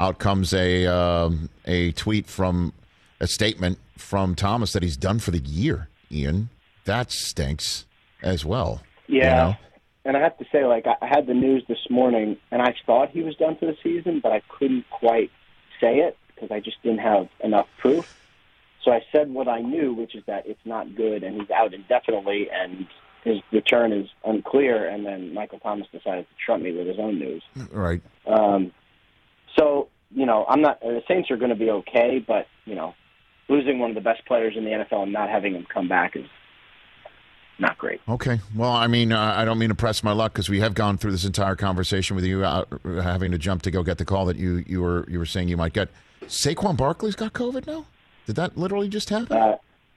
out 0.00 0.18
comes 0.18 0.54
a 0.54 0.86
um, 0.86 1.50
a 1.66 1.92
tweet 1.92 2.26
from 2.26 2.72
a 3.20 3.26
statement 3.26 3.78
from 3.98 4.34
Thomas 4.34 4.72
that 4.72 4.82
he's 4.82 4.96
done 4.96 5.18
for 5.18 5.32
the 5.32 5.40
year. 5.40 5.90
Ian, 6.10 6.48
that 6.86 7.12
stinks 7.12 7.84
as 8.22 8.44
well. 8.44 8.80
you 9.06 9.20
Yeah. 9.20 9.36
know? 9.36 9.56
And 10.04 10.16
I 10.16 10.20
have 10.20 10.38
to 10.38 10.44
say, 10.50 10.64
like, 10.64 10.86
I 10.86 10.94
I 11.02 11.06
had 11.06 11.26
the 11.26 11.34
news 11.34 11.64
this 11.68 11.90
morning, 11.90 12.38
and 12.50 12.62
I 12.62 12.74
thought 12.86 13.10
he 13.10 13.22
was 13.22 13.36
done 13.36 13.56
for 13.56 13.66
the 13.66 13.76
season, 13.82 14.20
but 14.22 14.32
I 14.32 14.40
couldn't 14.48 14.88
quite 14.90 15.30
say 15.80 15.98
it 15.98 16.16
because 16.28 16.50
I 16.50 16.60
just 16.60 16.82
didn't 16.82 17.00
have 17.00 17.28
enough 17.40 17.66
proof. 17.78 18.06
So 18.84 18.92
I 18.92 19.00
said 19.14 19.32
what 19.34 19.48
I 19.48 19.60
knew, 19.60 19.92
which 19.92 20.14
is 20.14 20.22
that 20.26 20.46
it's 20.46 20.64
not 20.64 20.94
good, 20.94 21.22
and 21.24 21.40
he's 21.40 21.50
out 21.50 21.74
indefinitely, 21.74 22.48
and 22.50 22.86
his 23.24 23.38
return 23.52 23.92
is 23.92 24.08
unclear. 24.24 24.88
And 24.88 25.04
then 25.04 25.34
Michael 25.34 25.58
Thomas 25.58 25.86
decided 25.92 26.26
to 26.28 26.34
trump 26.44 26.62
me 26.62 26.72
with 26.72 26.86
his 26.86 26.98
own 26.98 27.18
news. 27.18 27.42
right. 27.70 28.00
Um, 28.26 28.72
so 29.58 29.88
you 30.10 30.24
know, 30.24 30.46
I'm 30.48 30.62
not. 30.62 30.80
The 30.80 31.02
Saints 31.06 31.30
are 31.30 31.36
going 31.36 31.50
to 31.50 31.56
be 31.56 31.70
okay, 31.70 32.24
but 32.26 32.46
you 32.64 32.74
know, 32.74 32.94
losing 33.48 33.78
one 33.78 33.90
of 33.90 33.94
the 33.94 34.00
best 34.00 34.24
players 34.26 34.54
in 34.56 34.64
the 34.64 34.70
NFL 34.70 35.02
and 35.02 35.12
not 35.12 35.28
having 35.28 35.54
him 35.54 35.66
come 35.72 35.88
back 35.88 36.16
is 36.16 36.24
not 37.58 37.76
great. 37.78 38.00
Okay. 38.08 38.40
Well, 38.54 38.70
I 38.72 38.86
mean, 38.86 39.12
uh, 39.12 39.34
I 39.36 39.44
don't 39.44 39.58
mean 39.58 39.68
to 39.70 39.74
press 39.74 40.02
my 40.04 40.12
luck 40.12 40.32
because 40.32 40.48
we 40.48 40.60
have 40.60 40.74
gone 40.74 40.96
through 40.98 41.12
this 41.12 41.24
entire 41.24 41.56
conversation 41.56 42.14
with 42.16 42.24
you 42.24 42.44
uh, 42.44 42.64
having 43.02 43.32
to 43.32 43.38
jump 43.38 43.62
to 43.62 43.70
go 43.70 43.82
get 43.82 43.98
the 43.98 44.04
call 44.04 44.26
that 44.26 44.36
you 44.36 44.64
you 44.66 44.80
were 44.82 45.04
you 45.08 45.18
were 45.18 45.26
saying 45.26 45.48
you 45.48 45.56
might 45.56 45.72
get. 45.72 45.88
Saquon 46.22 46.76
Barkley's 46.76 47.16
got 47.16 47.32
COVID 47.32 47.66
now. 47.66 47.86
Did 48.26 48.36
that 48.36 48.56
literally 48.58 48.88
just 48.88 49.08
happen? 49.08 49.36
Uh, 49.36 49.56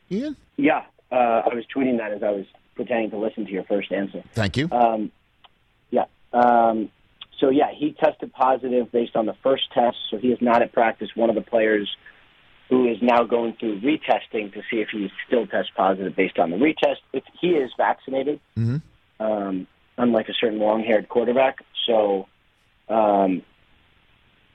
Ian, 0.10 0.36
Yeah, 0.58 0.84
uh, 1.12 1.16
I 1.16 1.54
was 1.54 1.66
tweeting 1.76 1.98
that 1.98 2.12
as 2.12 2.24
I 2.24 2.32
was 2.32 2.46
pretending 2.76 3.12
to 3.12 3.18
listen 3.18 3.46
to 3.46 3.52
your 3.52 3.64
first 3.66 3.92
answer. 3.92 4.24
thank 4.34 4.56
you. 4.58 4.70
Um, 4.72 5.12
yeah. 5.90 6.06
Um, 6.34 6.90
so 7.40 7.50
yeah, 7.50 7.72
he 7.74 7.94
tested 7.94 8.32
positive 8.34 8.92
based 8.92 9.16
on 9.16 9.26
the 9.26 9.36
first 9.44 9.72
test, 9.74 9.98
so 10.10 10.18
he 10.18 10.30
is 10.30 10.42
not 10.42 10.62
at 10.62 10.72
practice. 10.72 11.10
One 11.16 11.30
of 11.30 11.36
the 11.36 11.42
players 11.42 11.90
who 12.72 12.88
is 12.88 12.98
now 13.02 13.24
going 13.24 13.54
through 13.60 13.82
retesting 13.82 14.52
to 14.54 14.62
see 14.72 14.78
if 14.78 14.88
he 14.94 15.12
still 15.28 15.46
tests 15.46 15.72
positive 15.76 16.16
based 16.16 16.40
on 16.40 16.52
the 16.52 16.56
retest. 16.56 17.00
If 17.12 17.24
he 17.40 17.50
is 17.50 17.70
vaccinated, 17.76 18.40
mm-hmm. 18.58 18.78
um, 19.24 19.68
unlike 19.98 20.30
a 20.30 20.34
certain 20.34 20.58
long-haired 20.58 21.10
quarterback. 21.10 21.58
So, 21.86 22.28
um, 22.88 23.44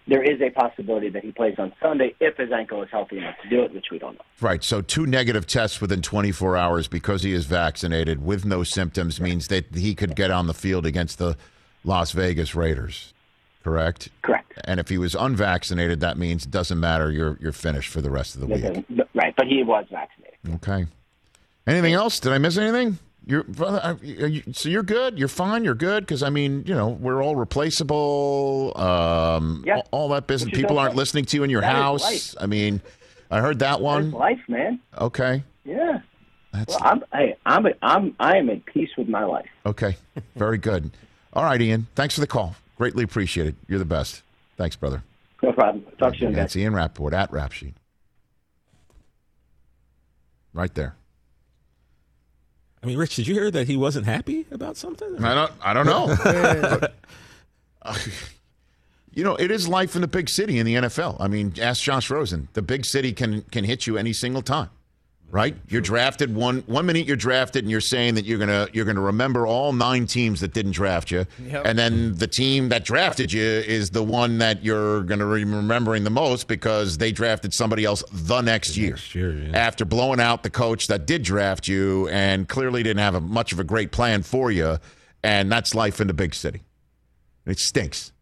there 0.09 0.23
is 0.23 0.41
a 0.41 0.49
possibility 0.51 1.11
that 1.11 1.25
he 1.25 1.33
plays 1.33 1.57
on 1.59 1.75
Sunday 1.83 2.14
if 2.19 2.39
his 2.39 2.51
ankle 2.53 2.83
is 2.83 2.89
healthy 2.91 3.19
enough 3.19 3.35
to 3.43 3.49
do 3.51 3.62
it, 3.62 3.75
which 3.75 3.87
we 3.91 3.99
don't 3.99 4.14
know. 4.14 4.25
Right. 4.41 4.64
So 4.64 4.81
two 4.81 5.05
negative 5.05 5.47
tests 5.47 5.81
within 5.81 6.01
24 6.01 6.57
hours 6.57 6.89
because 6.89 7.23
he 7.23 7.33
is 7.33 7.45
vaccinated 7.45 8.25
with 8.25 8.47
no 8.47 8.62
symptoms 8.62 9.21
means 9.21 9.49
that 9.49 9.75
he 9.75 9.95
could 9.95 10.14
get 10.17 10.31
on 10.31 10.47
the 10.47 10.55
field 10.55 10.87
against 10.87 11.19
the 11.19 11.37
Las 11.85 12.12
Vegas 12.12 12.55
Raiders. 12.55 13.12
Correct. 13.71 14.11
Correct. 14.23 14.53
And 14.64 14.79
if 14.79 14.89
he 14.89 14.97
was 14.97 15.17
unvaccinated, 15.17 15.99
that 15.99 16.17
means 16.19 16.45
it 16.45 16.53
doesn't 16.53 16.79
matter. 16.79 17.11
You're 17.11 17.37
you're 17.41 17.51
finished 17.51 17.91
for 17.91 18.01
the 18.01 18.11
rest 18.12 18.37
of 18.37 18.43
the 18.43 18.47
That 18.47 18.77
week. 18.77 18.85
but- 18.91 19.09
Right, 19.12 19.35
but 19.37 19.49
he 19.49 19.64
was 19.64 19.87
vaccinated. 19.91 20.39
Okay. 20.57 20.87
Anything 21.67 21.95
else? 21.95 22.21
Did 22.21 22.31
I 22.33 22.39
miss 22.39 22.57
anything? 22.59 22.99
You're 23.27 23.45
you- 24.03 24.45
so 24.53 24.69
you're 24.69 24.85
good. 24.85 25.19
You're 25.19 25.27
fine. 25.27 25.64
You're 25.64 25.75
good 25.75 26.05
because 26.05 26.23
I 26.23 26.31
mean, 26.31 26.62
you 26.64 26.75
know, 26.77 26.91
we're 26.91 27.21
all 27.25 27.35
replaceable. 27.35 28.73
Um, 28.77 29.64
Yeah. 29.67 29.77
all, 29.79 29.89
all 29.91 30.09
that 30.11 30.29
business. 30.29 30.55
People 30.57 30.79
aren't 30.79 30.95
listening 30.95 31.25
to 31.25 31.37
you 31.37 31.43
in 31.43 31.51
your 31.51 31.62
That 31.62 31.75
house. 31.75 32.37
I 32.41 32.47
mean, 32.47 32.81
I 33.33 33.41
heard 33.41 33.59
that 33.59 33.81
one. 33.81 34.12
life, 34.12 34.39
man. 34.47 34.79
Okay. 34.97 35.43
Yeah. 35.64 35.99
That's 36.53 36.73
Well, 36.81 36.81
I'm, 36.85 37.05
hey, 37.12 37.37
I'm, 37.45 37.67
I'm, 37.83 38.14
I 38.21 38.37
am 38.37 38.49
at 38.49 38.64
peace 38.67 38.91
with 38.97 39.09
my 39.09 39.25
life. 39.25 39.49
okay. 39.67 39.97
Very 40.37 40.59
good. 40.59 40.93
All 41.33 41.43
right, 41.43 41.61
Ian. 41.61 41.89
Thanks 41.97 42.14
for 42.14 42.21
the 42.21 42.27
call. 42.29 42.55
Greatly 42.77 43.05
appreciate 43.05 43.49
it. 43.49 43.55
You're 43.68 43.79
the 43.79 43.85
best. 43.85 44.22
Thanks, 44.57 44.77
brother. 44.77 45.03
No 45.43 45.53
problem. 45.53 45.85
Talk 45.99 46.12
to 46.12 46.18
you 46.18 46.20
soon, 46.20 46.33
guys. 46.33 46.37
That's 46.37 46.57
Ian 46.57 46.74
Rapoport 46.74 47.14
at 47.14 47.33
Rap 47.33 47.53
Sheet. 47.53 47.74
Right 50.53 50.74
there. 50.74 50.97
I 52.83 52.87
mean, 52.87 52.99
Rich, 52.99 53.16
did 53.16 53.27
you 53.27 53.35
hear 53.35 53.51
that 53.51 53.66
he 53.66 53.77
wasn't 53.77 54.07
happy 54.07 54.47
about 54.51 54.77
something? 54.77 55.22
I 55.22 55.35
don't. 55.35 55.53
I 55.61 55.72
don't 55.74 55.87
know. 55.87 56.81
you 59.12 59.24
know, 59.24 59.35
it 59.37 59.51
is 59.51 59.66
life 59.66 59.95
in 59.95 60.03
the 60.03 60.09
big 60.09 60.29
city 60.29 60.59
in 60.59 60.66
the 60.66 60.74
NFL. 60.74 61.16
I 61.18 61.29
mean, 61.29 61.55
ask 61.61 61.83
Josh 61.83 62.11
Rosen. 62.11 62.49
The 62.53 62.62
big 62.62 62.85
city 62.85 63.12
can 63.12 63.43
can 63.51 63.64
hit 63.64 63.87
you 63.87 63.97
any 63.97 64.12
single 64.12 64.43
time, 64.43 64.70
right? 65.31 65.57
You're 65.68 65.81
drafted 65.81 66.35
one 66.35 66.62
one 66.66 66.87
minute 66.87 67.07
you're 67.07 67.16
drafted, 67.16 67.64
and 67.64 67.70
you're 67.70 67.81
saying 67.81 68.14
that 68.14 68.24
you're 68.24 68.39
gonna 68.39 68.68
you're 68.72 68.85
gonna 68.85 69.01
remember 69.01 69.47
all 69.47 69.72
nine 69.72 70.07
teams 70.07 70.41
that 70.41 70.53
didn't 70.55 70.72
draft 70.72 71.11
you, 71.11 71.27
Yep. 71.45 71.62
and 71.66 71.79
then 71.79 72.16
the 72.16 72.27
team 72.27 72.68
that 72.70 72.85
drafted 72.85 73.33
you 73.33 73.43
is 73.43 73.91
the 73.91 74.03
one 74.03 74.39
that 74.39 74.64
you're 74.64 75.03
gonna 75.03 75.24
be 75.35 75.45
remembering 75.45 76.05
the 76.05 76.11
most 76.11 76.49
because 76.49 76.99
they 76.99 77.12
drafted 77.12 77.53
somebody 77.53 77.85
else 77.85 78.03
the 78.12 78.41
next 78.41 78.77
year 78.77 78.97
after 79.55 79.85
blowing 79.85 80.20
out 80.20 80.43
the 80.43 80.51
coach 80.51 80.87
that 80.87 81.07
did 81.07 81.22
draft 81.22 81.66
you 81.68 82.09
and 82.09 82.49
clearly 82.49 82.83
didn't 82.83 83.01
have 83.03 83.14
a, 83.14 83.20
much 83.20 83.53
of 83.53 83.59
a 83.61 83.64
great 83.64 83.91
plan 83.93 84.22
for 84.22 84.51
you. 84.51 84.79
And 85.22 85.51
that's 85.51 85.74
life 85.74 86.01
in 86.01 86.07
the 86.07 86.14
big 86.14 86.35
city. 86.35 86.62
It 87.47 87.59
stinks. 87.59 88.12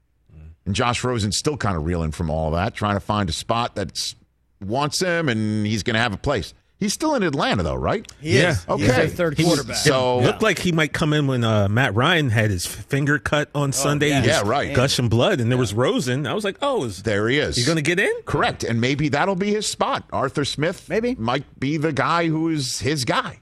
And 0.65 0.75
Josh 0.75 1.05
Rosen's 1.05 1.37
still 1.37 1.59
kind 1.59 1.77
of 1.77 1.85
reeling 1.85 2.11
from 2.13 2.31
all 2.31 2.51
that, 2.53 2.75
trying 2.75 2.95
to 2.95 3.01
find 3.01 3.29
a 3.29 3.33
spot 3.33 3.75
that 3.77 4.15
wants 4.65 5.01
him 5.01 5.29
and 5.29 5.67
he's 5.67 5.83
going 5.83 5.95
to 5.95 6.01
have 6.01 6.15
a 6.15 6.17
place. 6.17 6.55
He's 6.85 6.93
still 6.93 7.15
in 7.15 7.23
Atlanta, 7.23 7.63
though, 7.63 7.77
right? 7.77 8.07
He 8.21 8.37
is. 8.37 8.63
Okay. 8.69 8.83
He's 8.85 8.95
their 8.95 9.09
third 9.09 9.39
He 9.39 9.45
quarterback. 9.45 9.77
So- 9.77 10.21
it 10.21 10.25
looked 10.25 10.43
like 10.43 10.59
he 10.59 10.71
might 10.71 10.93
come 10.93 11.15
in 11.15 11.27
when 11.27 11.43
uh, 11.43 11.67
Matt 11.67 11.95
Ryan 11.95 12.29
had 12.29 12.51
his 12.51 12.67
finger 12.67 13.19
cut 13.19 13.49
on 13.55 13.73
Sunday. 13.73 14.11
yeah. 14.11 14.21
He 14.21 14.29
was 14.29 14.37
Oh, 14.37 14.45
Yeah, 14.45 14.51
right. 14.51 14.75
Gushing 14.77 15.09
blood, 15.09 15.41
and 15.41 15.51
there 15.51 15.57
was 15.57 15.73
Rosen. 15.73 16.27
I 16.27 16.35
was 16.35 16.45
like, 16.45 16.59
oh, 16.61 16.85
is 16.85 17.03
There 17.03 17.27
he 17.29 17.39
is. 17.39 17.57
he 17.57 17.65
going 17.65 17.77
to 17.77 17.83
get 17.83 17.99
in? 17.99 18.13
Correct. 18.27 18.65
And 18.65 18.83
maybe 18.83 19.09
that'll 19.09 19.35
be 19.35 19.51
his 19.51 19.67
spot. 19.67 20.05
Arthur 20.13 20.45
Smith 20.45 20.87
Maybe. 20.91 21.15
might 21.15 21.59
be 21.59 21.79
the 21.79 21.91
guy 21.95 22.27
who 22.29 22.51
is 22.51 22.81
his 22.81 23.07
guy 23.07 23.39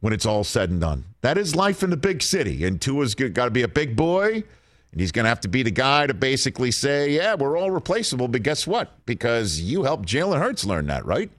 when 0.00 0.12
it's 0.12 0.26
all 0.26 0.44
said 0.44 0.68
and 0.68 0.82
done. 0.82 1.04
That 1.22 1.38
is 1.38 1.56
life 1.56 1.82
in 1.82 1.88
the 1.88 1.96
big 1.96 2.20
city. 2.22 2.64
And 2.66 2.78
Tua's 2.80 3.14
got 3.14 3.46
to 3.46 3.50
be 3.50 3.62
a 3.62 3.68
big 3.68 3.96
boy. 3.96 4.44
And 4.92 5.00
he's 5.00 5.10
going 5.10 5.24
to 5.24 5.30
have 5.30 5.40
to 5.40 5.48
be 5.48 5.62
the 5.62 5.70
guy 5.70 6.06
to 6.06 6.12
basically 6.12 6.70
say, 6.70 7.12
yeah, 7.12 7.34
we're 7.34 7.56
all 7.56 7.70
replaceable. 7.70 8.28
But 8.28 8.42
guess 8.42 8.66
what? 8.66 8.92
Because 9.06 9.58
you 9.58 9.84
helped 9.84 10.06
Jalen 10.06 10.38
Hurts 10.38 10.66
learn 10.66 10.86
that, 10.88 11.06
right? 11.06 11.30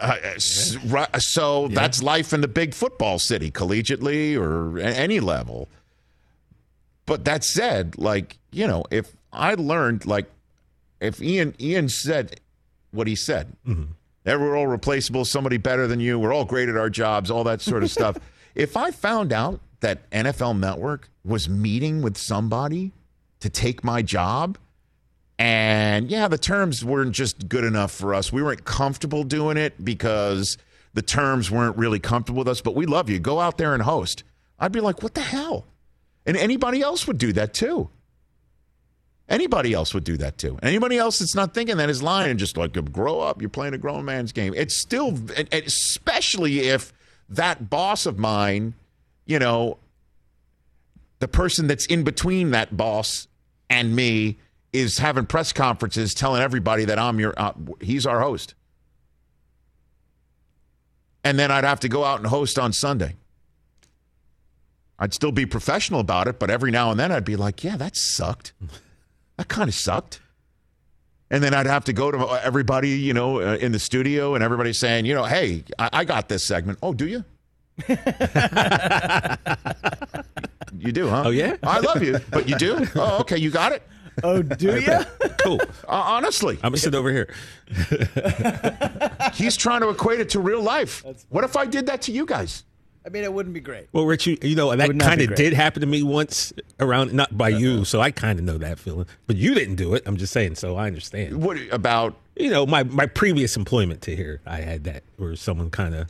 Uh, 0.00 0.16
uh 0.22 0.26
s- 0.34 0.76
right, 0.86 1.08
uh, 1.12 1.18
so 1.18 1.68
that's 1.68 2.02
life 2.02 2.32
in 2.32 2.40
the 2.40 2.48
big 2.48 2.74
football 2.74 3.18
city, 3.18 3.50
collegiately 3.50 4.38
or 4.38 4.78
any 4.78 5.20
level. 5.20 5.68
But 7.06 7.24
that 7.24 7.44
said, 7.44 7.98
like, 7.98 8.38
you 8.52 8.66
know, 8.66 8.84
if 8.90 9.12
I 9.32 9.54
learned, 9.54 10.06
like, 10.06 10.30
if 11.00 11.20
Ian 11.20 11.54
Ian 11.60 11.88
said 11.88 12.40
what 12.92 13.06
he 13.06 13.14
said, 13.14 13.52
mm-hmm. 13.66 13.92
that 14.24 14.38
we're 14.38 14.56
all 14.56 14.66
replaceable, 14.66 15.24
somebody 15.24 15.56
better 15.56 15.86
than 15.86 16.00
you, 16.00 16.18
we're 16.18 16.32
all 16.32 16.44
great 16.44 16.68
at 16.68 16.76
our 16.76 16.90
jobs, 16.90 17.30
all 17.30 17.44
that 17.44 17.60
sort 17.60 17.82
of 17.82 17.90
stuff. 17.90 18.16
If 18.52 18.76
I 18.76 18.90
found 18.90 19.32
out 19.32 19.60
that 19.78 20.10
NFL 20.10 20.58
Network 20.58 21.08
was 21.24 21.48
meeting 21.48 22.02
with 22.02 22.16
somebody 22.16 22.90
to 23.38 23.48
take 23.48 23.84
my 23.84 24.02
job, 24.02 24.58
and 25.40 26.10
yeah, 26.10 26.28
the 26.28 26.36
terms 26.36 26.84
weren't 26.84 27.12
just 27.12 27.48
good 27.48 27.64
enough 27.64 27.92
for 27.92 28.12
us. 28.12 28.30
We 28.30 28.42
weren't 28.42 28.66
comfortable 28.66 29.24
doing 29.24 29.56
it 29.56 29.82
because 29.82 30.58
the 30.92 31.00
terms 31.00 31.50
weren't 31.50 31.78
really 31.78 31.98
comfortable 31.98 32.40
with 32.40 32.48
us, 32.48 32.60
but 32.60 32.74
we 32.74 32.84
love 32.84 33.08
you. 33.08 33.18
Go 33.18 33.40
out 33.40 33.56
there 33.56 33.72
and 33.72 33.82
host. 33.82 34.22
I'd 34.58 34.70
be 34.70 34.80
like, 34.80 35.02
what 35.02 35.14
the 35.14 35.22
hell? 35.22 35.64
And 36.26 36.36
anybody 36.36 36.82
else 36.82 37.06
would 37.06 37.16
do 37.16 37.32
that 37.32 37.54
too. 37.54 37.88
Anybody 39.30 39.72
else 39.72 39.94
would 39.94 40.04
do 40.04 40.18
that 40.18 40.36
too. 40.36 40.58
Anybody 40.62 40.98
else 40.98 41.20
that's 41.20 41.34
not 41.34 41.54
thinking 41.54 41.78
that 41.78 41.88
is 41.88 42.02
lying 42.02 42.32
and 42.32 42.38
just 42.38 42.58
like, 42.58 42.72
grow 42.92 43.20
up. 43.20 43.40
You're 43.40 43.48
playing 43.48 43.72
a 43.72 43.78
grown 43.78 44.04
man's 44.04 44.32
game. 44.32 44.52
It's 44.54 44.74
still, 44.74 45.18
especially 45.52 46.68
if 46.68 46.92
that 47.30 47.70
boss 47.70 48.04
of 48.04 48.18
mine, 48.18 48.74
you 49.24 49.38
know, 49.38 49.78
the 51.20 51.28
person 51.28 51.66
that's 51.66 51.86
in 51.86 52.04
between 52.04 52.50
that 52.50 52.76
boss 52.76 53.26
and 53.70 53.96
me 53.96 54.36
is 54.72 54.98
having 54.98 55.26
press 55.26 55.52
conferences 55.52 56.14
telling 56.14 56.42
everybody 56.42 56.84
that 56.84 56.98
I'm 56.98 57.18
your, 57.18 57.34
uh, 57.36 57.52
he's 57.80 58.06
our 58.06 58.20
host. 58.20 58.54
And 61.24 61.38
then 61.38 61.50
I'd 61.50 61.64
have 61.64 61.80
to 61.80 61.88
go 61.88 62.04
out 62.04 62.18
and 62.18 62.26
host 62.26 62.58
on 62.58 62.72
Sunday. 62.72 63.16
I'd 64.98 65.14
still 65.14 65.32
be 65.32 65.46
professional 65.46 66.00
about 66.00 66.28
it, 66.28 66.38
but 66.38 66.50
every 66.50 66.70
now 66.70 66.90
and 66.90 67.00
then 67.00 67.10
I'd 67.10 67.24
be 67.24 67.36
like, 67.36 67.64
yeah, 67.64 67.76
that 67.76 67.96
sucked. 67.96 68.52
That 69.36 69.48
kind 69.48 69.68
of 69.68 69.74
sucked. 69.74 70.20
And 71.30 71.42
then 71.42 71.54
I'd 71.54 71.66
have 71.66 71.84
to 71.84 71.92
go 71.92 72.10
to 72.10 72.18
everybody, 72.44 72.90
you 72.90 73.14
know, 73.14 73.40
uh, 73.40 73.56
in 73.56 73.72
the 73.72 73.78
studio 73.78 74.34
and 74.34 74.44
everybody 74.44 74.72
saying, 74.72 75.06
you 75.06 75.14
know, 75.14 75.24
hey, 75.24 75.64
I, 75.78 75.88
I 75.92 76.04
got 76.04 76.28
this 76.28 76.44
segment. 76.44 76.78
Oh, 76.82 76.92
do 76.92 77.06
you? 77.06 77.24
you 77.88 77.96
do, 80.92 81.08
huh? 81.08 81.22
Oh, 81.26 81.30
yeah? 81.30 81.56
I 81.62 81.78
love 81.80 82.02
you, 82.02 82.18
but 82.30 82.48
you 82.48 82.56
do? 82.56 82.86
Oh, 82.96 83.20
okay, 83.20 83.38
you 83.38 83.50
got 83.50 83.72
it? 83.72 83.82
Oh, 84.22 84.42
do 84.42 84.80
you? 84.80 84.98
Cool. 85.38 85.60
Uh, 85.60 85.68
honestly, 85.88 86.56
I'm 86.56 86.70
going 86.70 86.74
to 86.74 86.78
sit 86.80 86.94
over 86.94 87.10
here. 87.10 87.32
he's 89.34 89.56
trying 89.56 89.80
to 89.80 89.88
equate 89.88 90.20
it 90.20 90.30
to 90.30 90.40
real 90.40 90.62
life. 90.62 91.04
What 91.30 91.44
if 91.44 91.56
I 91.56 91.66
did 91.66 91.86
that 91.86 92.02
to 92.02 92.12
you 92.12 92.26
guys? 92.26 92.64
I 93.04 93.08
mean, 93.08 93.24
it 93.24 93.32
wouldn't 93.32 93.54
be 93.54 93.60
great. 93.60 93.88
Well, 93.92 94.04
Rich, 94.04 94.26
you, 94.26 94.36
you 94.42 94.54
know, 94.54 94.76
that 94.76 94.98
kind 94.98 95.22
of 95.22 95.34
did 95.34 95.54
happen 95.54 95.80
to 95.80 95.86
me 95.86 96.02
once 96.02 96.52
around, 96.78 97.14
not 97.14 97.36
by 97.36 97.48
you, 97.48 97.84
so 97.86 98.00
I 98.00 98.10
kind 98.10 98.38
of 98.38 98.44
know 98.44 98.58
that 98.58 98.78
feeling. 98.78 99.06
But 99.26 99.36
you 99.36 99.54
didn't 99.54 99.76
do 99.76 99.94
it. 99.94 100.02
I'm 100.04 100.18
just 100.18 100.32
saying, 100.34 100.56
so 100.56 100.76
I 100.76 100.86
understand. 100.86 101.42
What 101.42 101.56
about 101.72 102.16
You 102.36 102.50
know, 102.50 102.66
my, 102.66 102.82
my 102.82 103.06
previous 103.06 103.56
employment 103.56 104.02
to 104.02 104.14
here, 104.14 104.42
I 104.46 104.58
had 104.58 104.84
that 104.84 105.02
where 105.16 105.34
someone 105.36 105.70
kind 105.70 105.94
of 105.94 106.08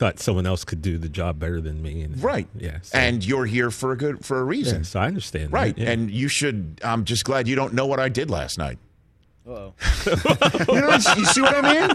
thought 0.00 0.18
someone 0.18 0.46
else 0.46 0.64
could 0.64 0.80
do 0.80 0.96
the 0.96 1.10
job 1.10 1.38
better 1.38 1.60
than 1.60 1.82
me. 1.82 2.00
And, 2.00 2.20
right? 2.22 2.48
Yeah. 2.58 2.78
So, 2.80 2.96
And 2.98 3.22
you're 3.24 3.44
here 3.44 3.70
for 3.70 3.92
a 3.92 3.96
good 3.98 4.24
for 4.24 4.40
a 4.40 4.44
reason. 4.44 4.78
yeah, 4.78 4.82
so 4.82 4.98
I 4.98 5.06
understand. 5.06 5.52
Right. 5.52 5.76
yeah. 5.76 5.90
And 5.90 6.10
you 6.10 6.26
should, 6.26 6.80
I'm 6.82 7.04
just 7.04 7.22
glad 7.24 7.46
you 7.46 7.54
don't 7.54 7.74
know 7.74 7.86
what 7.86 8.00
I 8.00 8.08
did 8.08 8.30
last 8.30 8.56
night. 8.56 8.78
Uh-oh. 9.48 9.72
You 10.74 10.80
know, 10.80 10.92
you 10.92 11.24
see 11.26 11.40
what 11.40 11.64
I 11.64 11.72
mean? 11.72 11.88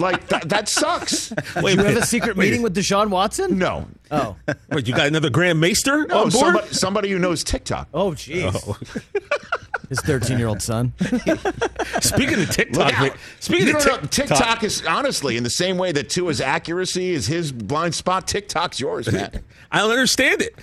Like, 0.00 0.26
that, 0.28 0.48
that 0.48 0.68
sucks. 0.68 1.28
Do 1.28 1.68
you 1.68 1.76
have 1.78 1.96
a 1.96 2.04
secret 2.06 2.36
meeting 2.36 2.62
with 2.62 2.74
Deshaun 2.76 3.08
Watson? 3.08 3.56
No. 3.58 3.88
Oh. 4.10 4.36
Wait, 4.70 4.86
you 4.86 4.94
got 4.94 5.06
another 5.06 5.30
Grand 5.30 5.60
Maester 5.60 6.06
No, 6.06 6.24
on 6.24 6.30
board? 6.30 6.32
somebody, 6.32 6.74
somebody 6.74 7.10
who 7.10 7.18
knows 7.18 7.42
TikTok. 7.44 7.88
Oh, 7.94 8.10
jeez. 8.12 8.52
Oh. 8.66 8.76
His 9.88 10.00
13 10.00 10.36
year 10.38 10.48
old 10.48 10.60
son. 10.60 10.92
Speaking 12.00 12.40
of 12.40 12.50
TikTok, 12.50 12.98
Look 13.00 13.16
speaking 13.38 13.68
You 13.68 13.76
of 13.76 13.84
know, 13.86 13.96
TikTok, 14.00 14.10
TikTok 14.10 14.64
is 14.64 14.84
honestly 14.84 15.36
in 15.36 15.44
the 15.44 15.50
same 15.50 15.78
way 15.78 15.92
that 15.92 16.08
Tua's 16.10 16.40
accuracy 16.40 17.10
is 17.10 17.28
his 17.28 17.52
blind 17.52 17.94
spot. 17.94 18.26
TikTok's 18.26 18.80
yours, 18.80 19.10
man. 19.10 19.44
I 19.70 19.78
don't 19.78 19.90
understand 19.92 20.42
it. 20.42 20.56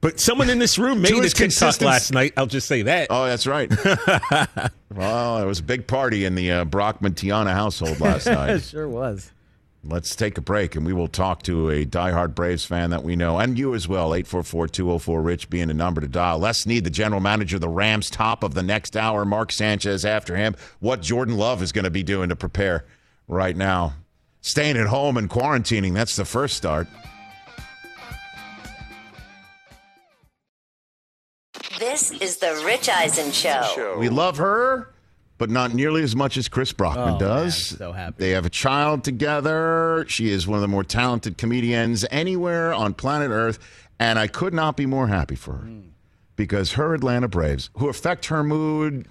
But 0.00 0.18
someone 0.18 0.48
in 0.48 0.58
this 0.58 0.78
room 0.78 1.02
made 1.02 1.10
To 1.10 1.18
a 1.18 1.22
his 1.22 1.34
TikTok 1.34 1.44
consistency- 1.44 1.84
last 1.84 2.12
night. 2.12 2.32
I'll 2.36 2.46
just 2.46 2.66
say 2.66 2.82
that. 2.82 3.08
Oh, 3.10 3.26
that's 3.26 3.46
right. 3.46 3.70
well, 4.94 5.38
it 5.38 5.44
was 5.46 5.60
a 5.60 5.62
big 5.62 5.86
party 5.86 6.24
in 6.24 6.34
the 6.34 6.50
uh, 6.50 6.64
Brockman 6.64 7.14
Tiana 7.14 7.52
household 7.52 8.00
last 8.00 8.26
night. 8.26 8.50
it 8.50 8.62
sure 8.62 8.88
was. 8.88 9.30
Let's 9.82 10.14
take 10.14 10.36
a 10.36 10.42
break 10.42 10.76
and 10.76 10.84
we 10.84 10.92
will 10.92 11.08
talk 11.08 11.42
to 11.44 11.70
a 11.70 11.86
diehard 11.86 12.34
Braves 12.34 12.64
fan 12.66 12.90
that 12.90 13.02
we 13.02 13.16
know 13.16 13.38
and 13.38 13.58
you 13.58 13.74
as 13.74 13.88
well. 13.88 14.14
844 14.14 14.68
204 14.68 15.22
Rich 15.22 15.48
being 15.48 15.70
a 15.70 15.74
number 15.74 16.00
to 16.02 16.08
dial. 16.08 16.38
Les 16.38 16.60
Snead, 16.60 16.84
the 16.84 16.90
general 16.90 17.20
manager 17.20 17.56
of 17.56 17.62
the 17.62 17.68
Rams, 17.68 18.10
top 18.10 18.42
of 18.42 18.52
the 18.52 18.62
next 18.62 18.94
hour. 18.96 19.24
Mark 19.24 19.52
Sanchez 19.52 20.04
after 20.04 20.36
him. 20.36 20.54
What 20.80 21.00
Jordan 21.00 21.36
Love 21.36 21.62
is 21.62 21.72
going 21.72 21.84
to 21.86 21.90
be 21.90 22.02
doing 22.02 22.28
to 22.28 22.36
prepare 22.36 22.84
right 23.26 23.56
now. 23.56 23.94
Staying 24.42 24.76
at 24.76 24.86
home 24.86 25.16
and 25.16 25.28
quarantining, 25.30 25.94
that's 25.94 26.16
the 26.16 26.24
first 26.26 26.56
start. 26.56 26.86
This 31.80 32.10
This 32.10 32.20
is 32.20 32.36
the 32.36 32.62
Rich 32.64 32.88
Eisen 32.90 33.32
Show. 33.32 33.96
We 33.98 34.10
love 34.10 34.36
her, 34.36 34.92
but 35.38 35.48
not 35.48 35.72
nearly 35.72 36.02
as 36.02 36.14
much 36.14 36.36
as 36.36 36.46
Chris 36.46 36.72
Brockman 36.72 37.14
Oh, 37.14 37.18
does. 37.18 37.72
man, 37.72 37.78
so 37.78 37.92
happy. 37.92 38.16
They 38.18 38.30
have 38.30 38.44
a 38.44 38.50
child 38.50 39.02
together. 39.02 40.04
She 40.06 40.30
is 40.30 40.46
one 40.46 40.56
of 40.58 40.60
the 40.62 40.68
more 40.68 40.84
talented 40.84 41.38
comedians 41.38 42.04
anywhere 42.10 42.74
on 42.74 42.92
planet 42.94 43.30
Earth, 43.30 43.58
and 43.98 44.18
I 44.18 44.26
could 44.26 44.52
not 44.52 44.76
be 44.76 44.84
more 44.84 45.08
happy 45.08 45.34
for 45.36 45.52
her 45.52 45.58
Hmm. 45.66 45.80
because 46.36 46.72
her 46.72 46.92
Atlanta 46.94 47.28
Braves, 47.28 47.70
who 47.78 47.88
affect 47.88 48.26
her 48.26 48.44
mood 48.44 49.06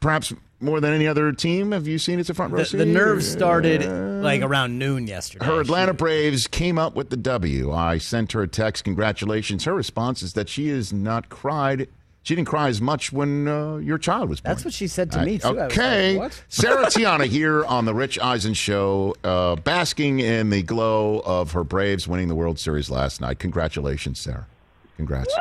perhaps 0.00 0.32
more 0.58 0.80
than 0.80 0.94
any 0.94 1.06
other 1.06 1.32
team. 1.32 1.72
Have 1.72 1.86
you 1.86 1.98
seen 1.98 2.18
it's 2.18 2.30
a 2.30 2.34
front 2.34 2.50
row 2.52 2.60
The, 2.60 2.64
seat? 2.64 2.76
the 2.78 2.86
nerves 2.86 3.30
started 3.30 3.84
like 4.22 4.40
around 4.40 4.78
noon 4.78 5.06
yesterday. 5.06 5.44
Her 5.44 5.60
Atlanta 5.60 5.92
Braves 5.92 6.46
came 6.46 6.78
up 6.78 6.94
with 6.96 7.10
the 7.10 7.16
W. 7.18 7.72
I 7.72 7.98
sent 7.98 8.32
her 8.32 8.40
a 8.42 8.48
text, 8.48 8.84
congratulations. 8.84 9.64
Her 9.66 9.74
response 9.74 10.22
is 10.22 10.32
that 10.32 10.48
she 10.48 10.68
has 10.68 10.94
not 10.94 11.28
cried. 11.28 11.88
She 12.26 12.34
didn't 12.34 12.48
cry 12.48 12.66
as 12.66 12.80
much 12.80 13.12
when 13.12 13.46
uh, 13.46 13.76
your 13.76 13.98
child 13.98 14.28
was 14.28 14.40
born. 14.40 14.52
That's 14.52 14.64
what 14.64 14.74
she 14.74 14.88
said 14.88 15.12
to 15.12 15.24
me, 15.24 15.38
too. 15.38 15.46
I 15.46 15.50
was 15.52 15.58
like, 15.60 15.70
Okay. 15.78 16.16
what? 16.16 16.42
Sarah 16.48 16.86
Tiana 16.86 17.24
here 17.26 17.64
on 17.66 17.84
the 17.84 17.94
Rich 17.94 18.18
Eisen 18.18 18.52
Show, 18.52 19.14
uh, 19.22 19.54
basking 19.54 20.18
in 20.18 20.50
the 20.50 20.64
glow 20.64 21.20
of 21.24 21.52
her 21.52 21.62
Braves 21.62 22.08
winning 22.08 22.26
the 22.26 22.34
World 22.34 22.58
Series 22.58 22.90
last 22.90 23.20
night. 23.20 23.38
Congratulations, 23.38 24.18
Sarah. 24.18 24.48
Congrats. 24.96 25.32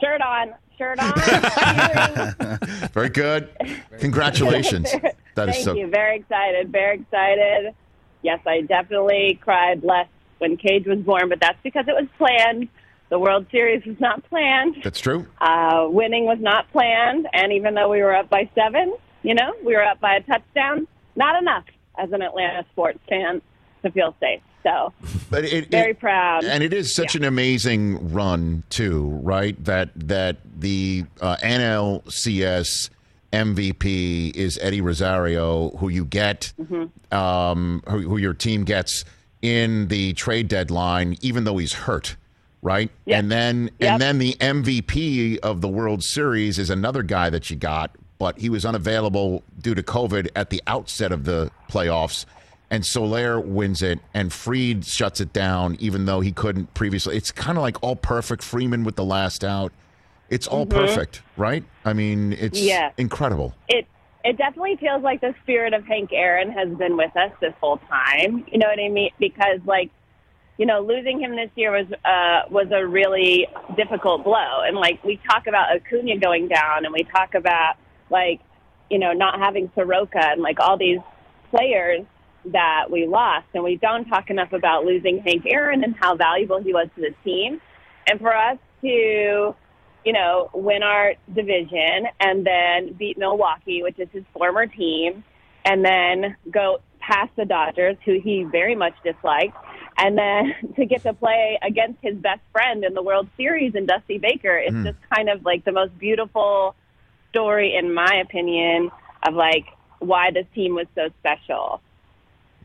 Shirt 0.00 0.20
on. 0.22 0.54
Shirt 0.78 0.98
on. 1.00 2.58
Very 2.92 3.08
good. 3.08 3.48
Congratulations. 3.98 4.92
That 5.34 5.48
is 5.48 5.54
Thank 5.56 5.64
so. 5.64 5.74
you. 5.74 5.88
Very 5.88 6.18
excited. 6.18 6.70
Very 6.70 7.00
excited. 7.00 7.74
Yes, 8.22 8.38
I 8.46 8.60
definitely 8.60 9.40
cried 9.42 9.82
less 9.82 10.06
when 10.38 10.56
Cage 10.56 10.86
was 10.86 10.98
born, 11.00 11.28
but 11.28 11.40
that's 11.40 11.58
because 11.62 11.86
it 11.88 11.94
was 11.94 12.06
planned. 12.16 12.68
The 13.10 13.18
World 13.18 13.46
Series 13.50 13.84
was 13.86 13.98
not 14.00 14.22
planned. 14.28 14.76
That's 14.84 15.00
true. 15.00 15.26
Uh, 15.40 15.86
winning 15.88 16.24
was 16.24 16.38
not 16.40 16.70
planned, 16.72 17.26
and 17.32 17.52
even 17.52 17.74
though 17.74 17.88
we 17.88 18.02
were 18.02 18.14
up 18.14 18.28
by 18.28 18.48
seven, 18.54 18.94
you 19.22 19.34
know, 19.34 19.54
we 19.64 19.74
were 19.74 19.82
up 19.84 20.00
by 20.00 20.16
a 20.16 20.22
touchdown. 20.22 20.86
Not 21.16 21.40
enough 21.40 21.64
as 21.98 22.12
an 22.12 22.22
Atlanta 22.22 22.64
sports 22.72 22.98
fan 23.08 23.40
to 23.82 23.90
feel 23.90 24.14
safe. 24.20 24.40
So 24.62 24.92
But 25.30 25.44
it, 25.44 25.70
very 25.70 25.92
it- 25.92 26.00
proud. 26.00 26.44
And 26.44 26.62
it 26.62 26.72
is 26.74 26.94
such 26.94 27.14
an 27.14 27.24
amazing 27.24 28.12
run 28.12 28.62
too, 28.70 29.08
right? 29.22 29.62
That 29.64 29.90
that 30.08 30.36
the 30.60 31.04
uh, 31.20 31.36
NLCS 31.42 32.90
MVP 33.32 34.34
is 34.34 34.58
Eddie 34.62 34.80
Rosario, 34.80 35.70
who 35.78 35.88
you 35.88 36.04
get, 36.04 36.52
Mm-hmm. 36.60 37.14
um, 37.16 37.82
who, 37.88 38.00
who 38.00 38.16
your 38.16 38.34
team 38.34 38.64
gets 38.64 39.04
in 39.42 39.88
the 39.88 40.12
trade 40.14 40.48
deadline, 40.48 41.16
even 41.20 41.44
though 41.44 41.58
he's 41.58 41.72
hurt, 41.72 42.16
right? 42.62 42.90
And 43.06 43.30
then 43.30 43.70
Yep. 43.78 43.90
and 43.92 44.02
then 44.02 44.18
the 44.18 44.36
MVP 44.40 45.38
of 45.40 45.60
the 45.60 45.68
World 45.68 46.02
Series 46.02 46.58
is 46.58 46.70
another 46.70 47.02
guy 47.02 47.30
that 47.30 47.48
you 47.50 47.56
got, 47.56 47.90
but 48.18 48.38
he 48.38 48.48
was 48.48 48.64
unavailable 48.64 49.42
due 49.60 49.74
to 49.74 49.82
COVID 49.82 50.28
at 50.34 50.50
the 50.50 50.62
outset 50.66 51.12
of 51.12 51.24
the 51.24 51.50
playoffs. 51.70 52.24
And 52.70 52.84
Soler 52.84 53.40
wins 53.40 53.80
it, 53.80 53.98
and 54.12 54.30
Fried 54.30 54.84
shuts 54.84 55.20
it 55.22 55.32
down, 55.32 55.76
even 55.80 56.04
though 56.04 56.20
he 56.20 56.32
couldn't 56.32 56.74
previously. 56.74 57.16
It's 57.16 57.32
kind 57.32 57.56
of 57.56 57.62
like 57.62 57.82
all 57.82 57.96
perfect. 57.96 58.42
Freeman 58.42 58.84
with 58.84 58.96
the 58.96 59.04
last 59.04 59.42
out. 59.42 59.72
It's 60.28 60.46
all 60.46 60.66
Mhm. 60.66 60.70
perfect, 60.70 61.22
right? 61.38 61.64
I 61.86 61.94
mean, 61.94 62.34
it's 62.34 62.60
Yeah. 62.60 62.90
incredible. 62.98 63.54
it 63.68 63.86
it 64.24 64.36
definitely 64.36 64.76
feels 64.76 65.02
like 65.02 65.20
the 65.20 65.34
spirit 65.42 65.74
of 65.74 65.84
Hank 65.84 66.10
Aaron 66.12 66.50
has 66.50 66.68
been 66.76 66.96
with 66.96 67.16
us 67.16 67.32
this 67.40 67.54
whole 67.60 67.78
time. 67.88 68.44
You 68.50 68.58
know 68.58 68.66
what 68.66 68.80
I 68.80 68.88
mean? 68.88 69.10
Because 69.18 69.60
like, 69.64 69.90
you 70.58 70.66
know, 70.66 70.80
losing 70.80 71.20
him 71.20 71.36
this 71.36 71.50
year 71.54 71.70
was 71.70 71.86
uh 72.04 72.48
was 72.50 72.66
a 72.72 72.84
really 72.84 73.46
difficult 73.76 74.24
blow. 74.24 74.62
And 74.66 74.76
like 74.76 75.02
we 75.04 75.20
talk 75.30 75.46
about 75.46 75.74
Acuna 75.74 76.18
going 76.18 76.48
down 76.48 76.84
and 76.84 76.92
we 76.92 77.04
talk 77.04 77.34
about 77.34 77.76
like, 78.10 78.40
you 78.90 78.98
know, 78.98 79.12
not 79.12 79.38
having 79.38 79.70
Soroka 79.74 80.20
and 80.20 80.42
like 80.42 80.58
all 80.58 80.76
these 80.76 80.98
players 81.50 82.04
that 82.46 82.90
we 82.90 83.06
lost 83.06 83.46
and 83.54 83.62
we 83.62 83.76
don't 83.76 84.06
talk 84.06 84.30
enough 84.30 84.52
about 84.52 84.84
losing 84.84 85.20
Hank 85.20 85.44
Aaron 85.46 85.84
and 85.84 85.94
how 86.00 86.16
valuable 86.16 86.60
he 86.60 86.72
was 86.72 86.88
to 86.96 87.02
the 87.02 87.14
team. 87.24 87.60
And 88.08 88.18
for 88.18 88.34
us 88.34 88.58
to 88.82 89.54
you 90.04 90.12
know, 90.12 90.50
win 90.54 90.82
our 90.82 91.14
division 91.34 92.06
and 92.20 92.46
then 92.46 92.92
beat 92.94 93.18
Milwaukee, 93.18 93.82
which 93.82 93.98
is 93.98 94.08
his 94.12 94.24
former 94.32 94.66
team, 94.66 95.24
and 95.64 95.84
then 95.84 96.36
go 96.50 96.80
past 97.00 97.30
the 97.36 97.44
Dodgers, 97.44 97.96
who 98.04 98.20
he 98.20 98.44
very 98.44 98.74
much 98.74 98.94
disliked, 99.02 99.56
and 99.96 100.16
then 100.16 100.54
to 100.76 100.84
get 100.86 101.02
to 101.02 101.12
play 101.14 101.58
against 101.62 101.98
his 102.02 102.16
best 102.16 102.40
friend 102.52 102.84
in 102.84 102.94
the 102.94 103.02
World 103.02 103.28
Series 103.36 103.74
in 103.74 103.86
Dusty 103.86 104.18
Baker. 104.18 104.56
It's 104.56 104.72
Hmm. 104.74 104.84
just 104.84 104.98
kind 105.14 105.28
of 105.28 105.44
like 105.44 105.64
the 105.64 105.72
most 105.72 105.98
beautiful 105.98 106.74
story, 107.30 107.74
in 107.76 107.92
my 107.92 108.22
opinion, 108.24 108.90
of 109.26 109.34
like 109.34 109.64
why 109.98 110.30
this 110.30 110.46
team 110.54 110.74
was 110.74 110.86
so 110.94 111.08
special. 111.20 111.80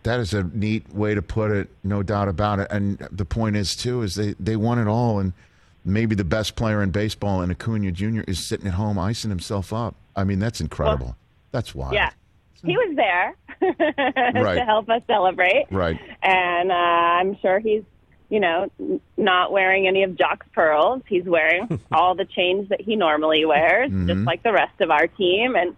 That 0.04 0.20
is 0.20 0.34
a 0.34 0.44
neat 0.44 0.94
way 0.94 1.16
to 1.16 1.22
put 1.22 1.52
it, 1.52 1.70
no 1.84 2.04
doubt 2.04 2.28
about 2.28 2.60
it. 2.60 2.68
And 2.70 2.98
the 3.12 3.26
point 3.26 3.56
is 3.56 3.76
too 3.76 4.02
is 4.02 4.16
they 4.16 4.34
they 4.40 4.56
won 4.58 4.78
it 4.78 4.88
all, 4.88 5.20
and 5.20 5.32
maybe 5.86 6.16
the 6.16 6.24
best 6.24 6.56
player 6.56 6.82
in 6.82 6.92
baseball, 6.92 7.42
and 7.42 7.52
Acuna 7.52 7.92
Jr. 7.92 8.22
is 8.28 8.40
sitting 8.40 8.68
at 8.68 8.74
home 8.74 8.98
icing 9.00 9.30
himself 9.30 9.74
up. 9.74 9.96
I 10.16 10.24
mean, 10.24 10.40
that's 10.40 10.62
incredible. 10.62 11.16
that's 11.52 11.74
wild. 11.76 11.94
Yeah. 11.94 12.10
He 12.66 12.78
was 12.78 12.96
there 12.96 13.36
Right. 14.42 14.56
to 14.56 14.64
help 14.66 14.90
us 14.90 15.02
celebrate. 15.08 15.66
Right. 15.72 16.00
and 16.22 16.72
uh, 16.72 16.76
I'm 16.76 17.38
sure 17.42 17.60
he's, 17.60 17.84
you 18.30 18.40
know, 18.40 18.70
not 19.18 19.52
wearing 19.52 19.86
any 19.88 20.04
of 20.04 20.18
Joc's 20.18 20.48
pearls. 20.54 21.02
He's 21.08 21.26
wearing 21.26 21.82
all 21.92 22.16
the 22.16 22.26
chains 22.26 22.70
that 22.70 22.80
he 22.82 22.96
normally 22.96 23.44
wears, 23.46 23.90
just 23.92 24.02
Mhm. 24.08 24.26
like 24.26 24.42
the 24.44 24.54
rest 24.54 24.80
of 24.80 24.90
our 24.92 25.08
team. 25.08 25.56
And 25.56 25.76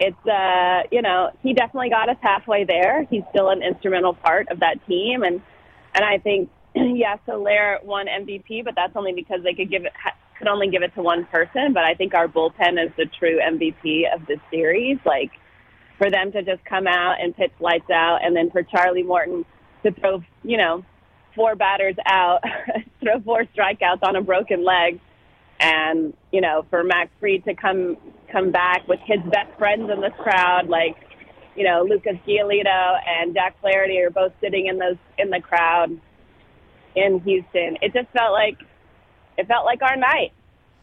it's, 0.00 0.26
uh, 0.26 0.82
you 0.90 1.02
know, 1.02 1.30
he 1.42 1.54
definitely 1.54 1.90
got 1.90 2.08
us 2.08 2.16
halfway 2.20 2.64
there. 2.64 3.04
He's 3.04 3.22
still 3.30 3.50
an 3.50 3.62
instrumental 3.62 4.14
part 4.14 4.48
of 4.48 4.58
that 4.60 4.84
team, 4.88 5.22
and 5.22 5.40
and 5.94 6.04
I 6.04 6.18
think, 6.18 6.50
yeah, 6.96 7.16
Soler 7.26 7.78
won 7.82 8.06
MVP, 8.06 8.64
but 8.64 8.74
that's 8.74 8.96
only 8.96 9.12
because 9.12 9.42
they 9.42 9.54
could 9.54 9.70
give 9.70 9.84
it 9.84 9.92
could 10.38 10.48
only 10.48 10.68
give 10.68 10.82
it 10.82 10.92
to 10.96 11.02
one 11.02 11.24
person. 11.26 11.72
But 11.72 11.84
I 11.84 11.94
think 11.94 12.14
our 12.14 12.26
bullpen 12.26 12.84
is 12.84 12.90
the 12.96 13.06
true 13.18 13.38
MVP 13.38 14.12
of 14.12 14.26
this 14.26 14.40
series. 14.50 14.98
Like 15.04 15.30
for 15.98 16.10
them 16.10 16.32
to 16.32 16.42
just 16.42 16.64
come 16.64 16.86
out 16.86 17.16
and 17.20 17.36
pitch 17.36 17.52
lights 17.60 17.90
out, 17.90 18.18
and 18.22 18.34
then 18.34 18.50
for 18.50 18.62
Charlie 18.62 19.04
Morton 19.04 19.44
to 19.84 19.92
throw, 19.92 20.22
you 20.42 20.56
know, 20.56 20.84
four 21.36 21.54
batters 21.54 21.94
out, 22.06 22.42
throw 23.00 23.20
four 23.20 23.44
strikeouts 23.56 24.02
on 24.02 24.16
a 24.16 24.22
broken 24.22 24.64
leg, 24.64 24.98
and 25.60 26.12
you 26.32 26.40
know, 26.40 26.66
for 26.70 26.82
Max 26.82 27.10
Fried 27.20 27.44
to 27.44 27.54
come 27.54 27.96
come 28.32 28.50
back 28.50 28.88
with 28.88 29.00
his 29.04 29.20
best 29.30 29.56
friends 29.58 29.88
in 29.90 30.00
this 30.00 30.12
crowd, 30.18 30.68
like 30.68 30.96
you 31.54 31.62
know, 31.62 31.86
Lucas 31.88 32.16
Giolito 32.26 32.98
and 33.06 33.32
Jack 33.32 33.60
Flaherty 33.60 34.00
are 34.00 34.10
both 34.10 34.32
sitting 34.40 34.66
in 34.66 34.78
those 34.78 34.96
in 35.18 35.30
the 35.30 35.40
crowd 35.40 36.00
in 36.94 37.20
Houston. 37.20 37.78
It 37.82 37.92
just 37.92 38.08
felt 38.10 38.32
like 38.32 38.58
it 39.36 39.46
felt 39.48 39.64
like 39.64 39.82
our 39.82 39.96
night. 39.96 40.32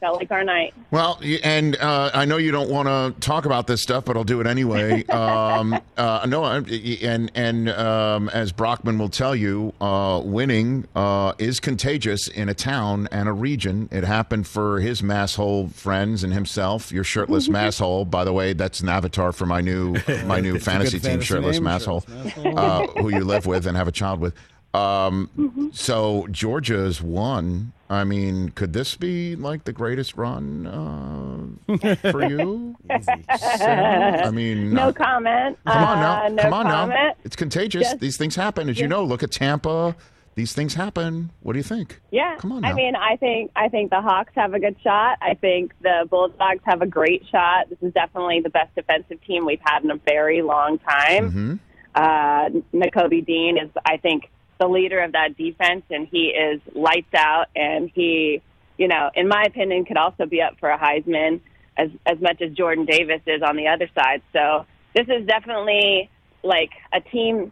Felt 0.02 0.18
like 0.18 0.32
our 0.32 0.44
night. 0.44 0.74
Well, 0.90 1.22
and 1.44 1.76
uh, 1.76 2.10
I 2.16 2.26
know 2.26 2.38
you 2.38 2.50
don't 2.50 2.72
want 2.72 2.88
to 2.88 3.14
talk 3.22 3.46
about 3.46 3.68
this 3.68 3.84
stuff, 3.84 4.04
but 4.04 4.18
I'll 4.18 4.24
do 4.24 4.42
it 4.42 4.48
anyway. 4.48 5.06
um, 5.10 5.80
uh, 5.96 6.26
no, 6.28 6.44
and 6.44 7.32
and 7.36 7.70
um, 7.70 8.28
as 8.30 8.52
Brockman 8.52 8.98
will 8.98 9.10
tell 9.10 9.36
you, 9.36 9.76
uh, 9.80 10.20
winning 10.26 10.88
uh, 10.96 11.34
is 11.38 11.60
contagious 11.60 12.28
in 12.28 12.50
a 12.50 12.56
town 12.56 13.10
and 13.12 13.30
a 13.30 13.32
region. 13.32 13.90
It 13.92 14.04
happened 14.04 14.48
for 14.48 14.80
his 14.80 15.04
masshole 15.04 15.72
friends 15.72 16.24
and 16.24 16.34
himself. 16.34 16.92
Your 16.92 17.04
shirtless 17.04 17.48
masshole, 17.50 18.10
by 18.10 18.24
the 18.24 18.34
way, 18.34 18.54
that's 18.54 18.80
an 18.80 18.90
avatar 18.90 19.32
for 19.32 19.46
my 19.46 19.62
new 19.62 19.98
my 20.26 20.40
new 20.40 20.58
fantasy 20.60 20.98
team, 20.98 21.12
fantasy 21.12 21.28
shirtless 21.28 21.58
name, 21.58 21.66
masshole, 21.66 22.08
Shirtless 22.08 22.34
Masshole. 22.34 22.58
uh, 22.58 22.88
who 23.00 23.10
you 23.10 23.24
live 23.24 23.46
with 23.46 23.68
and 23.68 23.78
have 23.78 23.88
a 23.88 23.92
child 23.92 24.20
with. 24.20 24.34
Um, 24.74 25.72
so 25.74 26.28
Georgia's 26.32 27.02
won. 27.02 27.74
I 27.90 28.06
mean, 28.06 28.50
could 28.50 28.72
this 28.72 28.96
be 28.96 29.36
like 29.36 29.66
the 29.66 29.74
greatest 29.74 30.16
run 30.16 30.66
uh, 31.68 31.98
for 32.12 32.24
you? 32.24 32.78
Sarah? 33.38 34.26
I 34.26 34.32
mean, 34.32 34.74
no 34.74 34.90
uh, 34.90 34.92
comment. 34.94 35.58
come 35.68 35.84
on 35.84 36.00
now, 36.00 36.24
Uh, 36.26 36.30
no 36.30 36.44
come 36.44 36.54
on 36.54 36.90
now. 36.90 37.14
It's 37.26 37.36
contagious. 37.36 37.84
Just- 37.84 38.00
These 38.00 38.16
things 38.18 38.36
happen, 38.36 38.70
as 38.70 38.80
you 38.80 38.88
know. 38.88 39.04
Look 39.04 39.24
at 39.24 39.32
Tampa. 39.32 39.96
These 40.36 40.54
things 40.54 40.74
happen. 40.74 41.32
What 41.42 41.54
do 41.54 41.60
you 41.60 41.64
think? 41.64 42.00
Yeah, 42.10 42.38
Come 42.38 42.54
on 42.54 42.64
I 42.64 42.72
mean, 42.72 42.96
I 42.96 43.18
think 43.18 43.52
I 43.54 43.68
think 43.68 43.90
the 43.90 44.00
Hawks 44.00 44.32
have 44.36 44.54
a 44.54 44.60
good 44.62 44.78
shot. 44.82 45.18
I 45.22 45.34
think 45.34 45.74
the 45.82 46.08
Bulldogs 46.10 46.64
have 46.64 46.82
a 46.82 46.88
great 46.88 47.26
shot. 47.30 47.70
This 47.70 47.80
is 47.82 47.94
definitely 47.94 48.40
the 48.40 48.50
best 48.50 48.74
defensive 48.74 49.22
team 49.26 49.46
we've 49.46 49.60
had 49.62 49.84
in 49.84 49.92
a 49.92 49.98
very 49.98 50.42
long 50.42 50.80
time. 50.80 51.30
Mm-hmm. 51.32 51.54
Uh, 51.94 52.50
Nakobe 52.74 53.26
Dean 53.26 53.58
is, 53.58 53.70
I 53.86 53.98
think, 53.98 54.32
the 54.62 54.68
leader 54.68 55.00
of 55.00 55.14
that 55.14 55.36
defense, 55.36 55.84
and 55.90 56.08
he 56.08 56.28
is 56.28 56.62
lights 56.76 57.14
out. 57.16 57.48
And 57.56 57.90
he, 57.94 58.42
you 58.78 58.88
know, 58.88 59.10
in 59.16 59.28
my 59.28 59.44
opinion, 59.44 59.86
could 59.86 59.98
also 59.98 60.28
be 60.28 60.40
up 60.42 60.60
for 60.60 60.70
a 60.70 60.78
Heisman 60.78 61.42
as 61.78 61.90
as 62.06 62.20
much 62.22 62.42
as 62.42 62.52
Jordan 62.54 62.86
Davis 62.86 63.22
is 63.26 63.42
on 63.42 63.56
the 63.56 63.68
other 63.68 63.90
side. 63.96 64.22
So 64.32 64.66
this 64.94 65.08
is 65.08 65.26
definitely 65.26 66.10
like 66.44 66.72
a 66.94 67.02
team. 67.02 67.52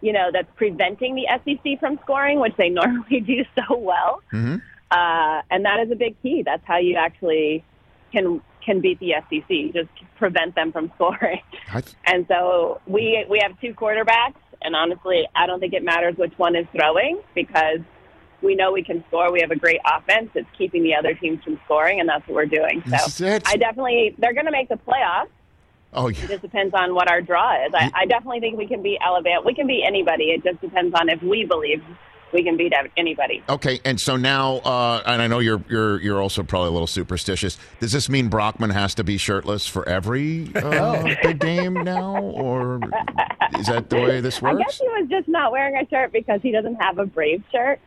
you 0.00 0.12
know, 0.12 0.30
that's 0.32 0.48
preventing 0.56 1.14
the 1.14 1.26
SEC 1.44 1.80
from 1.80 1.98
scoring, 2.02 2.38
which 2.40 2.56
they 2.56 2.68
normally 2.80 3.20
do 3.20 3.44
so 3.54 3.76
well. 3.76 4.22
Mm-hmm. 4.32 4.56
Uh, 4.90 5.42
and 5.50 5.64
that 5.64 5.80
is 5.80 5.90
a 5.90 5.96
big 5.96 6.20
key. 6.22 6.42
That's 6.44 6.64
how 6.64 6.78
you 6.78 6.96
actually 6.96 7.64
can 8.12 8.40
can 8.64 8.80
beat 8.80 8.98
the 8.98 9.14
SEC. 9.28 9.74
Just 9.74 9.90
prevent 10.16 10.54
them 10.54 10.72
from 10.72 10.90
scoring. 10.96 11.42
And 12.06 12.26
so 12.28 12.80
we 12.86 13.24
we 13.28 13.38
have 13.40 13.60
two 13.60 13.74
quarterbacks, 13.74 14.40
and 14.66 14.76
honestly, 14.76 15.26
I 15.34 15.46
don't 15.46 15.60
think 15.60 15.72
it 15.72 15.84
matters 15.84 16.16
which 16.16 16.34
one 16.36 16.56
is 16.56 16.66
throwing 16.76 17.20
because 17.34 17.78
we 18.42 18.54
know 18.54 18.72
we 18.72 18.82
can 18.82 19.02
score. 19.08 19.32
We 19.32 19.40
have 19.40 19.52
a 19.52 19.56
great 19.56 19.80
offense. 19.86 20.30
It's 20.34 20.48
keeping 20.58 20.82
the 20.82 20.94
other 20.94 21.14
teams 21.14 21.42
from 21.42 21.58
scoring, 21.64 22.00
and 22.00 22.08
that's 22.08 22.26
what 22.28 22.34
we're 22.34 22.46
doing. 22.46 22.82
So. 22.86 22.96
I 23.46 23.56
definitely 23.56 24.14
they're 24.18 24.34
going 24.34 24.46
to 24.46 24.52
make 24.52 24.68
the 24.68 24.76
playoffs. 24.76 25.28
Oh, 25.94 26.08
It 26.08 26.16
just 26.16 26.42
depends 26.42 26.74
on 26.74 26.94
what 26.94 27.08
our 27.08 27.22
draw 27.22 27.64
is. 27.64 27.72
I, 27.72 27.90
I 27.94 28.06
definitely 28.06 28.40
think 28.40 28.58
we 28.58 28.66
can 28.66 28.82
beat 28.82 28.98
Alabama. 29.00 29.40
We 29.46 29.54
can 29.54 29.66
beat 29.66 29.84
anybody. 29.86 30.24
It 30.24 30.44
just 30.44 30.60
depends 30.60 30.94
on 30.94 31.08
if 31.08 31.22
we 31.22 31.44
believe 31.44 31.82
we 32.32 32.42
can 32.42 32.56
beat 32.56 32.72
anybody. 32.96 33.42
Okay, 33.48 33.80
and 33.84 34.00
so 34.00 34.16
now, 34.16 34.56
uh, 34.58 35.02
and 35.06 35.22
I 35.22 35.26
know 35.26 35.38
you're 35.38 35.62
you're 35.68 36.00
you're 36.00 36.20
also 36.20 36.42
probably 36.42 36.68
a 36.68 36.72
little 36.72 36.86
superstitious. 36.86 37.58
Does 37.80 37.92
this 37.92 38.08
mean 38.08 38.28
Brockman 38.28 38.70
has 38.70 38.94
to 38.96 39.04
be 39.04 39.16
shirtless 39.18 39.66
for 39.66 39.88
every 39.88 40.50
uh, 40.54 41.02
big 41.22 41.38
game 41.40 41.74
now, 41.74 42.20
or 42.20 42.80
is 43.58 43.66
that 43.66 43.88
the 43.90 43.96
way 43.96 44.20
this 44.20 44.42
works? 44.42 44.56
I 44.60 44.62
guess 44.62 44.78
he 44.78 44.88
was 44.88 45.08
just 45.08 45.28
not 45.28 45.52
wearing 45.52 45.76
a 45.76 45.88
shirt 45.88 46.12
because 46.12 46.40
he 46.42 46.50
doesn't 46.52 46.76
have 46.76 46.98
a 46.98 47.06
Brave 47.06 47.42
shirt. 47.52 47.78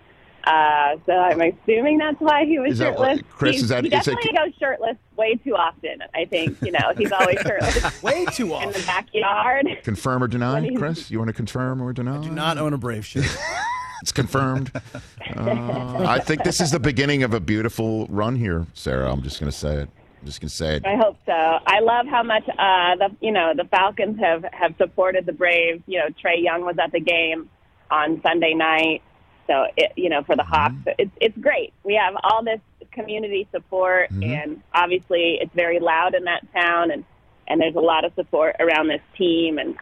Uh, 0.46 0.96
so 1.06 1.12
I'm 1.12 1.42
assuming 1.42 1.98
that's 1.98 2.20
why 2.20 2.46
he 2.46 2.60
was 2.60 2.72
Is 2.72 2.78
that 2.80 2.98
shirtless. 2.98 3.20
Chris, 3.30 3.52
He's- 3.56 3.64
is 3.64 3.70
that- 3.70 3.84
he 3.84 3.90
is 3.94 4.08
it- 4.08 4.12
definitely 4.16 4.38
goes 4.38 4.54
shirtless 4.58 4.96
way 5.18 5.36
too 5.36 5.54
often. 5.56 6.02
I 6.16 6.24
think 6.26 6.58
you 6.62 6.72
know 6.72 6.94
he's 6.98 7.12
always 7.12 7.38
shirtless. 7.42 8.02
way 8.04 8.26
too 8.28 8.54
often 8.54 8.70
in 8.74 8.74
the 8.74 8.84
backyard. 8.88 9.68
Confirm 9.84 10.24
or 10.24 10.28
deny, 10.30 10.68
Chris? 10.76 11.12
You 11.12 11.20
want 11.20 11.28
to 11.28 11.34
confirm 11.34 11.82
or 11.84 11.92
deny? 11.92 12.18
I 12.20 12.24
do 12.24 12.32
not 12.32 12.58
own 12.58 12.74
a 12.74 12.78
Brave 12.78 13.06
shirt. 13.06 13.26
It's 14.02 14.12
confirmed. 14.12 14.72
Uh, 15.38 16.06
I 16.08 16.20
think 16.20 16.43
this 16.43 16.60
is 16.60 16.72
the 16.72 16.80
beginning 16.80 17.22
of 17.22 17.36
a 17.36 17.39
beautiful 17.39 18.08
run 18.08 18.36
here, 18.36 18.66
Sarah. 18.74 19.12
I'm 19.12 19.22
just 19.22 19.39
going 19.39 19.52
to 19.52 19.56
say 19.56 19.76
it. 19.76 19.89
I'm 20.20 20.26
just 20.26 20.41
going 20.41 20.50
to 20.50 20.56
say 20.56 20.76
it. 20.78 20.86
I 20.86 20.95
hope 20.95 21.18
so. 21.26 21.32
I 21.32 21.82
love 21.82 22.08
how 22.08 22.24
much 22.24 22.43
uh, 22.50 22.95
the 22.95 23.16
you 23.22 23.32
know 23.32 23.54
the 23.56 23.66
Falcons 23.66 24.20
have 24.20 24.43
have 24.52 24.74
supported 24.78 25.28
the 25.28 25.32
Braves. 25.34 25.84
You 25.86 26.00
know 26.00 26.06
Trae 26.08 26.41
Young 26.41 26.66
was 26.66 26.78
at 26.84 26.91
the 26.91 27.00
game 27.00 27.47
on 27.91 28.22
Sunday 28.26 28.56
night, 28.56 29.04
so 29.45 29.66
it, 29.78 29.91
you 29.95 30.10
know 30.10 30.24
for 30.24 30.36
the 30.36 30.43
Hawks, 30.43 30.76
it's 30.97 31.12
it's 31.22 31.38
great. 31.38 31.74
We 31.84 31.93
have 31.93 32.16
all 32.24 32.43
this 32.43 32.60
community 32.91 33.47
support, 33.52 34.10
and 34.10 34.64
obviously 34.74 35.38
it's 35.39 35.54
very 35.54 35.80
loud 35.80 36.16
in 36.16 36.24
that 36.24 36.41
town, 36.54 36.89
and 36.89 37.06
and 37.47 37.62
there's 37.62 37.76
a 37.76 37.80
lot 37.80 38.04
of 38.04 38.14
support 38.16 38.56
around 38.60 38.88
this 38.88 39.02
team, 39.16 39.60
and 39.60 39.78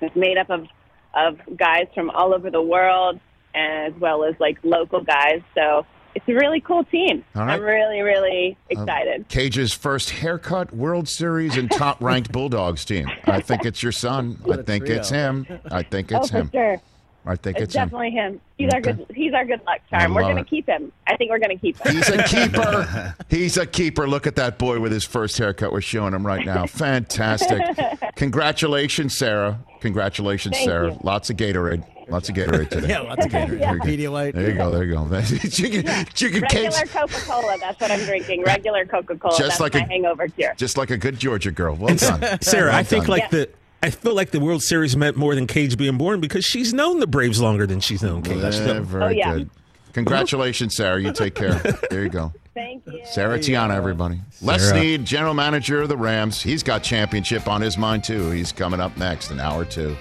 it's 0.00 0.14
made 0.14 0.38
up 0.38 0.48
of 0.48 0.66
of 1.12 1.38
guys 1.56 1.88
from 1.94 2.10
all 2.10 2.32
over 2.32 2.50
the 2.50 2.62
world 2.62 3.18
as 3.56 3.92
well 3.94 4.24
as 4.24 4.34
like 4.38 4.58
local 4.62 5.00
guys. 5.00 5.40
So 5.54 5.86
it's 6.14 6.28
a 6.28 6.34
really 6.34 6.60
cool 6.60 6.84
team. 6.84 7.24
All 7.34 7.42
right. 7.42 7.54
I'm 7.54 7.62
really 7.62 8.00
really 8.00 8.56
uh, 8.70 8.80
excited. 8.80 9.28
Cage's 9.28 9.72
first 9.72 10.10
haircut, 10.10 10.74
World 10.74 11.08
Series, 11.08 11.56
and 11.56 11.70
top 11.70 12.02
ranked 12.02 12.32
Bulldogs 12.32 12.84
team. 12.84 13.10
I 13.24 13.40
think 13.40 13.64
it's 13.64 13.82
your 13.82 13.92
son. 13.92 14.38
I 14.50 14.62
think 14.62 14.88
it's 14.88 15.10
him. 15.10 15.46
I 15.70 15.82
think 15.82 16.12
oh, 16.12 16.18
it's 16.18 16.28
oh, 16.28 16.30
for 16.32 16.38
him. 16.38 16.50
sure. 16.52 16.80
I 17.28 17.34
think 17.34 17.56
It's, 17.56 17.64
it's 17.64 17.74
definitely 17.74 18.10
him. 18.12 18.40
He's 18.56 18.72
our 18.72 18.80
good. 18.80 19.04
He's 19.12 19.34
our 19.34 19.44
good 19.44 19.60
luck 19.66 19.80
charm. 19.90 20.14
We're 20.14 20.22
love 20.22 20.30
going 20.30 20.38
it. 20.38 20.44
to 20.44 20.48
keep 20.48 20.66
him. 20.68 20.92
I 21.08 21.16
think 21.16 21.30
we're 21.30 21.40
going 21.40 21.58
to 21.58 21.60
keep 21.60 21.76
him. 21.78 21.92
He's 21.96 22.08
a 22.08 22.22
keeper. 22.22 23.14
He's 23.28 23.56
a 23.56 23.66
keeper. 23.66 24.06
Look 24.06 24.28
at 24.28 24.36
that 24.36 24.58
boy 24.58 24.78
with 24.78 24.92
his 24.92 25.02
first 25.04 25.36
haircut. 25.36 25.72
We're 25.72 25.80
showing 25.80 26.14
him 26.14 26.24
right 26.24 26.46
now. 26.46 26.66
Fantastic. 26.66 27.60
Congratulations, 28.14 29.16
Sarah. 29.16 29.58
Congratulations, 29.80 30.54
Thank 30.56 30.68
Sarah. 30.68 30.92
you. 30.92 31.00
Lots 31.02 31.28
of 31.28 31.36
Gatorade. 31.36 31.84
Lots 32.08 32.28
of 32.28 32.36
Gatorade 32.36 32.68
today. 32.70 32.88
Yeah, 32.88 33.00
lots 33.00 33.26
of 33.26 33.32
Gatorade. 33.32 33.58
There 33.58 33.74
you 33.74 33.80
go. 33.80 34.12
Pedialyte. 34.12 34.32
There 34.34 34.50
you 34.50 34.56
go. 34.56 34.70
There 34.70 34.84
you 34.84 34.94
go. 34.94 35.20
chicken, 35.50 36.06
chicken 36.14 36.42
Regular 36.42 36.70
cakes. 36.70 36.92
Coca 36.92 37.20
Cola. 37.26 37.56
That's 37.58 37.80
what 37.80 37.90
I'm 37.90 38.04
drinking. 38.04 38.44
Regular 38.44 38.84
Coca 38.86 39.16
Cola. 39.16 39.36
Just 39.36 39.58
That's 39.58 39.60
like 39.60 39.74
my 39.74 39.80
a- 39.80 39.86
hangover 39.88 40.28
cure. 40.28 40.54
Just 40.56 40.76
like 40.76 40.90
a 40.90 40.96
good 40.96 41.18
Georgia 41.18 41.50
girl. 41.50 41.74
Well 41.74 41.96
done. 41.96 42.38
Sarah, 42.42 42.70
Well 42.70 42.76
I 42.76 42.82
think 42.84 43.06
done. 43.06 43.18
like 43.18 43.30
the 43.30 43.48
I 43.82 43.90
feel 43.90 44.14
like 44.14 44.30
the 44.30 44.40
World 44.40 44.62
Series 44.62 44.96
meant 44.96 45.16
more 45.16 45.34
than 45.34 45.46
Cage 45.46 45.76
being 45.76 45.98
born 45.98 46.20
because 46.20 46.44
she's 46.44 46.72
known 46.72 47.00
the 47.00 47.06
Braves 47.06 47.40
longer 47.40 47.66
than 47.66 47.80
she's 47.80 48.02
known 48.02 48.22
Cage. 48.22 48.38
Yeah, 48.38 48.50
So- 48.50 48.82
very 48.82 49.22
oh, 49.22 49.34
good. 49.38 49.50
Congratulations, 49.92 50.76
Sarah. 50.76 51.00
You 51.00 51.12
take 51.12 51.34
care. 51.34 51.54
There 51.90 52.02
you 52.02 52.10
go. 52.10 52.32
Thank 52.52 52.86
you. 52.86 53.00
Sarah 53.04 53.38
Tiana, 53.38 53.74
everybody. 53.74 54.20
Les 54.42 54.58
Sarah. 54.62 54.78
Snead, 54.78 55.04
general 55.06 55.34
manager 55.34 55.82
of 55.82 55.88
the 55.88 55.96
Rams. 55.96 56.42
He's 56.42 56.62
got 56.62 56.82
championship 56.82 57.48
on 57.48 57.60
his 57.62 57.78
mind, 57.78 58.04
too. 58.04 58.30
He's 58.30 58.52
coming 58.52 58.78
up 58.80 58.96
next 58.98 59.30
in 59.30 59.40
hour 59.40 59.64
two. 59.64 59.96